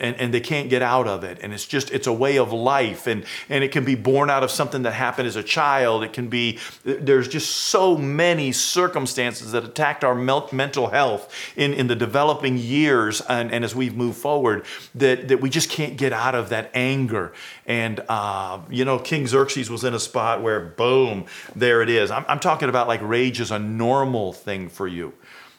and, 0.00 0.16
and 0.16 0.32
they 0.32 0.40
can't 0.40 0.68
get 0.70 0.82
out 0.82 1.08
of 1.08 1.24
it. 1.24 1.38
And 1.42 1.52
it's 1.52 1.66
just 1.66 1.90
it's 1.90 2.06
a 2.06 2.12
way 2.12 2.38
of 2.38 2.52
life. 2.52 3.06
And 3.06 3.24
and 3.48 3.64
it 3.64 3.72
can 3.72 3.84
be 3.84 3.94
born 3.94 4.30
out 4.30 4.42
of 4.42 4.50
something 4.50 4.82
that 4.82 4.92
happened 4.92 5.28
as 5.28 5.36
a 5.36 5.42
child. 5.42 6.04
It 6.04 6.12
can 6.12 6.28
be 6.28 6.58
there's 6.84 7.28
just 7.28 7.50
so 7.50 7.96
many 7.96 8.52
circumstances 8.52 9.52
that 9.52 9.64
attacked 9.64 10.04
our 10.04 10.14
mental 10.14 10.88
health 10.88 11.32
in, 11.56 11.72
in 11.72 11.86
the 11.86 11.96
developing 11.96 12.58
years 12.58 13.20
and, 13.22 13.52
and 13.52 13.64
as 13.64 13.74
we've 13.74 13.96
moved 13.96 14.18
forward 14.18 14.64
that, 14.94 15.28
that 15.28 15.40
we 15.40 15.50
just 15.50 15.70
can't 15.70 15.96
get 15.96 16.12
out 16.12 16.34
of 16.34 16.50
that 16.50 16.70
anger. 16.74 17.32
And 17.66 18.00
uh, 18.08 18.60
you 18.70 18.84
know 18.84 18.98
king 18.98 19.26
xerxes 19.26 19.70
was 19.70 19.84
in 19.84 19.94
a 19.94 20.00
spot 20.00 20.42
where 20.42 20.60
boom 20.60 21.26
there 21.54 21.82
it 21.82 21.88
is. 21.88 22.10
I'm, 22.10 22.24
I'm 22.28 22.40
talking 22.40 22.68
about 22.68 22.88
like 22.88 23.00
rage 23.02 23.40
is 23.40 23.50
a 23.50 23.58
normal 23.58 24.32
thing 24.32 24.68
for 24.68 24.86
you. 24.86 25.14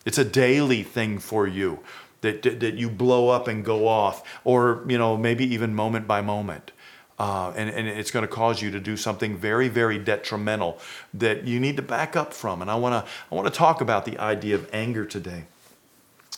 It's 0.05 0.17
a 0.17 0.25
daily 0.25 0.83
thing 0.83 1.19
for 1.19 1.45
you 1.45 1.79
that, 2.21 2.43
that 2.59 2.75
you 2.75 2.89
blow 2.89 3.29
up 3.29 3.47
and 3.47 3.63
go 3.63 3.87
off, 3.87 4.23
or 4.43 4.83
you 4.87 4.97
know 4.97 5.17
maybe 5.17 5.45
even 5.53 5.73
moment 5.73 6.07
by 6.07 6.21
moment. 6.21 6.71
Uh, 7.17 7.51
and, 7.57 7.69
and 7.69 7.85
it's 7.85 8.11
going 8.11 8.23
to 8.23 8.33
cause 8.33 8.61
you 8.61 8.71
to 8.71 8.79
do 8.79 8.95
something 8.95 9.35
very, 9.35 9.67
very 9.67 9.99
detrimental 9.99 10.79
that 11.13 11.45
you 11.45 11.59
need 11.59 11.75
to 11.75 11.81
back 11.81 12.15
up 12.15 12.33
from. 12.33 12.61
And 12.61 12.71
I 12.71 12.75
want 12.75 13.05
to 13.05 13.11
I 13.31 13.35
want 13.35 13.45
to 13.45 13.53
talk 13.53 13.81
about 13.81 14.05
the 14.05 14.17
idea 14.17 14.55
of 14.55 14.69
anger 14.71 15.05
today. 15.05 15.43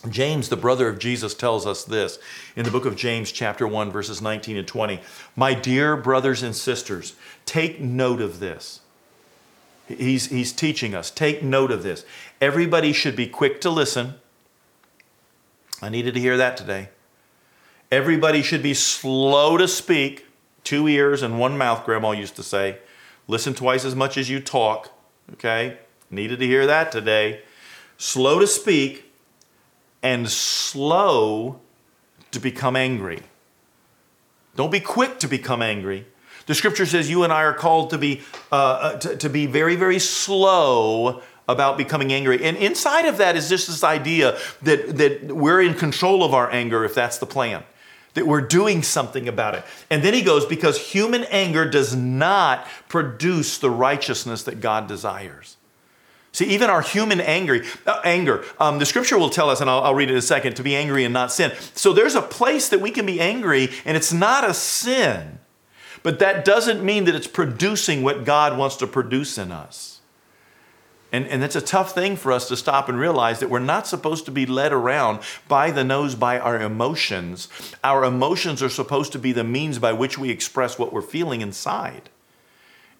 James, 0.08 0.48
the 0.48 0.56
brother 0.56 0.88
of 0.88 0.98
Jesus, 0.98 1.32
tells 1.34 1.66
us 1.66 1.84
this 1.84 2.18
in 2.56 2.64
the 2.64 2.70
book 2.70 2.84
of 2.84 2.96
James, 2.96 3.30
chapter 3.30 3.68
1, 3.68 3.92
verses 3.92 4.20
19 4.20 4.56
and 4.56 4.66
20. 4.66 5.00
My 5.36 5.54
dear 5.54 5.96
brothers 5.96 6.42
and 6.42 6.56
sisters, 6.56 7.14
take 7.46 7.80
note 7.80 8.20
of 8.20 8.40
this. 8.40 8.80
He's, 9.86 10.26
he's 10.26 10.52
teaching 10.52 10.94
us. 10.94 11.10
Take 11.10 11.42
note 11.42 11.70
of 11.70 11.82
this. 11.82 12.04
Everybody 12.40 12.92
should 12.92 13.14
be 13.14 13.26
quick 13.26 13.60
to 13.60 13.70
listen, 13.70 14.14
I 15.82 15.88
needed 15.88 16.14
to 16.14 16.20
hear 16.20 16.36
that 16.36 16.56
today. 16.56 16.90
Everybody 17.90 18.40
should 18.40 18.62
be 18.62 18.72
slow 18.72 19.56
to 19.56 19.66
speak, 19.66 20.26
two 20.62 20.86
ears 20.86 21.22
and 21.22 21.40
one 21.40 21.58
mouth, 21.58 21.84
Grandma 21.84 22.12
used 22.12 22.36
to 22.36 22.44
say. 22.44 22.78
Listen 23.26 23.52
twice 23.52 23.84
as 23.84 23.96
much 23.96 24.16
as 24.16 24.30
you 24.30 24.40
talk. 24.40 24.92
Okay? 25.32 25.78
Needed 26.08 26.38
to 26.38 26.46
hear 26.46 26.66
that 26.68 26.92
today. 26.92 27.42
Slow 27.98 28.38
to 28.38 28.46
speak 28.46 29.12
and 30.02 30.30
slow 30.30 31.60
to 32.30 32.38
become 32.38 32.76
angry. 32.76 33.20
Don't 34.54 34.70
be 34.70 34.80
quick 34.80 35.18
to 35.18 35.28
become 35.28 35.62
angry. 35.62 36.06
The 36.46 36.54
scripture 36.54 36.86
says 36.86 37.10
you 37.10 37.24
and 37.24 37.32
I 37.32 37.42
are 37.42 37.54
called 37.54 37.90
to 37.90 37.98
be, 37.98 38.22
uh, 38.50 38.54
uh 38.54 38.98
to, 38.98 39.16
to 39.16 39.28
be 39.28 39.46
very, 39.46 39.76
very 39.76 39.98
slow 39.98 41.22
about 41.52 41.76
becoming 41.76 42.12
angry. 42.12 42.42
And 42.42 42.56
inside 42.56 43.06
of 43.06 43.18
that 43.18 43.36
is 43.36 43.48
just 43.48 43.68
this 43.68 43.84
idea 43.84 44.38
that, 44.62 44.96
that 44.96 45.22
we're 45.24 45.60
in 45.60 45.74
control 45.74 46.24
of 46.24 46.34
our 46.34 46.50
anger 46.50 46.84
if 46.84 46.94
that's 46.94 47.18
the 47.18 47.26
plan, 47.26 47.62
that 48.14 48.26
we're 48.26 48.40
doing 48.40 48.82
something 48.82 49.28
about 49.28 49.54
it. 49.54 49.64
And 49.90 50.02
then 50.02 50.14
he 50.14 50.22
goes, 50.22 50.44
because 50.44 50.78
human 50.78 51.24
anger 51.24 51.68
does 51.68 51.94
not 51.94 52.66
produce 52.88 53.58
the 53.58 53.70
righteousness 53.70 54.42
that 54.42 54.60
God 54.60 54.88
desires. 54.88 55.56
See, 56.34 56.46
even 56.46 56.70
our 56.70 56.80
human 56.80 57.20
anger, 57.20 57.62
uh, 57.86 58.00
anger, 58.04 58.42
um, 58.58 58.78
the 58.78 58.86
scripture 58.86 59.18
will 59.18 59.28
tell 59.28 59.50
us, 59.50 59.60
and 59.60 59.68
I'll, 59.68 59.82
I'll 59.82 59.94
read 59.94 60.08
it 60.08 60.12
in 60.12 60.18
a 60.18 60.22
second, 60.22 60.56
to 60.56 60.62
be 60.62 60.74
angry 60.74 61.04
and 61.04 61.12
not 61.12 61.30
sin. 61.30 61.52
So 61.74 61.92
there's 61.92 62.14
a 62.14 62.22
place 62.22 62.70
that 62.70 62.80
we 62.80 62.90
can 62.90 63.04
be 63.04 63.20
angry, 63.20 63.68
and 63.84 63.98
it's 63.98 64.14
not 64.14 64.48
a 64.48 64.54
sin. 64.54 65.40
But 66.02 66.18
that 66.20 66.46
doesn't 66.46 66.82
mean 66.82 67.04
that 67.04 67.14
it's 67.14 67.26
producing 67.26 68.02
what 68.02 68.24
God 68.24 68.56
wants 68.56 68.76
to 68.76 68.86
produce 68.86 69.36
in 69.36 69.52
us. 69.52 69.91
And, 71.12 71.26
and 71.28 71.44
it's 71.44 71.56
a 71.56 71.60
tough 71.60 71.94
thing 71.94 72.16
for 72.16 72.32
us 72.32 72.48
to 72.48 72.56
stop 72.56 72.88
and 72.88 72.98
realize 72.98 73.38
that 73.40 73.50
we're 73.50 73.58
not 73.58 73.86
supposed 73.86 74.24
to 74.24 74.30
be 74.30 74.46
led 74.46 74.72
around 74.72 75.20
by 75.46 75.70
the 75.70 75.84
nose 75.84 76.14
by 76.14 76.38
our 76.38 76.58
emotions. 76.58 77.48
Our 77.84 78.02
emotions 78.04 78.62
are 78.62 78.70
supposed 78.70 79.12
to 79.12 79.18
be 79.18 79.32
the 79.32 79.44
means 79.44 79.78
by 79.78 79.92
which 79.92 80.16
we 80.16 80.30
express 80.30 80.78
what 80.78 80.90
we're 80.90 81.02
feeling 81.02 81.42
inside. 81.42 82.08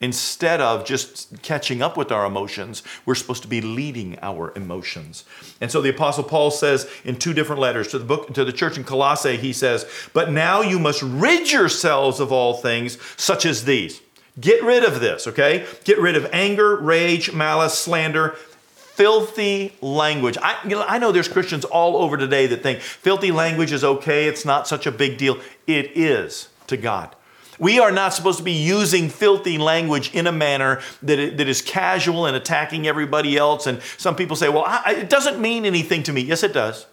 Instead 0.03 0.61
of 0.61 0.85
just 0.85 1.40
catching 1.42 1.81
up 1.81 1.96
with 1.96 2.11
our 2.11 2.27
emotions, 2.27 2.83
we're 3.07 3.14
supposed 3.14 3.42
to 3.42 3.48
be 3.48 3.61
leading 3.61 4.18
our 4.20 4.53
emotions. 4.57 5.25
And 5.61 5.70
so 5.70 5.81
the 5.81 5.90
apostle 5.90 6.25
Paul 6.25 6.51
says 6.51 6.90
in 7.05 7.16
two 7.16 7.33
different 7.33 7.62
letters 7.62 7.88
to 7.88 8.01
the 8.01 8.05
book 8.05 8.35
to 8.35 8.44
the 8.44 8.53
church 8.53 8.77
in 8.77 8.83
Colossae, 8.83 9.37
he 9.37 9.53
says, 9.53 9.87
"But 10.12 10.33
now 10.33 10.61
you 10.61 10.81
must 10.81 11.03
rid 11.03 11.53
yourselves 11.53 12.18
of 12.18 12.33
all 12.33 12.55
things 12.55 12.98
such 13.16 13.46
as 13.46 13.64
these." 13.64 14.01
Get 14.40 14.62
rid 14.62 14.85
of 14.85 15.01
this, 15.01 15.27
okay? 15.27 15.66
Get 15.85 15.99
rid 15.99 16.16
of 16.16 16.29
anger, 16.33 16.77
rage, 16.77 17.33
malice, 17.33 17.79
slander, 17.79 18.31
filthy 18.75 19.75
language. 19.81 20.38
I, 20.42 20.59
you 20.64 20.71
know, 20.71 20.85
I 20.87 20.99
know 20.99 21.12
there's 21.12 21.29
Christians 21.29 21.64
all 21.64 21.97
over 21.97 22.16
today 22.16 22.47
that 22.47 22.62
think 22.62 22.81
filthy 22.81 23.31
language 23.31 23.73
is 23.73 23.85
okay, 23.85 24.27
it's 24.27 24.45
not 24.45 24.66
such 24.66 24.87
a 24.87 24.92
big 24.92 25.18
deal. 25.18 25.38
It 25.66 25.97
is 25.97 26.49
to 26.68 26.77
God. 26.77 27.14
We 27.59 27.79
are 27.79 27.92
not 27.92 28.14
supposed 28.14 28.38
to 28.38 28.45
be 28.45 28.53
using 28.53 29.09
filthy 29.09 29.59
language 29.59 30.12
in 30.14 30.27
a 30.27 30.33
manner 30.33 30.81
that, 31.03 31.37
that 31.37 31.49
is 31.49 31.62
casual 31.62 32.27
and 32.27 32.35
attacking 32.35 32.87
everybody 32.87 33.37
else. 33.37 33.66
And 33.66 33.81
some 33.99 34.16
people 34.16 34.37
say, 34.37 34.49
well, 34.49 34.64
I, 34.66 34.95
it 34.95 35.11
doesn't 35.11 35.40
mean 35.40 35.64
anything 35.64 36.03
to 36.05 36.12
me. 36.12 36.23
Yes, 36.23 36.42
it 36.42 36.53
does. 36.53 36.87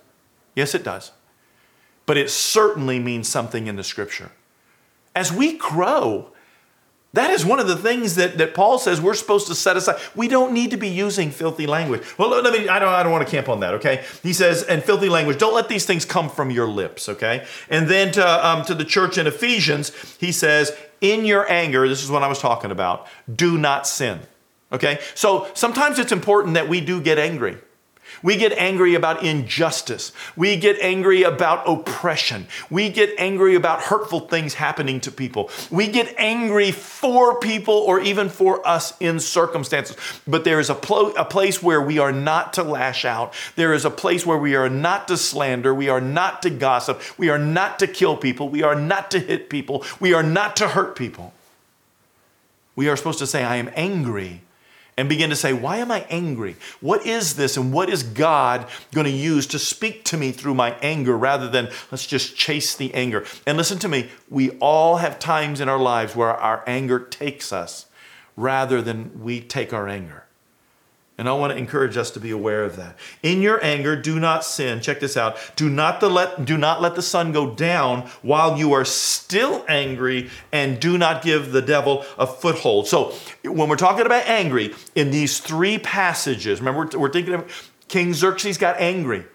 Yes, 0.56 0.76
it 0.76 0.84
does. 0.84 1.12
But 2.06 2.18
it 2.18 2.30
certainly 2.30 3.00
means 3.00 3.28
something 3.28 3.68
in 3.68 3.78
the 3.78 3.84
scripture. 3.84 4.32
As 5.16 5.32
we 5.32 5.58
grow, 5.58 6.32
that 7.14 7.32
is 7.32 7.44
one 7.44 7.60
of 7.60 7.68
the 7.68 7.76
things 7.76 8.16
that, 8.16 8.38
that 8.38 8.54
Paul 8.54 8.78
says 8.78 9.02
we're 9.02 9.16
supposed 9.16 9.48
to 9.48 9.56
set 9.56 9.76
aside. 9.76 10.00
We 10.16 10.28
don't 10.28 10.54
need 10.54 10.70
to 10.72 10.78
be 10.78 10.90
using 10.90 11.32
filthy 11.32 11.66
language. 11.66 12.04
Well, 12.20 12.30
let 12.30 12.54
me, 12.54 12.70
I 12.70 12.78
don't, 12.78 12.90
I 12.90 13.02
don't 13.02 13.12
want 13.12 13.26
to 13.26 13.32
camp 13.32 13.50
on 13.50 13.62
that, 13.62 13.74
okay? 13.76 14.04
He 14.22 14.32
says, 14.32 14.62
and 14.62 14.84
filthy 14.84 15.10
language, 15.10 15.40
don't 15.40 15.56
let 15.56 15.70
these 15.70 15.86
things 15.86 16.06
come 16.06 16.30
from 16.30 16.52
your 16.52 16.68
lips, 16.68 17.10
okay? 17.10 17.48
And 17.68 17.88
then 17.88 18.12
to, 18.12 18.48
um, 18.48 18.64
to 18.66 18.76
the 18.76 18.86
church 18.86 19.18
in 19.18 19.26
Ephesians, 19.26 19.92
he 20.20 20.32
says, 20.32 20.72
in 21.02 21.26
your 21.26 21.50
anger, 21.52 21.88
this 21.88 22.04
is 22.04 22.12
what 22.12 22.22
I 22.22 22.28
was 22.28 22.40
talking 22.40 22.70
about, 22.70 23.08
do 23.34 23.58
not 23.58 23.88
sin, 23.88 24.20
okay? 24.72 25.00
So 25.16 25.48
sometimes 25.56 25.98
it's 25.98 26.12
important 26.12 26.54
that 26.54 26.70
we 26.70 26.80
do 26.80 27.02
get 27.02 27.18
angry. 27.18 27.58
We 28.22 28.36
get 28.36 28.52
angry 28.54 28.96
about 28.96 29.24
injustice. 29.24 30.12
We 30.36 30.56
get 30.56 30.78
angry 30.80 31.24
about 31.24 31.68
oppression. 31.68 32.48
We 32.70 32.90
get 32.90 33.14
angry 33.18 33.56
about 33.56 33.82
hurtful 33.84 34.22
things 34.22 34.56
happening 34.56 35.00
to 35.02 35.12
people. 35.12 35.50
We 35.72 35.88
get 35.88 36.14
angry 36.18 36.72
for 36.72 37.40
people 37.40 37.76
or 37.76 38.00
even 38.00 38.30
for 38.30 38.66
us 38.68 38.94
in 39.00 39.20
circumstances. 39.20 39.96
But 40.28 40.44
there 40.44 40.60
is 40.60 40.70
a, 40.70 40.76
pl- 40.76 41.16
a 41.18 41.26
place 41.26 41.64
where 41.64 41.82
we 41.82 42.00
are 42.00 42.12
not 42.12 42.54
to 42.54 42.64
lash 42.64 43.06
out. 43.06 43.34
There 43.56 43.74
is 43.74 43.86
a 43.86 43.92
place 43.92 44.26
where 44.26 44.38
we 44.38 44.56
are 44.56 44.70
not 44.70 45.08
to 45.08 45.18
slander. 45.18 45.74
We 45.74 45.90
are 45.90 46.02
not 46.02 46.42
to 46.44 46.50
gossip. 46.50 47.02
We 47.18 47.30
are 47.30 47.40
not 47.40 47.80
to 47.80 47.88
kill 47.88 48.18
people. 48.18 48.50
We 48.50 48.64
are 48.64 48.76
not 48.76 49.12
to 49.12 49.20
hit 49.20 49.50
people. 49.50 49.84
We 50.00 50.14
are 50.14 50.24
not 50.24 50.56
to 50.58 50.70
hurt 50.70 50.96
people. 50.96 51.34
We 52.76 52.88
are 52.90 52.96
supposed 52.96 53.20
to 53.20 53.28
say, 53.28 53.44
I 53.44 53.58
am 53.58 53.70
angry 53.76 54.42
and 55.00 55.08
begin 55.08 55.30
to 55.30 55.36
say, 55.36 55.54
Why 55.54 55.78
am 55.78 55.92
I 55.92 56.06
angry? 56.10 56.58
What 56.82 57.08
is 57.08 57.36
this? 57.38 57.56
And 57.56 57.72
what 57.72 57.90
is 57.90 58.04
God 58.04 58.68
going 58.94 59.06
to 59.06 59.12
use 59.12 59.48
to 59.48 59.58
speak 59.58 60.04
to 60.06 60.18
me 60.18 60.34
through 60.34 60.56
my 60.56 60.72
anger 60.82 61.18
rather 61.18 61.50
than 61.50 61.70
let's 61.90 62.06
just 62.06 62.36
chase 62.36 62.76
the 62.76 62.94
anger? 62.94 63.26
And 63.48 63.58
listen 63.58 63.80
to 63.80 63.88
me, 63.88 64.10
we 64.30 64.52
all 64.60 64.98
have 64.98 65.18
times 65.18 65.62
in 65.62 65.70
our 65.70 65.80
lives 65.80 66.18
where 66.18 66.34
our 66.34 66.66
anger 66.68 67.00
takes 67.00 67.54
us 67.54 67.86
rather 68.36 68.82
than 68.82 69.24
we 69.24 69.40
take 69.40 69.72
our 69.72 69.88
anger. 69.88 70.26
And 71.20 71.28
I 71.28 71.34
want 71.34 71.52
to 71.52 71.58
encourage 71.58 71.98
us 71.98 72.12
to 72.12 72.20
be 72.22 72.32
aware 72.32 72.64
of 72.64 72.78
that. 72.78 72.98
In 73.24 73.42
your 73.42 73.62
anger, 73.62 73.98
do 73.98 74.22
not 74.22 74.46
sin. 74.46 74.80
Check 74.80 75.02
this 75.02 75.18
out. 75.18 75.36
Do 75.58 75.70
not, 75.70 76.02
let, 76.02 76.46
do 76.46 76.58
not 76.58 76.82
let 76.82 76.96
the 76.96 77.02
sun 77.02 77.34
go 77.34 77.54
down 77.54 78.10
while 78.22 78.58
you 78.58 78.72
are 78.72 78.86
still 78.86 79.66
angry, 79.68 80.30
and 80.54 80.80
do 80.80 80.98
not 80.98 81.22
give 81.22 81.52
the 81.52 81.62
devil 81.62 82.06
a 82.18 82.26
foothold. 82.26 82.88
So, 82.88 83.14
when 83.44 83.68
we're 83.68 83.76
talking 83.76 84.06
about 84.06 84.28
angry, 84.28 84.74
in 84.96 85.12
these 85.12 85.42
three 85.42 85.78
passages, 85.78 86.62
remember, 86.62 86.90
we're, 86.94 87.00
we're 87.02 87.12
thinking 87.12 87.34
of 87.34 87.70
King 87.90 88.14
Xerxes 88.14 88.58
got 88.58 88.80
angry, 88.80 89.26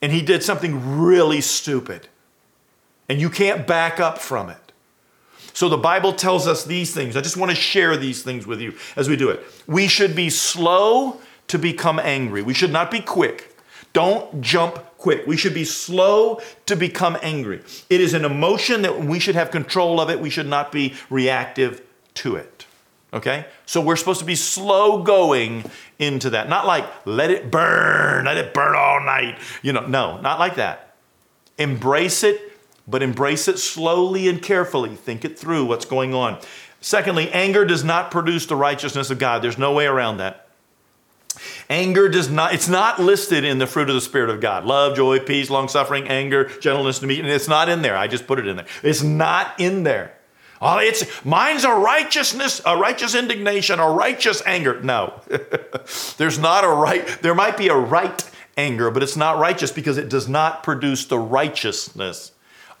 and 0.00 0.12
he 0.12 0.22
did 0.22 0.42
something 0.42 0.98
really 0.98 1.42
stupid. 1.42 2.08
And 3.10 3.20
you 3.20 3.28
can't 3.28 3.66
back 3.66 4.00
up 4.00 4.16
from 4.16 4.48
it. 4.48 4.72
So 5.52 5.68
the 5.68 5.76
Bible 5.76 6.14
tells 6.14 6.46
us 6.46 6.64
these 6.64 6.94
things. 6.94 7.14
I 7.14 7.20
just 7.20 7.36
want 7.36 7.50
to 7.50 7.56
share 7.56 7.96
these 7.96 8.22
things 8.22 8.46
with 8.46 8.60
you 8.60 8.74
as 8.94 9.08
we 9.08 9.16
do 9.16 9.28
it. 9.30 9.42
We 9.66 9.86
should 9.86 10.16
be 10.16 10.28
slow 10.28 11.20
to 11.48 11.58
become 11.58 11.98
angry. 11.98 12.42
We 12.42 12.54
should 12.54 12.72
not 12.72 12.90
be 12.90 13.00
quick. 13.00 13.56
Don't 13.92 14.40
jump 14.40 14.76
quick. 14.98 15.26
We 15.26 15.36
should 15.36 15.54
be 15.54 15.64
slow 15.64 16.40
to 16.66 16.76
become 16.76 17.16
angry. 17.22 17.62
It 17.88 18.00
is 18.00 18.14
an 18.14 18.24
emotion 18.24 18.82
that 18.82 19.00
we 19.00 19.18
should 19.18 19.34
have 19.34 19.50
control 19.50 20.00
of 20.00 20.10
it. 20.10 20.20
We 20.20 20.30
should 20.30 20.48
not 20.48 20.70
be 20.70 20.94
reactive 21.08 21.82
to 22.14 22.36
it. 22.36 22.66
Okay? 23.12 23.46
So 23.64 23.80
we're 23.80 23.96
supposed 23.96 24.20
to 24.20 24.26
be 24.26 24.34
slow 24.34 25.02
going 25.02 25.64
into 25.98 26.30
that. 26.30 26.48
Not 26.48 26.66
like 26.66 26.84
let 27.06 27.30
it 27.30 27.50
burn, 27.50 28.26
let 28.26 28.36
it 28.36 28.52
burn 28.52 28.74
all 28.76 29.00
night. 29.00 29.38
You 29.62 29.72
know, 29.72 29.86
no, 29.86 30.20
not 30.20 30.38
like 30.38 30.56
that. 30.56 30.94
Embrace 31.58 32.22
it 32.22 32.52
but 32.86 33.02
embrace 33.02 33.48
it 33.48 33.58
slowly 33.58 34.28
and 34.28 34.40
carefully. 34.40 34.94
Think 34.94 35.24
it 35.24 35.38
through 35.38 35.64
what's 35.64 35.84
going 35.84 36.14
on. 36.14 36.38
Secondly, 36.80 37.30
anger 37.32 37.64
does 37.64 37.82
not 37.82 38.10
produce 38.10 38.46
the 38.46 38.56
righteousness 38.56 39.10
of 39.10 39.18
God. 39.18 39.42
There's 39.42 39.58
no 39.58 39.72
way 39.72 39.86
around 39.86 40.18
that. 40.18 40.45
Anger 41.68 42.08
does 42.08 42.30
not, 42.30 42.54
it's 42.54 42.68
not 42.68 43.00
listed 43.00 43.44
in 43.44 43.58
the 43.58 43.66
fruit 43.66 43.88
of 43.88 43.94
the 43.94 44.00
Spirit 44.00 44.30
of 44.30 44.40
God. 44.40 44.64
Love, 44.64 44.96
joy, 44.96 45.18
peace, 45.18 45.50
long 45.50 45.68
suffering, 45.68 46.06
anger, 46.08 46.48
gentleness, 46.60 47.02
and. 47.02 47.08
It's 47.10 47.48
not 47.48 47.68
in 47.68 47.82
there. 47.82 47.96
I 47.96 48.06
just 48.06 48.26
put 48.26 48.38
it 48.38 48.46
in 48.46 48.56
there. 48.56 48.66
It's 48.82 49.02
not 49.02 49.58
in 49.58 49.82
there. 49.82 50.16
Oh, 50.60 50.78
it's 50.78 51.24
mine's 51.24 51.64
a 51.64 51.72
righteousness, 51.72 52.62
a 52.64 52.76
righteous 52.76 53.14
indignation, 53.14 53.78
a 53.78 53.90
righteous 53.90 54.42
anger. 54.46 54.80
No. 54.80 55.20
There's 56.16 56.38
not 56.38 56.64
a 56.64 56.68
right, 56.68 57.06
there 57.20 57.34
might 57.34 57.56
be 57.56 57.68
a 57.68 57.76
right 57.76 58.30
anger, 58.56 58.90
but 58.90 59.02
it's 59.02 59.16
not 59.16 59.38
righteous 59.38 59.70
because 59.70 59.98
it 59.98 60.08
does 60.08 60.28
not 60.28 60.62
produce 60.62 61.04
the 61.04 61.18
righteousness 61.18 62.32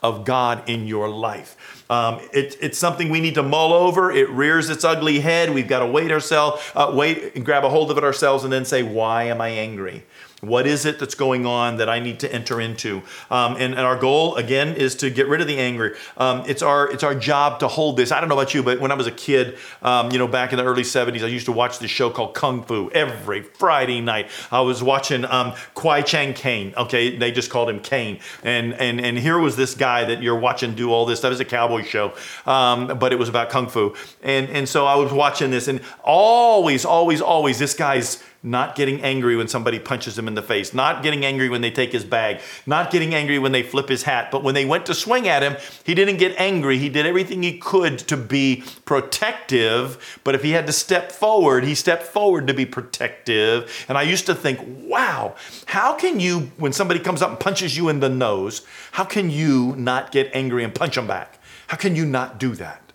of 0.02 0.24
God 0.24 0.68
in 0.68 0.86
your 0.86 1.08
life. 1.08 1.84
Um, 1.88 2.20
it, 2.32 2.56
it's 2.60 2.78
something 2.78 3.08
we 3.08 3.20
need 3.20 3.34
to 3.34 3.42
mull 3.42 3.72
over. 3.72 4.10
It 4.10 4.28
rears 4.30 4.70
its 4.70 4.84
ugly 4.84 5.20
head. 5.20 5.54
We've 5.54 5.68
got 5.68 5.80
to 5.80 5.86
wait 5.86 6.10
ourselves, 6.10 6.62
uh, 6.74 6.92
wait 6.94 7.34
and 7.36 7.44
grab 7.44 7.64
a 7.64 7.68
hold 7.68 7.90
of 7.90 7.98
it 7.98 8.04
ourselves, 8.04 8.44
and 8.44 8.52
then 8.52 8.64
say, 8.64 8.82
"Why 8.82 9.24
am 9.24 9.40
I 9.40 9.48
angry? 9.48 10.04
What 10.42 10.66
is 10.66 10.84
it 10.84 10.98
that's 10.98 11.14
going 11.14 11.46
on 11.46 11.78
that 11.78 11.88
I 11.88 11.98
need 11.98 12.20
to 12.20 12.32
enter 12.32 12.60
into? 12.60 13.02
Um, 13.30 13.54
and, 13.54 13.74
and, 13.74 13.80
our 13.80 13.96
goal 13.96 14.36
again 14.36 14.74
is 14.74 14.94
to 14.96 15.08
get 15.08 15.28
rid 15.28 15.40
of 15.40 15.46
the 15.46 15.58
anger. 15.58 15.96
Um, 16.18 16.42
it's 16.46 16.60
our 16.60 16.90
it's 16.90 17.02
our 17.02 17.14
job 17.14 17.60
to 17.60 17.68
hold 17.68 17.96
this. 17.96 18.12
I 18.12 18.20
don't 18.20 18.28
know 18.28 18.38
about 18.38 18.52
you, 18.52 18.62
but 18.62 18.78
when 18.78 18.92
I 18.92 18.94
was 18.96 19.06
a 19.06 19.12
kid, 19.12 19.56
um, 19.82 20.10
you 20.10 20.18
know, 20.18 20.28
back 20.28 20.52
in 20.52 20.58
the 20.58 20.64
early 20.64 20.82
'70s, 20.82 21.22
I 21.22 21.28
used 21.28 21.46
to 21.46 21.52
watch 21.52 21.78
this 21.78 21.90
show 21.90 22.10
called 22.10 22.34
Kung 22.34 22.62
Fu 22.64 22.90
every 22.90 23.42
Friday 23.42 24.00
night. 24.02 24.28
I 24.52 24.60
was 24.60 24.82
watching 24.82 25.24
um, 25.24 25.54
Kwai 25.74 26.02
Chang 26.02 26.34
Caine. 26.34 26.74
Okay, 26.76 27.16
they 27.16 27.32
just 27.32 27.50
called 27.50 27.70
him 27.70 27.80
Caine. 27.80 28.20
And 28.42 28.74
and 28.74 29.00
and 29.00 29.18
here 29.18 29.38
was 29.38 29.56
this 29.56 29.74
guy 29.74 30.04
that 30.04 30.22
you're 30.22 30.38
watching 30.38 30.74
do 30.74 30.92
all 30.92 31.06
this. 31.06 31.20
That 31.20 31.30
was 31.30 31.40
a 31.40 31.46
cowboy 31.46 31.75
show, 31.84 32.14
um, 32.46 32.98
but 32.98 33.12
it 33.12 33.18
was 33.18 33.28
about 33.28 33.50
kung 33.50 33.68
fu. 33.68 33.94
And 34.22 34.48
and 34.50 34.68
so 34.68 34.86
I 34.86 34.96
was 34.96 35.12
watching 35.12 35.50
this, 35.50 35.68
and 35.68 35.80
always, 36.02 36.84
always, 36.84 37.20
always, 37.20 37.58
this 37.58 37.74
guy's 37.74 38.22
not 38.46 38.76
getting 38.76 39.02
angry 39.02 39.36
when 39.36 39.48
somebody 39.48 39.78
punches 39.78 40.16
him 40.16 40.28
in 40.28 40.34
the 40.34 40.42
face, 40.42 40.72
not 40.72 41.02
getting 41.02 41.24
angry 41.24 41.48
when 41.48 41.60
they 41.62 41.70
take 41.70 41.90
his 41.90 42.04
bag, 42.04 42.40
not 42.64 42.92
getting 42.92 43.12
angry 43.12 43.38
when 43.40 43.50
they 43.50 43.62
flip 43.62 43.88
his 43.88 44.04
hat. 44.04 44.30
But 44.30 44.44
when 44.44 44.54
they 44.54 44.64
went 44.64 44.86
to 44.86 44.94
swing 44.94 45.26
at 45.26 45.42
him, 45.42 45.56
he 45.84 45.94
didn't 45.94 46.18
get 46.18 46.38
angry. 46.38 46.78
He 46.78 46.88
did 46.88 47.06
everything 47.06 47.42
he 47.42 47.58
could 47.58 47.98
to 47.98 48.16
be 48.16 48.62
protective. 48.84 50.20
But 50.22 50.36
if 50.36 50.44
he 50.44 50.52
had 50.52 50.66
to 50.68 50.72
step 50.72 51.10
forward, 51.10 51.64
he 51.64 51.74
stepped 51.74 52.04
forward 52.04 52.46
to 52.46 52.54
be 52.54 52.64
protective. 52.64 53.84
And 53.88 53.98
I 53.98 54.02
used 54.02 54.26
to 54.26 54.34
think, 54.34 54.60
wow, 54.64 55.34
how 55.66 55.94
can 55.94 56.20
you, 56.20 56.52
when 56.56 56.72
somebody 56.72 57.00
comes 57.00 57.22
up 57.22 57.30
and 57.30 57.40
punches 57.40 57.76
you 57.76 57.88
in 57.88 57.98
the 57.98 58.08
nose, 58.08 58.64
how 58.92 59.04
can 59.04 59.28
you 59.28 59.74
not 59.76 60.12
get 60.12 60.30
angry 60.32 60.62
and 60.62 60.72
punch 60.72 60.94
them 60.94 61.08
back? 61.08 61.40
How 61.66 61.76
can 61.76 61.96
you 61.96 62.04
not 62.04 62.38
do 62.38 62.54
that? 62.56 62.86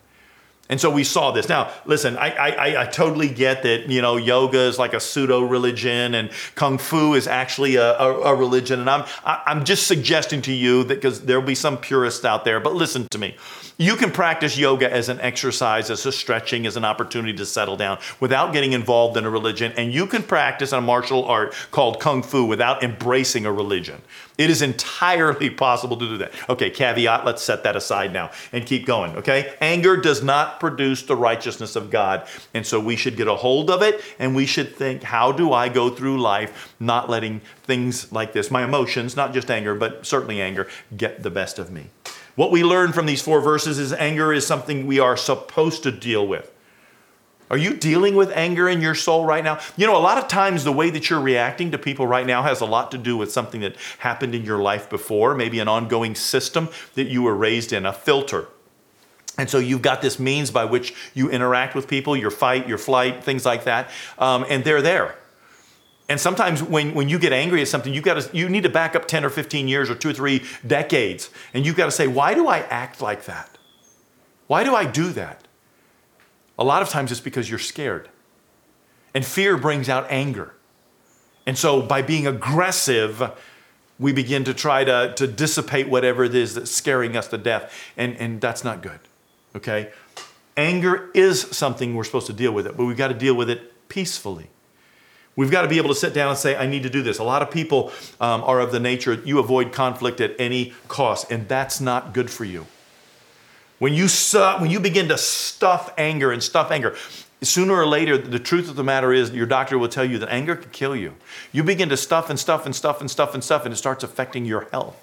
And 0.72 0.80
so 0.80 0.90
we 0.90 1.04
saw 1.04 1.32
this. 1.32 1.50
Now, 1.50 1.70
listen, 1.86 2.16
I, 2.16 2.30
I, 2.30 2.84
I 2.84 2.86
totally 2.86 3.28
get 3.28 3.64
that, 3.64 3.90
you 3.90 4.02
know, 4.02 4.16
yoga 4.16 4.58
is 4.58 4.80
like 4.80 4.94
a 4.94 5.02
pseudo 5.02 5.42
religion 5.42 6.16
and 6.16 6.32
kung 6.56 6.78
fu 6.78 7.14
is 7.14 7.28
actually 7.28 7.76
a, 7.76 7.92
a, 8.00 8.22
a 8.22 8.36
religion. 8.36 8.80
And 8.80 8.90
I'm, 8.90 9.06
I'm 9.26 9.66
just 9.66 9.86
suggesting 9.86 10.42
to 10.44 10.54
you 10.54 10.86
that 10.86 10.96
because 10.96 11.26
there'll 11.26 11.44
be 11.44 11.56
some 11.56 11.78
purists 11.78 12.24
out 12.24 12.46
there, 12.46 12.62
but 12.62 12.74
listen 12.74 13.06
to 13.12 13.18
me. 13.18 13.36
You 13.78 13.98
can 13.98 14.12
practice 14.12 14.58
yoga 14.58 14.90
as 14.90 15.10
an 15.10 15.20
exercise, 15.20 15.90
as 15.90 16.06
a 16.06 16.12
stretching, 16.12 16.66
as 16.66 16.78
an 16.78 16.86
opportunity 16.86 17.34
to 17.34 17.46
settle 17.46 17.76
down 17.76 18.00
without 18.22 18.54
getting 18.54 18.72
involved 18.72 19.18
in 19.18 19.26
a 19.26 19.30
religion. 19.30 19.74
And 19.76 19.94
you 19.94 20.08
can 20.08 20.24
practice 20.24 20.72
a 20.72 20.80
martial 20.80 21.26
art 21.26 21.54
called 21.72 22.00
Kung 22.00 22.24
Fu 22.24 22.46
without 22.46 22.82
embracing 22.82 23.46
a 23.46 23.52
religion. 23.52 24.02
It 24.42 24.50
is 24.50 24.64
entirely 24.64 25.52
possible 25.52 25.96
to 25.98 26.08
do 26.08 26.18
that. 26.18 26.32
Okay, 26.50 26.72
caveat, 26.72 27.26
let's 27.26 27.44
set 27.44 27.64
that 27.64 27.76
aside 27.76 28.12
now 28.12 28.32
and 28.52 28.66
keep 28.66 28.88
going, 28.88 29.16
okay? 29.18 29.56
Anger 29.62 29.98
does 29.98 30.24
not 30.24 30.60
produce 30.60 31.04
the 31.04 31.16
righteousness 31.16 31.76
of 31.76 31.92
God. 31.92 32.28
And 32.56 32.66
so 32.66 32.80
we 32.80 32.96
should 32.96 33.16
get 33.16 33.28
a 33.28 33.36
hold 33.36 33.70
of 33.70 33.84
it 33.84 34.02
and 34.18 34.36
we 34.36 34.48
should 34.48 34.76
think, 34.76 35.04
how 35.04 35.32
do 35.32 35.54
I 35.54 35.70
go 35.70 35.92
through 35.92 36.20
life 36.20 36.74
not 36.80 37.08
letting 37.08 37.42
things 37.64 38.12
like 38.12 38.34
this, 38.34 38.50
my 38.50 38.64
emotions, 38.64 39.16
not 39.16 39.32
just 39.32 39.52
anger, 39.52 39.76
but 39.76 40.08
certainly 40.08 40.42
anger, 40.42 40.68
get 40.98 41.22
the 41.22 41.30
best 41.30 41.60
of 41.60 41.70
me? 41.72 41.92
What 42.36 42.50
we 42.50 42.64
learn 42.64 42.94
from 42.94 43.06
these 43.06 43.22
four 43.22 43.42
verses 43.42 43.78
is 43.78 43.94
anger 43.94 44.34
is 44.34 44.48
something 44.48 44.88
we 44.88 45.00
are 45.00 45.16
supposed 45.16 45.84
to 45.84 45.92
deal 45.92 46.26
with. 46.26 46.52
Are 47.52 47.58
you 47.58 47.74
dealing 47.74 48.16
with 48.16 48.32
anger 48.32 48.70
in 48.70 48.82
your 48.82 48.96
soul 48.96 49.26
right 49.26 49.44
now? 49.44 49.60
You 49.76 49.86
know, 49.86 49.98
a 49.98 50.00
lot 50.00 50.18
of 50.18 50.30
times 50.30 50.64
the 50.64 50.72
way 50.72 50.90
that 50.90 51.10
you're 51.10 51.20
reacting 51.20 51.72
to 51.72 51.78
people 51.78 52.08
right 52.08 52.26
now 52.26 52.44
has 52.44 52.62
a 52.62 52.66
lot 52.66 52.92
to 52.92 52.98
do 52.98 53.18
with 53.18 53.30
something 53.30 53.60
that 53.60 53.76
happened 54.00 54.34
in 54.34 54.46
your 54.46 54.60
life 54.60 54.90
before, 54.90 55.36
maybe 55.36 55.60
an 55.60 55.68
ongoing 55.68 56.16
system 56.16 56.70
that 56.96 57.08
you 57.08 57.24
were 57.24 57.36
raised 57.36 57.74
in, 57.74 57.86
a 57.86 57.92
filter. 57.92 58.48
And 59.38 59.50
so 59.50 59.60
you've 59.60 59.82
got 59.82 60.02
this 60.02 60.18
means 60.18 60.50
by 60.50 60.64
which 60.64 60.94
you 61.14 61.30
interact 61.30 61.76
with 61.76 61.90
people, 61.90 62.16
your 62.16 62.32
fight, 62.32 62.70
your 62.70 62.78
flight, 62.78 63.22
things 63.22 63.46
like 63.46 63.66
that, 63.66 63.90
um, 64.18 64.46
and 64.50 64.64
they're 64.64 64.82
there. 64.82 65.16
And 66.08 66.22
sometimes 66.22 66.64
when, 66.64 66.94
when 66.94 67.10
you 67.10 67.20
get 67.20 67.34
angry 67.34 67.62
at 67.62 67.68
something, 67.68 67.94
you 67.94 68.02
got 68.02 68.22
to 68.22 68.38
you 68.38 68.48
need 68.48 68.64
to 68.64 68.70
back 68.70 68.96
up 68.96 69.10
10 69.10 69.26
or 69.26 69.30
15 69.30 69.68
years 69.68 69.90
or 69.90 69.96
two 69.96 70.12
or 70.12 70.14
three 70.14 70.42
decades. 70.66 71.30
And 71.54 71.66
you've 71.66 71.76
got 71.76 71.86
to 71.86 71.92
say, 71.92 72.08
why 72.08 72.34
do 72.34 72.48
I 72.48 72.60
act 72.60 73.02
like 73.02 73.26
that? 73.26 73.58
Why 74.48 74.64
do 74.64 74.74
I 74.74 74.86
do 74.86 75.12
that? 75.14 75.48
A 76.62 76.64
lot 76.64 76.84
of 76.84 76.90
times 76.90 77.12
it's 77.12 77.20
because 77.20 77.50
you're 77.50 77.58
scared. 77.58 78.08
And 79.16 79.26
fear 79.26 79.58
brings 79.58 79.90
out 79.90 80.06
anger. 80.12 80.54
And 81.48 81.58
so 81.58 81.82
by 81.82 82.04
being 82.04 82.28
aggressive, 82.28 83.32
we 83.98 84.14
begin 84.14 84.44
to 84.44 84.54
try 84.54 84.84
to, 84.84 85.12
to 85.16 85.26
dissipate 85.26 85.90
whatever 85.90 86.24
it 86.24 86.36
is 86.36 86.54
that's 86.54 86.70
scaring 86.70 87.18
us 87.18 87.30
to 87.30 87.40
death. 87.40 87.74
And, 87.98 88.16
and 88.18 88.40
that's 88.40 88.64
not 88.64 88.84
good. 88.84 89.00
Okay? 89.56 89.90
Anger 90.56 91.10
is 91.16 91.42
something 91.42 91.96
we're 91.96 92.04
supposed 92.04 92.28
to 92.28 92.34
deal 92.34 92.52
with 92.52 92.68
it, 92.68 92.78
but 92.78 92.86
we've 92.86 92.96
got 92.96 93.08
to 93.08 93.16
deal 93.16 93.34
with 93.34 93.50
it 93.50 93.90
peacefully. 93.90 94.52
We've 95.36 95.50
got 95.50 95.64
to 95.64 95.68
be 95.68 95.78
able 95.78 95.90
to 95.90 95.96
sit 95.96 96.14
down 96.14 96.30
and 96.30 96.38
say, 96.38 96.56
I 96.56 96.68
need 96.68 96.84
to 96.84 96.92
do 96.92 97.02
this. 97.02 97.18
A 97.18 97.24
lot 97.24 97.42
of 97.42 97.50
people 97.50 97.92
um, 98.20 98.44
are 98.44 98.60
of 98.60 98.72
the 98.72 98.80
nature, 98.80 99.16
you 99.26 99.40
avoid 99.40 99.72
conflict 99.72 100.22
at 100.22 100.36
any 100.38 100.76
cost, 100.88 101.32
and 101.32 101.48
that's 101.48 101.82
not 101.82 102.14
good 102.14 102.30
for 102.30 102.46
you. 102.46 102.68
When 103.82 103.96
you, 103.96 104.10
su- 104.10 104.58
when 104.60 104.70
you 104.70 104.80
begin 104.80 105.08
to 105.08 105.18
stuff 105.18 105.92
anger 105.98 106.32
and 106.32 106.44
stuff 106.44 106.70
anger, 106.70 106.96
sooner 107.42 107.74
or 107.74 107.88
later, 107.88 108.16
the 108.16 108.38
truth 108.38 108.70
of 108.70 108.76
the 108.76 108.84
matter 108.84 109.12
is, 109.12 109.32
your 109.32 109.48
doctor 109.48 109.80
will 109.80 109.90
tell 109.90 110.06
you 110.06 110.20
that 110.20 110.30
anger 110.30 110.56
can 110.56 110.70
kill 110.70 110.96
you. 110.96 111.16
You 111.52 111.64
begin 111.64 111.90
to 111.90 111.98
stuff 111.98 112.30
and 112.30 112.40
stuff 112.40 112.68
and 112.68 112.76
stuff 112.76 113.02
and 113.02 113.10
stuff 113.10 113.34
and 113.34 113.44
stuff, 113.44 113.66
and 113.66 113.74
it 113.74 113.78
starts 113.78 114.04
affecting 114.04 114.46
your 114.46 114.68
health. 114.70 114.96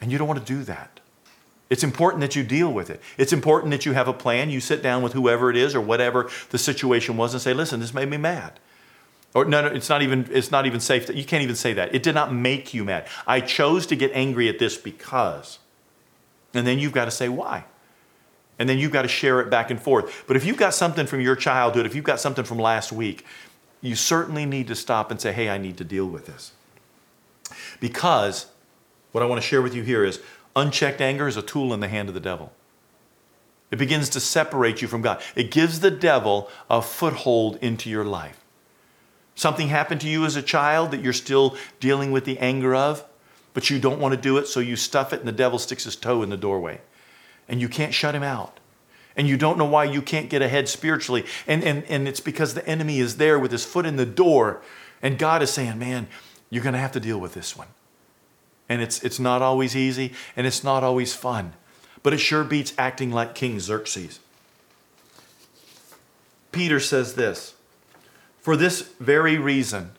And 0.00 0.10
you 0.10 0.18
don't 0.18 0.26
want 0.26 0.44
to 0.44 0.52
do 0.52 0.64
that. 0.64 0.98
It's 1.70 1.84
important 1.84 2.22
that 2.22 2.34
you 2.34 2.42
deal 2.42 2.72
with 2.72 2.90
it. 2.90 3.00
It's 3.16 3.32
important 3.32 3.70
that 3.70 3.86
you 3.86 3.92
have 3.92 4.08
a 4.08 4.12
plan. 4.12 4.50
You 4.50 4.58
sit 4.58 4.82
down 4.82 5.04
with 5.04 5.12
whoever 5.12 5.48
it 5.48 5.56
is 5.56 5.76
or 5.76 5.80
whatever 5.80 6.28
the 6.50 6.58
situation 6.58 7.16
was 7.16 7.34
and 7.34 7.40
say, 7.40 7.54
listen, 7.54 7.78
this 7.78 7.94
made 7.94 8.10
me 8.10 8.16
mad. 8.16 8.58
Or 9.32 9.44
no, 9.44 9.62
no, 9.62 9.68
it's 9.68 9.88
not 9.88 10.02
even 10.02 10.28
it's 10.32 10.50
not 10.50 10.66
even 10.66 10.80
safe. 10.80 11.08
you 11.14 11.24
can't 11.24 11.44
even 11.44 11.54
say 11.54 11.72
that. 11.74 11.94
It 11.94 12.02
did 12.02 12.16
not 12.16 12.34
make 12.34 12.74
you 12.74 12.84
mad. 12.84 13.06
I 13.28 13.40
chose 13.40 13.86
to 13.86 13.94
get 13.94 14.10
angry 14.12 14.48
at 14.48 14.58
this 14.58 14.76
because. 14.76 15.60
And 16.54 16.66
then 16.66 16.78
you've 16.78 16.92
got 16.92 17.04
to 17.06 17.10
say 17.10 17.28
why. 17.28 17.64
And 18.58 18.68
then 18.68 18.78
you've 18.78 18.92
got 18.92 19.02
to 19.02 19.08
share 19.08 19.40
it 19.40 19.50
back 19.50 19.70
and 19.70 19.80
forth. 19.80 20.24
But 20.26 20.36
if 20.36 20.44
you've 20.44 20.56
got 20.56 20.74
something 20.74 21.06
from 21.06 21.20
your 21.20 21.36
childhood, 21.36 21.86
if 21.86 21.94
you've 21.94 22.04
got 22.04 22.20
something 22.20 22.44
from 22.44 22.58
last 22.58 22.90
week, 22.90 23.24
you 23.80 23.94
certainly 23.94 24.46
need 24.46 24.66
to 24.68 24.74
stop 24.74 25.10
and 25.10 25.20
say, 25.20 25.32
hey, 25.32 25.48
I 25.48 25.58
need 25.58 25.76
to 25.76 25.84
deal 25.84 26.06
with 26.06 26.26
this. 26.26 26.52
Because 27.80 28.46
what 29.12 29.22
I 29.22 29.26
want 29.26 29.40
to 29.40 29.46
share 29.46 29.62
with 29.62 29.74
you 29.74 29.82
here 29.82 30.04
is 30.04 30.20
unchecked 30.56 31.00
anger 31.00 31.28
is 31.28 31.36
a 31.36 31.42
tool 31.42 31.72
in 31.72 31.80
the 31.80 31.88
hand 31.88 32.08
of 32.08 32.14
the 32.14 32.20
devil. 32.20 32.52
It 33.70 33.76
begins 33.76 34.08
to 34.10 34.20
separate 34.20 34.82
you 34.82 34.88
from 34.88 35.02
God. 35.02 35.22
It 35.36 35.50
gives 35.50 35.80
the 35.80 35.90
devil 35.90 36.50
a 36.68 36.82
foothold 36.82 37.56
into 37.56 37.90
your 37.90 38.04
life. 38.04 38.44
Something 39.34 39.68
happened 39.68 40.00
to 40.00 40.08
you 40.08 40.24
as 40.24 40.34
a 40.34 40.42
child 40.42 40.90
that 40.90 41.00
you're 41.00 41.12
still 41.12 41.56
dealing 41.78 42.10
with 42.10 42.24
the 42.24 42.38
anger 42.38 42.74
of, 42.74 43.04
but 43.54 43.70
you 43.70 43.78
don't 43.78 44.00
want 44.00 44.14
to 44.14 44.20
do 44.20 44.36
it, 44.36 44.46
so 44.46 44.60
you 44.60 44.76
stuff 44.76 45.12
it, 45.12 45.20
and 45.20 45.28
the 45.28 45.32
devil 45.32 45.58
sticks 45.58 45.84
his 45.84 45.96
toe 45.96 46.22
in 46.22 46.30
the 46.30 46.36
doorway. 46.36 46.80
And 47.48 47.60
you 47.60 47.68
can't 47.68 47.94
shut 47.94 48.14
him 48.14 48.22
out. 48.22 48.60
And 49.16 49.28
you 49.28 49.36
don't 49.36 49.58
know 49.58 49.64
why 49.64 49.84
you 49.84 50.00
can't 50.00 50.30
get 50.30 50.42
ahead 50.42 50.68
spiritually. 50.68 51.24
And, 51.46 51.64
and, 51.64 51.84
and 51.84 52.06
it's 52.06 52.20
because 52.20 52.54
the 52.54 52.66
enemy 52.68 52.98
is 53.00 53.16
there 53.16 53.38
with 53.38 53.50
his 53.50 53.64
foot 53.64 53.86
in 53.86 53.96
the 53.96 54.06
door. 54.06 54.60
And 55.02 55.18
God 55.18 55.42
is 55.42 55.50
saying, 55.50 55.78
man, 55.78 56.06
you're 56.50 56.62
going 56.62 56.74
to 56.74 56.78
have 56.78 56.92
to 56.92 57.00
deal 57.00 57.18
with 57.18 57.34
this 57.34 57.56
one. 57.56 57.68
And 58.68 58.82
it's, 58.82 59.02
it's 59.02 59.18
not 59.18 59.42
always 59.42 59.74
easy, 59.74 60.12
and 60.36 60.46
it's 60.46 60.62
not 60.62 60.84
always 60.84 61.14
fun. 61.14 61.54
But 62.02 62.12
it 62.12 62.18
sure 62.18 62.44
beats 62.44 62.74
acting 62.78 63.10
like 63.10 63.34
King 63.34 63.58
Xerxes. 63.58 64.20
Peter 66.52 66.80
says 66.80 67.14
this 67.14 67.54
for 68.40 68.56
this 68.56 68.92
very 68.98 69.36
reason, 69.36 69.90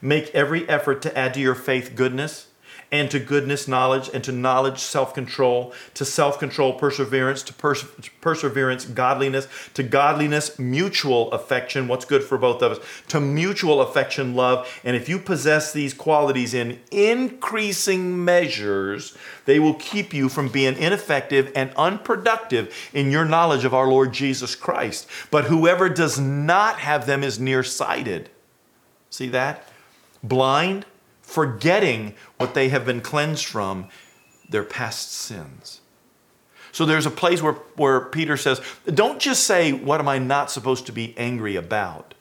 make 0.00 0.32
every 0.34 0.68
effort 0.68 1.02
to 1.02 1.18
add 1.18 1.34
to 1.34 1.40
your 1.40 1.54
faith 1.54 1.94
goodness, 1.96 2.45
and 2.92 3.10
to 3.10 3.18
goodness 3.18 3.66
knowledge, 3.66 4.08
and 4.12 4.22
to 4.24 4.32
knowledge 4.32 4.78
self 4.78 5.14
control, 5.14 5.72
to 5.94 6.04
self 6.04 6.38
control 6.38 6.74
perseverance, 6.74 7.42
to 7.42 7.52
pers- 7.52 7.84
perseverance 8.20 8.84
godliness, 8.84 9.48
to 9.74 9.82
godliness 9.82 10.58
mutual 10.58 11.30
affection, 11.32 11.88
what's 11.88 12.04
good 12.04 12.22
for 12.22 12.38
both 12.38 12.62
of 12.62 12.72
us, 12.72 12.78
to 13.08 13.20
mutual 13.20 13.80
affection 13.80 14.34
love. 14.34 14.80
And 14.84 14.96
if 14.96 15.08
you 15.08 15.18
possess 15.18 15.72
these 15.72 15.94
qualities 15.94 16.54
in 16.54 16.80
increasing 16.90 18.24
measures, 18.24 19.16
they 19.44 19.58
will 19.58 19.74
keep 19.74 20.14
you 20.14 20.28
from 20.28 20.48
being 20.48 20.76
ineffective 20.76 21.50
and 21.54 21.72
unproductive 21.76 22.74
in 22.92 23.10
your 23.10 23.24
knowledge 23.24 23.64
of 23.64 23.74
our 23.74 23.88
Lord 23.88 24.12
Jesus 24.12 24.54
Christ. 24.54 25.08
But 25.30 25.46
whoever 25.46 25.88
does 25.88 26.18
not 26.18 26.78
have 26.78 27.06
them 27.06 27.22
is 27.22 27.38
nearsighted. 27.38 28.30
See 29.10 29.28
that? 29.28 29.68
Blind 30.22 30.84
forgetting 31.26 32.14
what 32.38 32.54
they 32.54 32.68
have 32.70 32.86
been 32.86 33.00
cleansed 33.02 33.44
from, 33.44 33.88
their 34.48 34.62
past 34.62 35.12
sins. 35.12 35.80
So 36.70 36.86
there's 36.86 37.04
a 37.04 37.10
place 37.10 37.42
where, 37.42 37.54
where 37.74 38.00
Peter 38.00 38.36
says, 38.36 38.60
don't 38.86 39.18
just 39.18 39.44
say, 39.44 39.72
What 39.72 40.00
am 40.00 40.08
I 40.08 40.18
not 40.18 40.50
supposed 40.50 40.86
to 40.86 40.92
be 40.92 41.14
angry 41.18 41.56
about? 41.56 42.14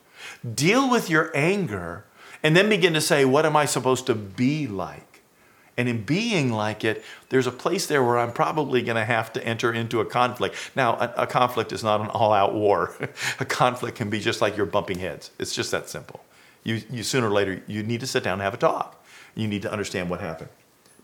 Deal 0.53 0.89
with 0.89 1.09
your 1.09 1.31
anger 1.35 2.05
and 2.41 2.55
then 2.55 2.67
begin 2.67 2.93
to 2.93 3.01
say, 3.01 3.25
What 3.25 3.45
am 3.45 3.55
I 3.55 3.65
supposed 3.65 4.07
to 4.07 4.15
be 4.15 4.65
like? 4.65 5.21
And 5.77 5.87
in 5.89 6.03
being 6.03 6.51
like 6.51 6.83
it, 6.83 7.03
there's 7.29 7.47
a 7.47 7.51
place 7.51 7.85
there 7.85 8.03
where 8.03 8.17
I'm 8.17 8.31
probably 8.31 8.81
going 8.81 8.95
to 8.95 9.05
have 9.05 9.31
to 9.33 9.45
enter 9.45 9.73
into 9.73 9.99
a 9.99 10.05
conflict. 10.05 10.55
Now, 10.75 10.95
a, 10.95 11.23
a 11.23 11.27
conflict 11.27 11.73
is 11.73 11.83
not 11.83 12.01
an 12.01 12.07
all 12.07 12.31
out 12.31 12.53
war. 12.53 12.95
a 13.39 13.45
conflict 13.45 13.97
can 13.97 14.09
be 14.09 14.19
just 14.19 14.41
like 14.41 14.57
you're 14.57 14.65
bumping 14.65 14.99
heads. 14.99 15.31
It's 15.37 15.53
just 15.53 15.71
that 15.71 15.89
simple. 15.89 16.24
You, 16.65 16.81
you 16.91 17.03
sooner 17.03 17.27
or 17.27 17.31
later, 17.31 17.63
you 17.67 17.83
need 17.83 18.01
to 18.01 18.07
sit 18.07 18.23
down 18.23 18.33
and 18.33 18.41
have 18.41 18.53
a 18.53 18.57
talk. 18.57 19.01
You 19.35 19.47
need 19.47 19.61
to 19.61 19.71
understand 19.71 20.09
what 20.09 20.19
happened. 20.19 20.49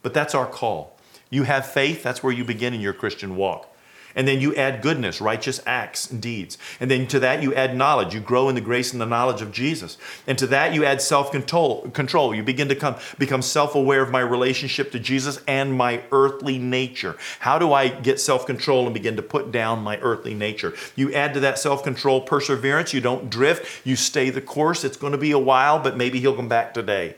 But 0.01 0.13
that's 0.13 0.35
our 0.35 0.47
call. 0.47 0.97
You 1.29 1.43
have 1.43 1.65
faith, 1.65 2.03
that's 2.03 2.21
where 2.21 2.33
you 2.33 2.43
begin 2.43 2.73
in 2.73 2.81
your 2.81 2.93
Christian 2.93 3.37
walk. 3.37 3.70
And 4.15 4.27
then 4.27 4.41
you 4.41 4.55
add 4.55 4.81
goodness, 4.81 5.21
righteous 5.21 5.61
acts 5.65 6.09
and 6.09 6.21
deeds. 6.21 6.57
And 6.79 6.89
then 6.89 7.07
to 7.07 7.19
that 7.19 7.41
you 7.43 7.53
add 7.53 7.75
knowledge. 7.75 8.13
You 8.13 8.19
grow 8.19 8.49
in 8.49 8.55
the 8.55 8.61
grace 8.61 8.91
and 8.91 9.01
the 9.01 9.05
knowledge 9.05 9.41
of 9.41 9.51
Jesus. 9.51 9.97
And 10.27 10.37
to 10.37 10.47
that 10.47 10.73
you 10.73 10.85
add 10.85 11.01
self-control. 11.01 11.89
Control. 11.91 12.35
You 12.35 12.43
begin 12.43 12.69
to 12.69 12.75
come, 12.75 12.95
become 13.17 13.41
self-aware 13.41 14.01
of 14.01 14.11
my 14.11 14.19
relationship 14.19 14.91
to 14.91 14.99
Jesus 14.99 15.39
and 15.47 15.73
my 15.73 16.03
earthly 16.11 16.57
nature. 16.57 17.15
How 17.39 17.57
do 17.57 17.73
I 17.73 17.87
get 17.87 18.19
self-control 18.19 18.85
and 18.85 18.93
begin 18.93 19.15
to 19.15 19.21
put 19.21 19.51
down 19.51 19.79
my 19.79 19.97
earthly 19.99 20.33
nature? 20.33 20.73
You 20.95 21.13
add 21.13 21.33
to 21.35 21.39
that 21.41 21.59
self-control 21.59 22.21
perseverance. 22.21 22.93
You 22.93 23.01
don't 23.01 23.29
drift. 23.29 23.85
You 23.85 23.95
stay 23.95 24.29
the 24.29 24.41
course. 24.41 24.83
It's 24.83 24.97
going 24.97 25.13
to 25.13 25.17
be 25.17 25.31
a 25.31 25.39
while, 25.39 25.79
but 25.79 25.97
maybe 25.97 26.19
he'll 26.19 26.35
come 26.35 26.49
back 26.49 26.73
today 26.73 27.15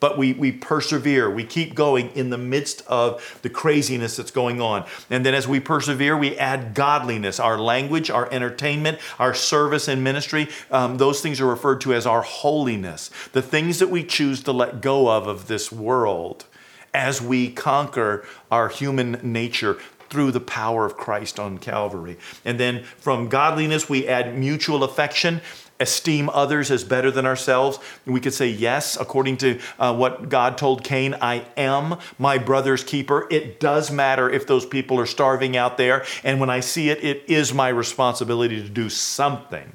but 0.00 0.18
we, 0.18 0.32
we 0.32 0.50
persevere. 0.50 1.30
We 1.30 1.44
keep 1.44 1.74
going 1.74 2.10
in 2.12 2.30
the 2.30 2.38
midst 2.38 2.82
of 2.86 3.38
the 3.42 3.50
craziness 3.50 4.16
that's 4.16 4.30
going 4.30 4.60
on. 4.60 4.86
And 5.10 5.24
then 5.24 5.34
as 5.34 5.46
we 5.46 5.60
persevere, 5.60 6.16
we 6.16 6.36
add 6.38 6.74
godliness, 6.74 7.38
our 7.38 7.58
language, 7.58 8.10
our 8.10 8.30
entertainment, 8.32 8.98
our 9.18 9.34
service 9.34 9.86
and 9.88 10.02
ministry. 10.02 10.48
Um, 10.70 10.96
those 10.96 11.20
things 11.20 11.40
are 11.40 11.46
referred 11.46 11.80
to 11.82 11.94
as 11.94 12.06
our 12.06 12.22
holiness, 12.22 13.10
the 13.32 13.42
things 13.42 13.78
that 13.78 13.88
we 13.88 14.02
choose 14.02 14.42
to 14.44 14.52
let 14.52 14.80
go 14.80 15.08
of 15.08 15.26
of 15.26 15.46
this 15.46 15.70
world 15.70 16.46
as 16.92 17.22
we 17.22 17.50
conquer 17.50 18.24
our 18.50 18.68
human 18.68 19.20
nature 19.22 19.78
through 20.08 20.32
the 20.32 20.40
power 20.40 20.84
of 20.84 20.96
Christ 20.96 21.38
on 21.38 21.58
Calvary. 21.58 22.18
And 22.44 22.58
then 22.58 22.82
from 22.82 23.28
godliness, 23.28 23.88
we 23.88 24.08
add 24.08 24.36
mutual 24.36 24.82
affection 24.82 25.40
esteem 25.80 26.28
others 26.28 26.70
as 26.70 26.84
better 26.84 27.10
than 27.10 27.26
ourselves. 27.26 27.78
We 28.06 28.20
could 28.20 28.34
say, 28.34 28.48
Yes, 28.48 28.96
according 29.00 29.38
to 29.38 29.58
uh, 29.78 29.94
what 29.96 30.28
God 30.28 30.58
told 30.58 30.84
Cain, 30.84 31.16
I 31.20 31.44
am 31.56 31.98
my 32.18 32.38
brother's 32.38 32.84
keeper. 32.84 33.26
It 33.30 33.58
does 33.58 33.90
matter 33.90 34.28
if 34.30 34.46
those 34.46 34.66
people 34.66 35.00
are 35.00 35.06
starving 35.06 35.56
out 35.56 35.76
there. 35.76 36.04
And 36.22 36.38
when 36.38 36.50
I 36.50 36.60
see 36.60 36.90
it, 36.90 37.02
it 37.02 37.24
is 37.28 37.52
my 37.52 37.68
responsibility 37.68 38.62
to 38.62 38.68
do 38.68 38.88
something. 38.88 39.72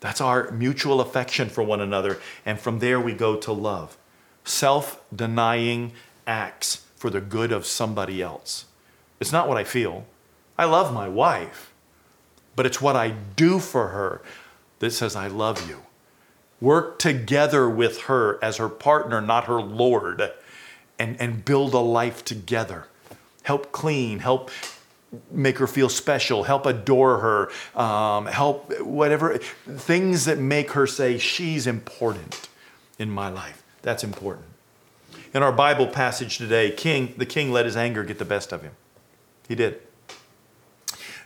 That's 0.00 0.20
our 0.20 0.50
mutual 0.52 1.00
affection 1.00 1.48
for 1.48 1.62
one 1.62 1.80
another. 1.80 2.18
And 2.46 2.60
from 2.60 2.78
there, 2.78 3.00
we 3.00 3.14
go 3.14 3.36
to 3.36 3.52
love 3.52 3.96
self 4.44 5.02
denying 5.14 5.92
acts 6.26 6.84
for 6.96 7.10
the 7.10 7.20
good 7.20 7.52
of 7.52 7.66
somebody 7.66 8.22
else. 8.22 8.66
It's 9.20 9.32
not 9.32 9.48
what 9.48 9.56
I 9.56 9.64
feel. 9.64 10.06
I 10.56 10.64
love 10.64 10.92
my 10.92 11.08
wife, 11.08 11.72
but 12.56 12.66
it's 12.66 12.80
what 12.80 12.96
I 12.96 13.10
do 13.10 13.58
for 13.58 13.88
her 13.88 14.22
that 14.78 14.90
says, 14.92 15.16
I 15.16 15.28
love 15.28 15.68
you. 15.68 15.82
Work 16.60 16.98
together 16.98 17.68
with 17.68 18.02
her 18.02 18.42
as 18.42 18.56
her 18.56 18.68
partner, 18.68 19.20
not 19.20 19.44
her 19.44 19.60
Lord, 19.60 20.32
and, 20.98 21.20
and 21.20 21.44
build 21.44 21.74
a 21.74 21.78
life 21.78 22.24
together. 22.24 22.86
Help 23.42 23.70
clean, 23.70 24.18
help 24.18 24.50
make 25.30 25.58
her 25.58 25.66
feel 25.66 25.88
special, 25.88 26.44
help 26.44 26.66
adore 26.66 27.18
her, 27.18 27.80
um, 27.80 28.26
help 28.26 28.80
whatever 28.80 29.38
things 29.38 30.24
that 30.26 30.38
make 30.38 30.72
her 30.72 30.86
say, 30.86 31.18
She's 31.18 31.66
important 31.66 32.48
in 32.98 33.10
my 33.10 33.28
life. 33.28 33.62
That's 33.82 34.04
important. 34.04 34.46
In 35.32 35.42
our 35.42 35.52
Bible 35.52 35.86
passage 35.86 36.38
today, 36.38 36.70
King, 36.70 37.14
the 37.16 37.26
king 37.26 37.52
let 37.52 37.66
his 37.66 37.76
anger 37.76 38.02
get 38.02 38.18
the 38.18 38.24
best 38.24 38.52
of 38.52 38.62
him. 38.62 38.72
He 39.46 39.54
did. 39.54 39.80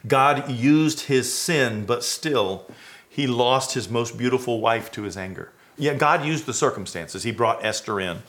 God 0.06 0.50
used 0.50 1.02
his 1.02 1.32
sin, 1.32 1.84
but 1.86 2.04
still, 2.04 2.66
he 3.12 3.26
lost 3.26 3.74
his 3.74 3.90
most 3.90 4.16
beautiful 4.16 4.58
wife 4.58 4.90
to 4.90 5.02
his 5.02 5.18
anger. 5.18 5.52
Yeah, 5.76 5.92
God 5.92 6.24
used 6.24 6.46
the 6.46 6.54
circumstances. 6.54 7.24
He 7.24 7.30
brought 7.30 7.62
Esther 7.62 8.00
in. 8.00 8.22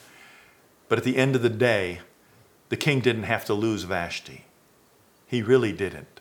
But 0.90 0.98
at 0.98 1.06
the 1.06 1.16
end 1.16 1.38
of 1.38 1.42
the 1.42 1.50
day, 1.50 2.02
the 2.68 2.76
king 2.76 3.00
didn't 3.00 3.24
have 3.24 3.46
to 3.46 3.54
lose 3.54 3.84
Vashti. 3.84 4.44
He 5.26 5.42
really 5.42 5.72
didn't. 5.72 6.20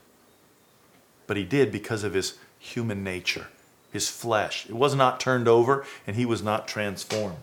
But 1.26 1.36
he 1.36 1.42
did 1.42 1.72
because 1.72 2.04
of 2.04 2.14
his 2.14 2.38
human 2.56 3.02
nature, 3.02 3.48
his 3.90 4.08
flesh. 4.08 4.66
It 4.66 4.76
was 4.76 4.94
not 4.94 5.18
turned 5.18 5.48
over, 5.48 5.84
and 6.06 6.14
he 6.14 6.24
was 6.24 6.40
not 6.40 6.68
transformed. 6.68 7.42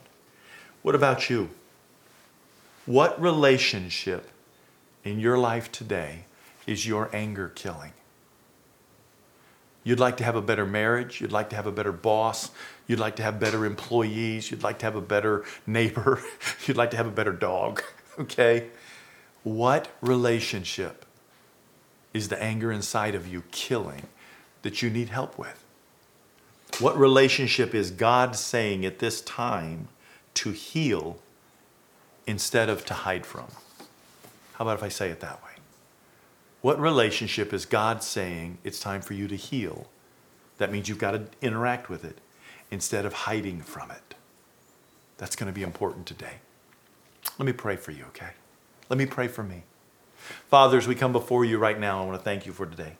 What 0.83 0.95
about 0.95 1.29
you? 1.29 1.49
What 2.85 3.21
relationship 3.21 4.29
in 5.03 5.19
your 5.19 5.37
life 5.37 5.69
today 5.69 6.23
is 6.65 6.87
your 6.87 7.09
anger 7.11 7.49
killing? 7.49 7.91
You'd 9.89 9.99
like 9.99 10.17
to 10.17 10.23
have 10.23 10.35
a 10.35 10.41
better 10.43 10.67
marriage. 10.67 11.19
You'd 11.19 11.31
like 11.31 11.49
to 11.49 11.55
have 11.55 11.65
a 11.65 11.71
better 11.71 11.91
boss. 11.91 12.51
You'd 12.85 12.99
like 12.99 13.15
to 13.15 13.23
have 13.23 13.39
better 13.39 13.65
employees. 13.65 14.51
You'd 14.51 14.61
like 14.61 14.77
to 14.79 14.85
have 14.85 14.95
a 14.95 15.01
better 15.01 15.45
neighbor. 15.65 16.21
You'd 16.67 16.77
like 16.77 16.91
to 16.91 16.97
have 16.97 17.07
a 17.07 17.11
better 17.11 17.33
dog. 17.33 17.81
Okay? 18.19 18.67
What 19.43 19.87
relationship 20.01 21.05
is 22.13 22.27
the 22.27 22.39
anger 22.43 22.69
inside 22.69 23.15
of 23.15 23.25
you 23.25 23.43
killing 23.49 24.07
that 24.61 24.81
you 24.81 24.89
need 24.91 25.07
help 25.07 25.39
with? 25.39 25.63
What 26.79 26.95
relationship 26.95 27.73
is 27.73 27.89
God 27.89 28.35
saying 28.35 28.85
at 28.85 28.99
this 28.99 29.21
time 29.21 29.87
to 30.33 30.51
heal 30.51 31.17
instead 32.27 32.69
of 32.69 32.85
to 32.85 32.93
hide 32.93 33.25
from? 33.25 33.47
How 34.55 34.65
about 34.65 34.77
if 34.77 34.83
I 34.83 34.89
say 34.89 35.09
it 35.09 35.21
that 35.21 35.41
way? 35.45 35.48
What 36.61 36.79
relationship 36.79 37.53
is 37.53 37.65
God 37.65 38.03
saying 38.03 38.57
it's 38.63 38.79
time 38.79 39.01
for 39.01 39.13
you 39.13 39.27
to 39.27 39.35
heal? 39.35 39.87
That 40.57 40.71
means 40.71 40.89
you've 40.89 40.97
got 40.97 41.11
to 41.11 41.23
interact 41.41 41.89
with 41.89 42.03
it 42.03 42.17
instead 42.69 43.05
of 43.05 43.13
hiding 43.13 43.61
from 43.61 43.91
it. 43.91 44.15
That's 45.17 45.35
going 45.35 45.51
to 45.51 45.55
be 45.55 45.63
important 45.63 46.05
today. 46.05 46.35
Let 47.37 47.45
me 47.45 47.53
pray 47.53 47.77
for 47.77 47.91
you, 47.91 48.05
okay? 48.09 48.31
Let 48.89 48.97
me 48.97 49.05
pray 49.05 49.27
for 49.27 49.43
me. 49.43 49.63
Father, 50.49 50.77
as 50.77 50.87
we 50.87 50.95
come 50.95 51.13
before 51.13 51.45
you 51.45 51.57
right 51.57 51.79
now, 51.79 52.01
I 52.01 52.05
want 52.05 52.17
to 52.17 52.23
thank 52.23 52.45
you 52.45 52.51
for 52.51 52.65
today. 52.65 52.93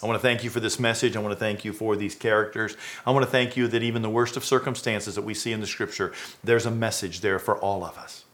I 0.00 0.06
want 0.06 0.16
to 0.16 0.22
thank 0.22 0.44
you 0.44 0.50
for 0.50 0.60
this 0.60 0.78
message. 0.78 1.16
I 1.16 1.20
want 1.20 1.32
to 1.32 1.38
thank 1.38 1.64
you 1.64 1.72
for 1.72 1.96
these 1.96 2.14
characters. 2.14 2.76
I 3.04 3.10
want 3.10 3.24
to 3.24 3.30
thank 3.30 3.56
you 3.56 3.66
that 3.68 3.82
even 3.82 4.02
the 4.02 4.10
worst 4.10 4.36
of 4.36 4.44
circumstances 4.44 5.16
that 5.16 5.22
we 5.22 5.34
see 5.34 5.50
in 5.50 5.60
the 5.60 5.66
scripture, 5.66 6.12
there's 6.44 6.66
a 6.66 6.70
message 6.70 7.20
there 7.20 7.40
for 7.40 7.56
all 7.58 7.84
of 7.84 7.98
us. 7.98 8.24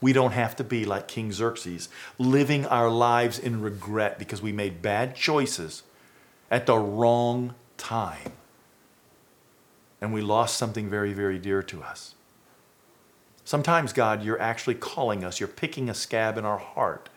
We 0.00 0.12
don't 0.12 0.32
have 0.32 0.56
to 0.56 0.64
be 0.64 0.84
like 0.84 1.08
King 1.08 1.32
Xerxes, 1.32 1.88
living 2.18 2.64
our 2.66 2.88
lives 2.88 3.38
in 3.38 3.60
regret 3.60 4.18
because 4.18 4.40
we 4.40 4.52
made 4.52 4.80
bad 4.80 5.14
choices 5.14 5.82
at 6.50 6.66
the 6.66 6.78
wrong 6.78 7.54
time. 7.76 8.32
And 10.00 10.14
we 10.14 10.22
lost 10.22 10.56
something 10.56 10.88
very, 10.88 11.12
very 11.12 11.38
dear 11.38 11.62
to 11.64 11.82
us. 11.82 12.14
Sometimes, 13.44 13.92
God, 13.92 14.22
you're 14.22 14.40
actually 14.40 14.76
calling 14.76 15.24
us, 15.24 15.40
you're 15.40 15.48
picking 15.48 15.90
a 15.90 15.94
scab 15.94 16.38
in 16.38 16.44
our 16.44 16.58
heart, 16.58 17.08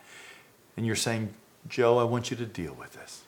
and 0.75 0.85
you're 0.85 0.95
saying, 0.95 1.33
Joe, 1.67 1.99
I 1.99 2.03
want 2.03 2.31
you 2.31 2.37
to 2.37 2.45
deal 2.45 2.73
with 2.73 2.93
this. 2.93 3.21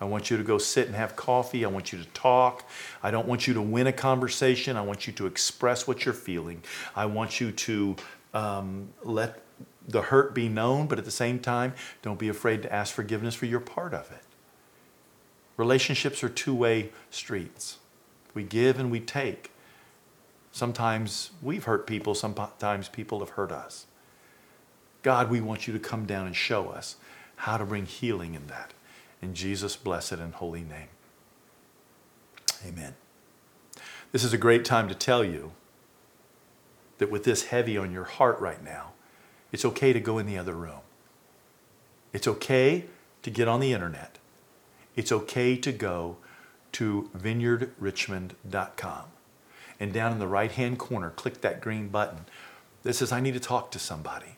I 0.00 0.04
want 0.04 0.30
you 0.30 0.36
to 0.36 0.42
go 0.42 0.58
sit 0.58 0.86
and 0.86 0.94
have 0.94 1.16
coffee. 1.16 1.64
I 1.64 1.68
want 1.68 1.92
you 1.92 1.98
to 1.98 2.04
talk. 2.10 2.64
I 3.02 3.10
don't 3.10 3.26
want 3.26 3.46
you 3.46 3.54
to 3.54 3.62
win 3.62 3.86
a 3.86 3.92
conversation. 3.92 4.76
I 4.76 4.82
want 4.82 5.06
you 5.06 5.12
to 5.14 5.26
express 5.26 5.88
what 5.88 6.04
you're 6.04 6.14
feeling. 6.14 6.62
I 6.94 7.06
want 7.06 7.40
you 7.40 7.50
to 7.50 7.96
um, 8.36 8.90
let 9.02 9.42
the 9.88 10.02
hurt 10.02 10.34
be 10.34 10.48
known, 10.48 10.86
but 10.86 10.98
at 10.98 11.06
the 11.06 11.10
same 11.10 11.38
time, 11.38 11.72
don't 12.02 12.18
be 12.18 12.28
afraid 12.28 12.62
to 12.62 12.72
ask 12.72 12.94
forgiveness 12.94 13.34
for 13.34 13.46
your 13.46 13.60
part 13.60 13.94
of 13.94 14.10
it. 14.10 14.22
Relationships 15.56 16.22
are 16.22 16.28
two 16.28 16.54
way 16.54 16.90
streets. 17.08 17.78
We 18.34 18.42
give 18.42 18.78
and 18.78 18.90
we 18.90 19.00
take. 19.00 19.52
Sometimes 20.52 21.30
we've 21.40 21.64
hurt 21.64 21.86
people, 21.86 22.14
sometimes 22.14 22.88
people 22.90 23.20
have 23.20 23.30
hurt 23.30 23.52
us. 23.52 23.86
God, 25.02 25.30
we 25.30 25.40
want 25.40 25.66
you 25.66 25.72
to 25.72 25.78
come 25.78 26.04
down 26.04 26.26
and 26.26 26.36
show 26.36 26.68
us 26.68 26.96
how 27.36 27.56
to 27.56 27.64
bring 27.64 27.86
healing 27.86 28.34
in 28.34 28.48
that. 28.48 28.74
In 29.22 29.34
Jesus' 29.34 29.76
blessed 29.76 30.12
and 30.12 30.34
holy 30.34 30.62
name. 30.62 30.88
Amen. 32.66 32.96
This 34.12 34.24
is 34.24 34.34
a 34.34 34.38
great 34.38 34.64
time 34.64 34.88
to 34.88 34.94
tell 34.94 35.24
you 35.24 35.52
that 36.98 37.10
with 37.10 37.24
this 37.24 37.44
heavy 37.46 37.76
on 37.76 37.92
your 37.92 38.04
heart 38.04 38.40
right 38.40 38.62
now, 38.62 38.92
it's 39.52 39.64
okay 39.64 39.92
to 39.92 40.00
go 40.00 40.18
in 40.18 40.26
the 40.26 40.38
other 40.38 40.54
room. 40.54 40.80
It's 42.12 42.26
okay 42.26 42.86
to 43.22 43.30
get 43.30 43.48
on 43.48 43.60
the 43.60 43.72
internet. 43.72 44.18
It's 44.94 45.12
okay 45.12 45.56
to 45.56 45.72
go 45.72 46.16
to 46.72 47.10
vineyardrichmond.com. 47.16 49.04
And 49.78 49.92
down 49.92 50.12
in 50.12 50.18
the 50.18 50.26
right 50.26 50.50
hand 50.50 50.78
corner, 50.78 51.10
click 51.10 51.42
that 51.42 51.60
green 51.60 51.88
button 51.88 52.24
that 52.82 52.94
says, 52.94 53.12
I 53.12 53.20
need 53.20 53.34
to 53.34 53.40
talk 53.40 53.70
to 53.72 53.78
somebody 53.78 54.36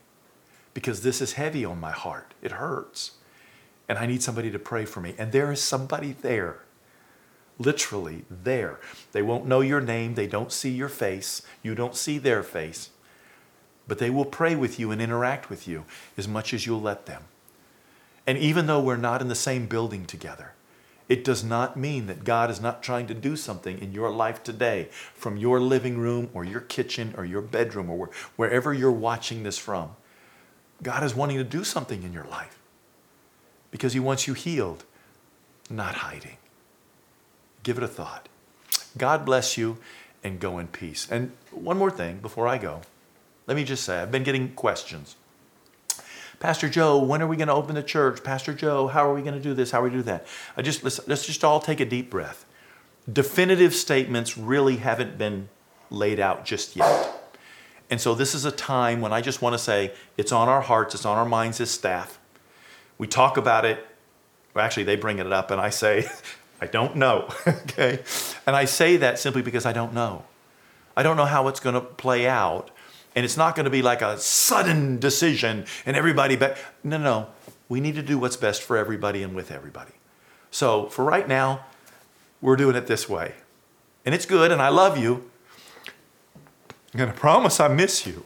because 0.74 1.02
this 1.02 1.20
is 1.20 1.34
heavy 1.34 1.64
on 1.64 1.80
my 1.80 1.92
heart. 1.92 2.34
It 2.42 2.52
hurts. 2.52 3.12
And 3.88 3.98
I 3.98 4.06
need 4.06 4.22
somebody 4.22 4.50
to 4.50 4.58
pray 4.58 4.84
for 4.84 5.00
me. 5.00 5.14
And 5.16 5.32
there 5.32 5.50
is 5.50 5.62
somebody 5.62 6.12
there 6.12 6.60
literally 7.58 8.24
there. 8.30 8.78
They 9.12 9.22
won't 9.22 9.46
know 9.46 9.60
your 9.60 9.80
name, 9.80 10.14
they 10.14 10.26
don't 10.26 10.52
see 10.52 10.70
your 10.70 10.88
face, 10.88 11.42
you 11.62 11.74
don't 11.74 11.96
see 11.96 12.18
their 12.18 12.42
face, 12.42 12.90
but 13.86 13.98
they 13.98 14.10
will 14.10 14.24
pray 14.24 14.54
with 14.54 14.78
you 14.78 14.90
and 14.90 15.02
interact 15.02 15.50
with 15.50 15.66
you 15.66 15.84
as 16.16 16.28
much 16.28 16.54
as 16.54 16.66
you'll 16.66 16.80
let 16.80 17.06
them. 17.06 17.24
And 18.26 18.38
even 18.38 18.66
though 18.66 18.80
we're 18.80 18.96
not 18.96 19.22
in 19.22 19.28
the 19.28 19.34
same 19.34 19.66
building 19.66 20.04
together, 20.04 20.52
it 21.08 21.24
does 21.24 21.42
not 21.42 21.76
mean 21.76 22.06
that 22.06 22.24
God 22.24 22.50
is 22.50 22.60
not 22.60 22.82
trying 22.82 23.06
to 23.06 23.14
do 23.14 23.34
something 23.34 23.78
in 23.78 23.92
your 23.92 24.10
life 24.10 24.42
today 24.42 24.88
from 25.14 25.38
your 25.38 25.58
living 25.58 25.96
room 25.96 26.28
or 26.34 26.44
your 26.44 26.60
kitchen 26.60 27.14
or 27.16 27.24
your 27.24 27.40
bedroom 27.40 27.88
or 27.88 28.10
wherever 28.36 28.74
you're 28.74 28.92
watching 28.92 29.42
this 29.42 29.56
from. 29.56 29.96
God 30.82 31.02
is 31.02 31.14
wanting 31.14 31.38
to 31.38 31.44
do 31.44 31.64
something 31.64 32.02
in 32.02 32.12
your 32.12 32.24
life 32.24 32.58
because 33.70 33.94
He 33.94 34.00
wants 34.00 34.26
you 34.26 34.34
healed, 34.34 34.84
not 35.70 35.94
hiding. 35.96 36.36
Give 37.62 37.78
it 37.78 37.84
a 37.84 37.88
thought. 37.88 38.28
God 38.96 39.24
bless 39.24 39.56
you 39.56 39.78
and 40.24 40.40
go 40.40 40.58
in 40.58 40.68
peace. 40.68 41.06
And 41.10 41.32
one 41.50 41.78
more 41.78 41.90
thing 41.90 42.18
before 42.18 42.46
I 42.48 42.58
go. 42.58 42.82
Let 43.46 43.56
me 43.56 43.64
just 43.64 43.84
say, 43.84 44.00
I've 44.00 44.10
been 44.10 44.24
getting 44.24 44.52
questions. 44.54 45.16
Pastor 46.40 46.68
Joe, 46.68 46.98
when 46.98 47.20
are 47.20 47.26
we 47.26 47.36
going 47.36 47.48
to 47.48 47.54
open 47.54 47.74
the 47.74 47.82
church? 47.82 48.22
Pastor 48.22 48.54
Joe, 48.54 48.86
how 48.86 49.08
are 49.08 49.14
we 49.14 49.22
going 49.22 49.34
to 49.34 49.40
do 49.40 49.54
this? 49.54 49.72
How 49.72 49.80
are 49.80 49.84
we 49.84 49.90
do 49.90 50.02
that? 50.02 50.26
I 50.56 50.62
just 50.62 50.84
let's, 50.84 51.06
let's 51.08 51.26
just 51.26 51.42
all 51.42 51.60
take 51.60 51.80
a 51.80 51.84
deep 51.84 52.10
breath. 52.10 52.44
Definitive 53.12 53.74
statements 53.74 54.38
really 54.38 54.76
haven't 54.76 55.18
been 55.18 55.48
laid 55.90 56.20
out 56.20 56.44
just 56.44 56.76
yet. 56.76 57.08
And 57.90 58.00
so 58.00 58.14
this 58.14 58.34
is 58.34 58.44
a 58.44 58.52
time 58.52 59.00
when 59.00 59.12
I 59.12 59.20
just 59.20 59.40
want 59.40 59.54
to 59.54 59.58
say 59.58 59.92
it's 60.16 60.30
on 60.30 60.48
our 60.48 60.60
hearts, 60.60 60.94
it's 60.94 61.06
on 61.06 61.16
our 61.16 61.24
minds 61.24 61.60
as 61.60 61.70
staff. 61.70 62.18
We 62.98 63.06
talk 63.06 63.36
about 63.36 63.64
it. 63.64 63.84
Well, 64.54 64.64
actually, 64.64 64.84
they 64.84 64.96
bring 64.96 65.18
it 65.18 65.32
up, 65.32 65.50
and 65.50 65.60
I 65.60 65.70
say, 65.70 66.08
I 66.60 66.66
don't 66.66 66.96
know. 66.96 67.28
okay? 67.46 68.00
And 68.46 68.56
I 68.56 68.64
say 68.64 68.96
that 68.96 69.18
simply 69.18 69.42
because 69.42 69.66
I 69.66 69.72
don't 69.72 69.92
know. 69.92 70.24
I 70.96 71.02
don't 71.02 71.16
know 71.16 71.26
how 71.26 71.48
it's 71.48 71.60
going 71.60 71.74
to 71.74 71.80
play 71.80 72.26
out. 72.26 72.70
And 73.14 73.24
it's 73.24 73.36
not 73.36 73.56
going 73.56 73.64
to 73.64 73.70
be 73.70 73.82
like 73.82 74.02
a 74.02 74.18
sudden 74.18 74.98
decision 74.98 75.66
and 75.86 75.96
everybody, 75.96 76.36
but 76.36 76.56
no, 76.84 76.98
no. 76.98 77.28
We 77.68 77.80
need 77.80 77.94
to 77.96 78.02
do 78.02 78.18
what's 78.18 78.36
best 78.36 78.62
for 78.62 78.76
everybody 78.76 79.22
and 79.22 79.34
with 79.34 79.50
everybody. 79.50 79.92
So 80.50 80.86
for 80.86 81.04
right 81.04 81.28
now, 81.28 81.64
we're 82.40 82.56
doing 82.56 82.76
it 82.76 82.86
this 82.86 83.08
way. 83.08 83.34
And 84.04 84.14
it's 84.14 84.26
good, 84.26 84.50
and 84.50 84.62
I 84.62 84.68
love 84.68 84.96
you. 84.96 85.30
I'm 86.94 86.98
going 86.98 87.12
to 87.12 87.16
promise 87.16 87.60
I 87.60 87.68
miss 87.68 88.06
you. 88.06 88.24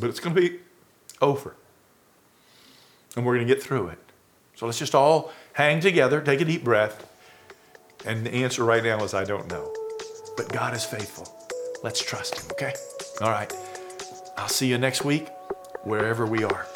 But 0.00 0.10
it's 0.10 0.18
going 0.18 0.34
to 0.34 0.40
be 0.40 0.58
over. 1.20 1.54
And 3.14 3.24
we're 3.24 3.36
going 3.36 3.46
to 3.46 3.54
get 3.54 3.62
through 3.62 3.88
it. 3.88 3.98
So 4.54 4.66
let's 4.66 4.78
just 4.78 4.94
all 4.94 5.32
hang 5.54 5.80
together, 5.80 6.20
take 6.20 6.40
a 6.40 6.44
deep 6.44 6.64
breath. 6.64 7.08
And 8.04 8.26
the 8.26 8.32
answer 8.32 8.64
right 8.64 8.82
now 8.82 9.02
is 9.04 9.14
I 9.14 9.24
don't 9.24 9.48
know. 9.50 9.72
But 10.36 10.52
God 10.52 10.74
is 10.74 10.84
faithful. 10.84 11.28
Let's 11.82 12.00
trust 12.00 12.40
Him, 12.40 12.50
okay? 12.52 12.74
All 13.20 13.30
right. 13.30 13.52
I'll 14.36 14.48
see 14.48 14.66
you 14.66 14.78
next 14.78 15.04
week, 15.04 15.28
wherever 15.84 16.26
we 16.26 16.44
are. 16.44 16.66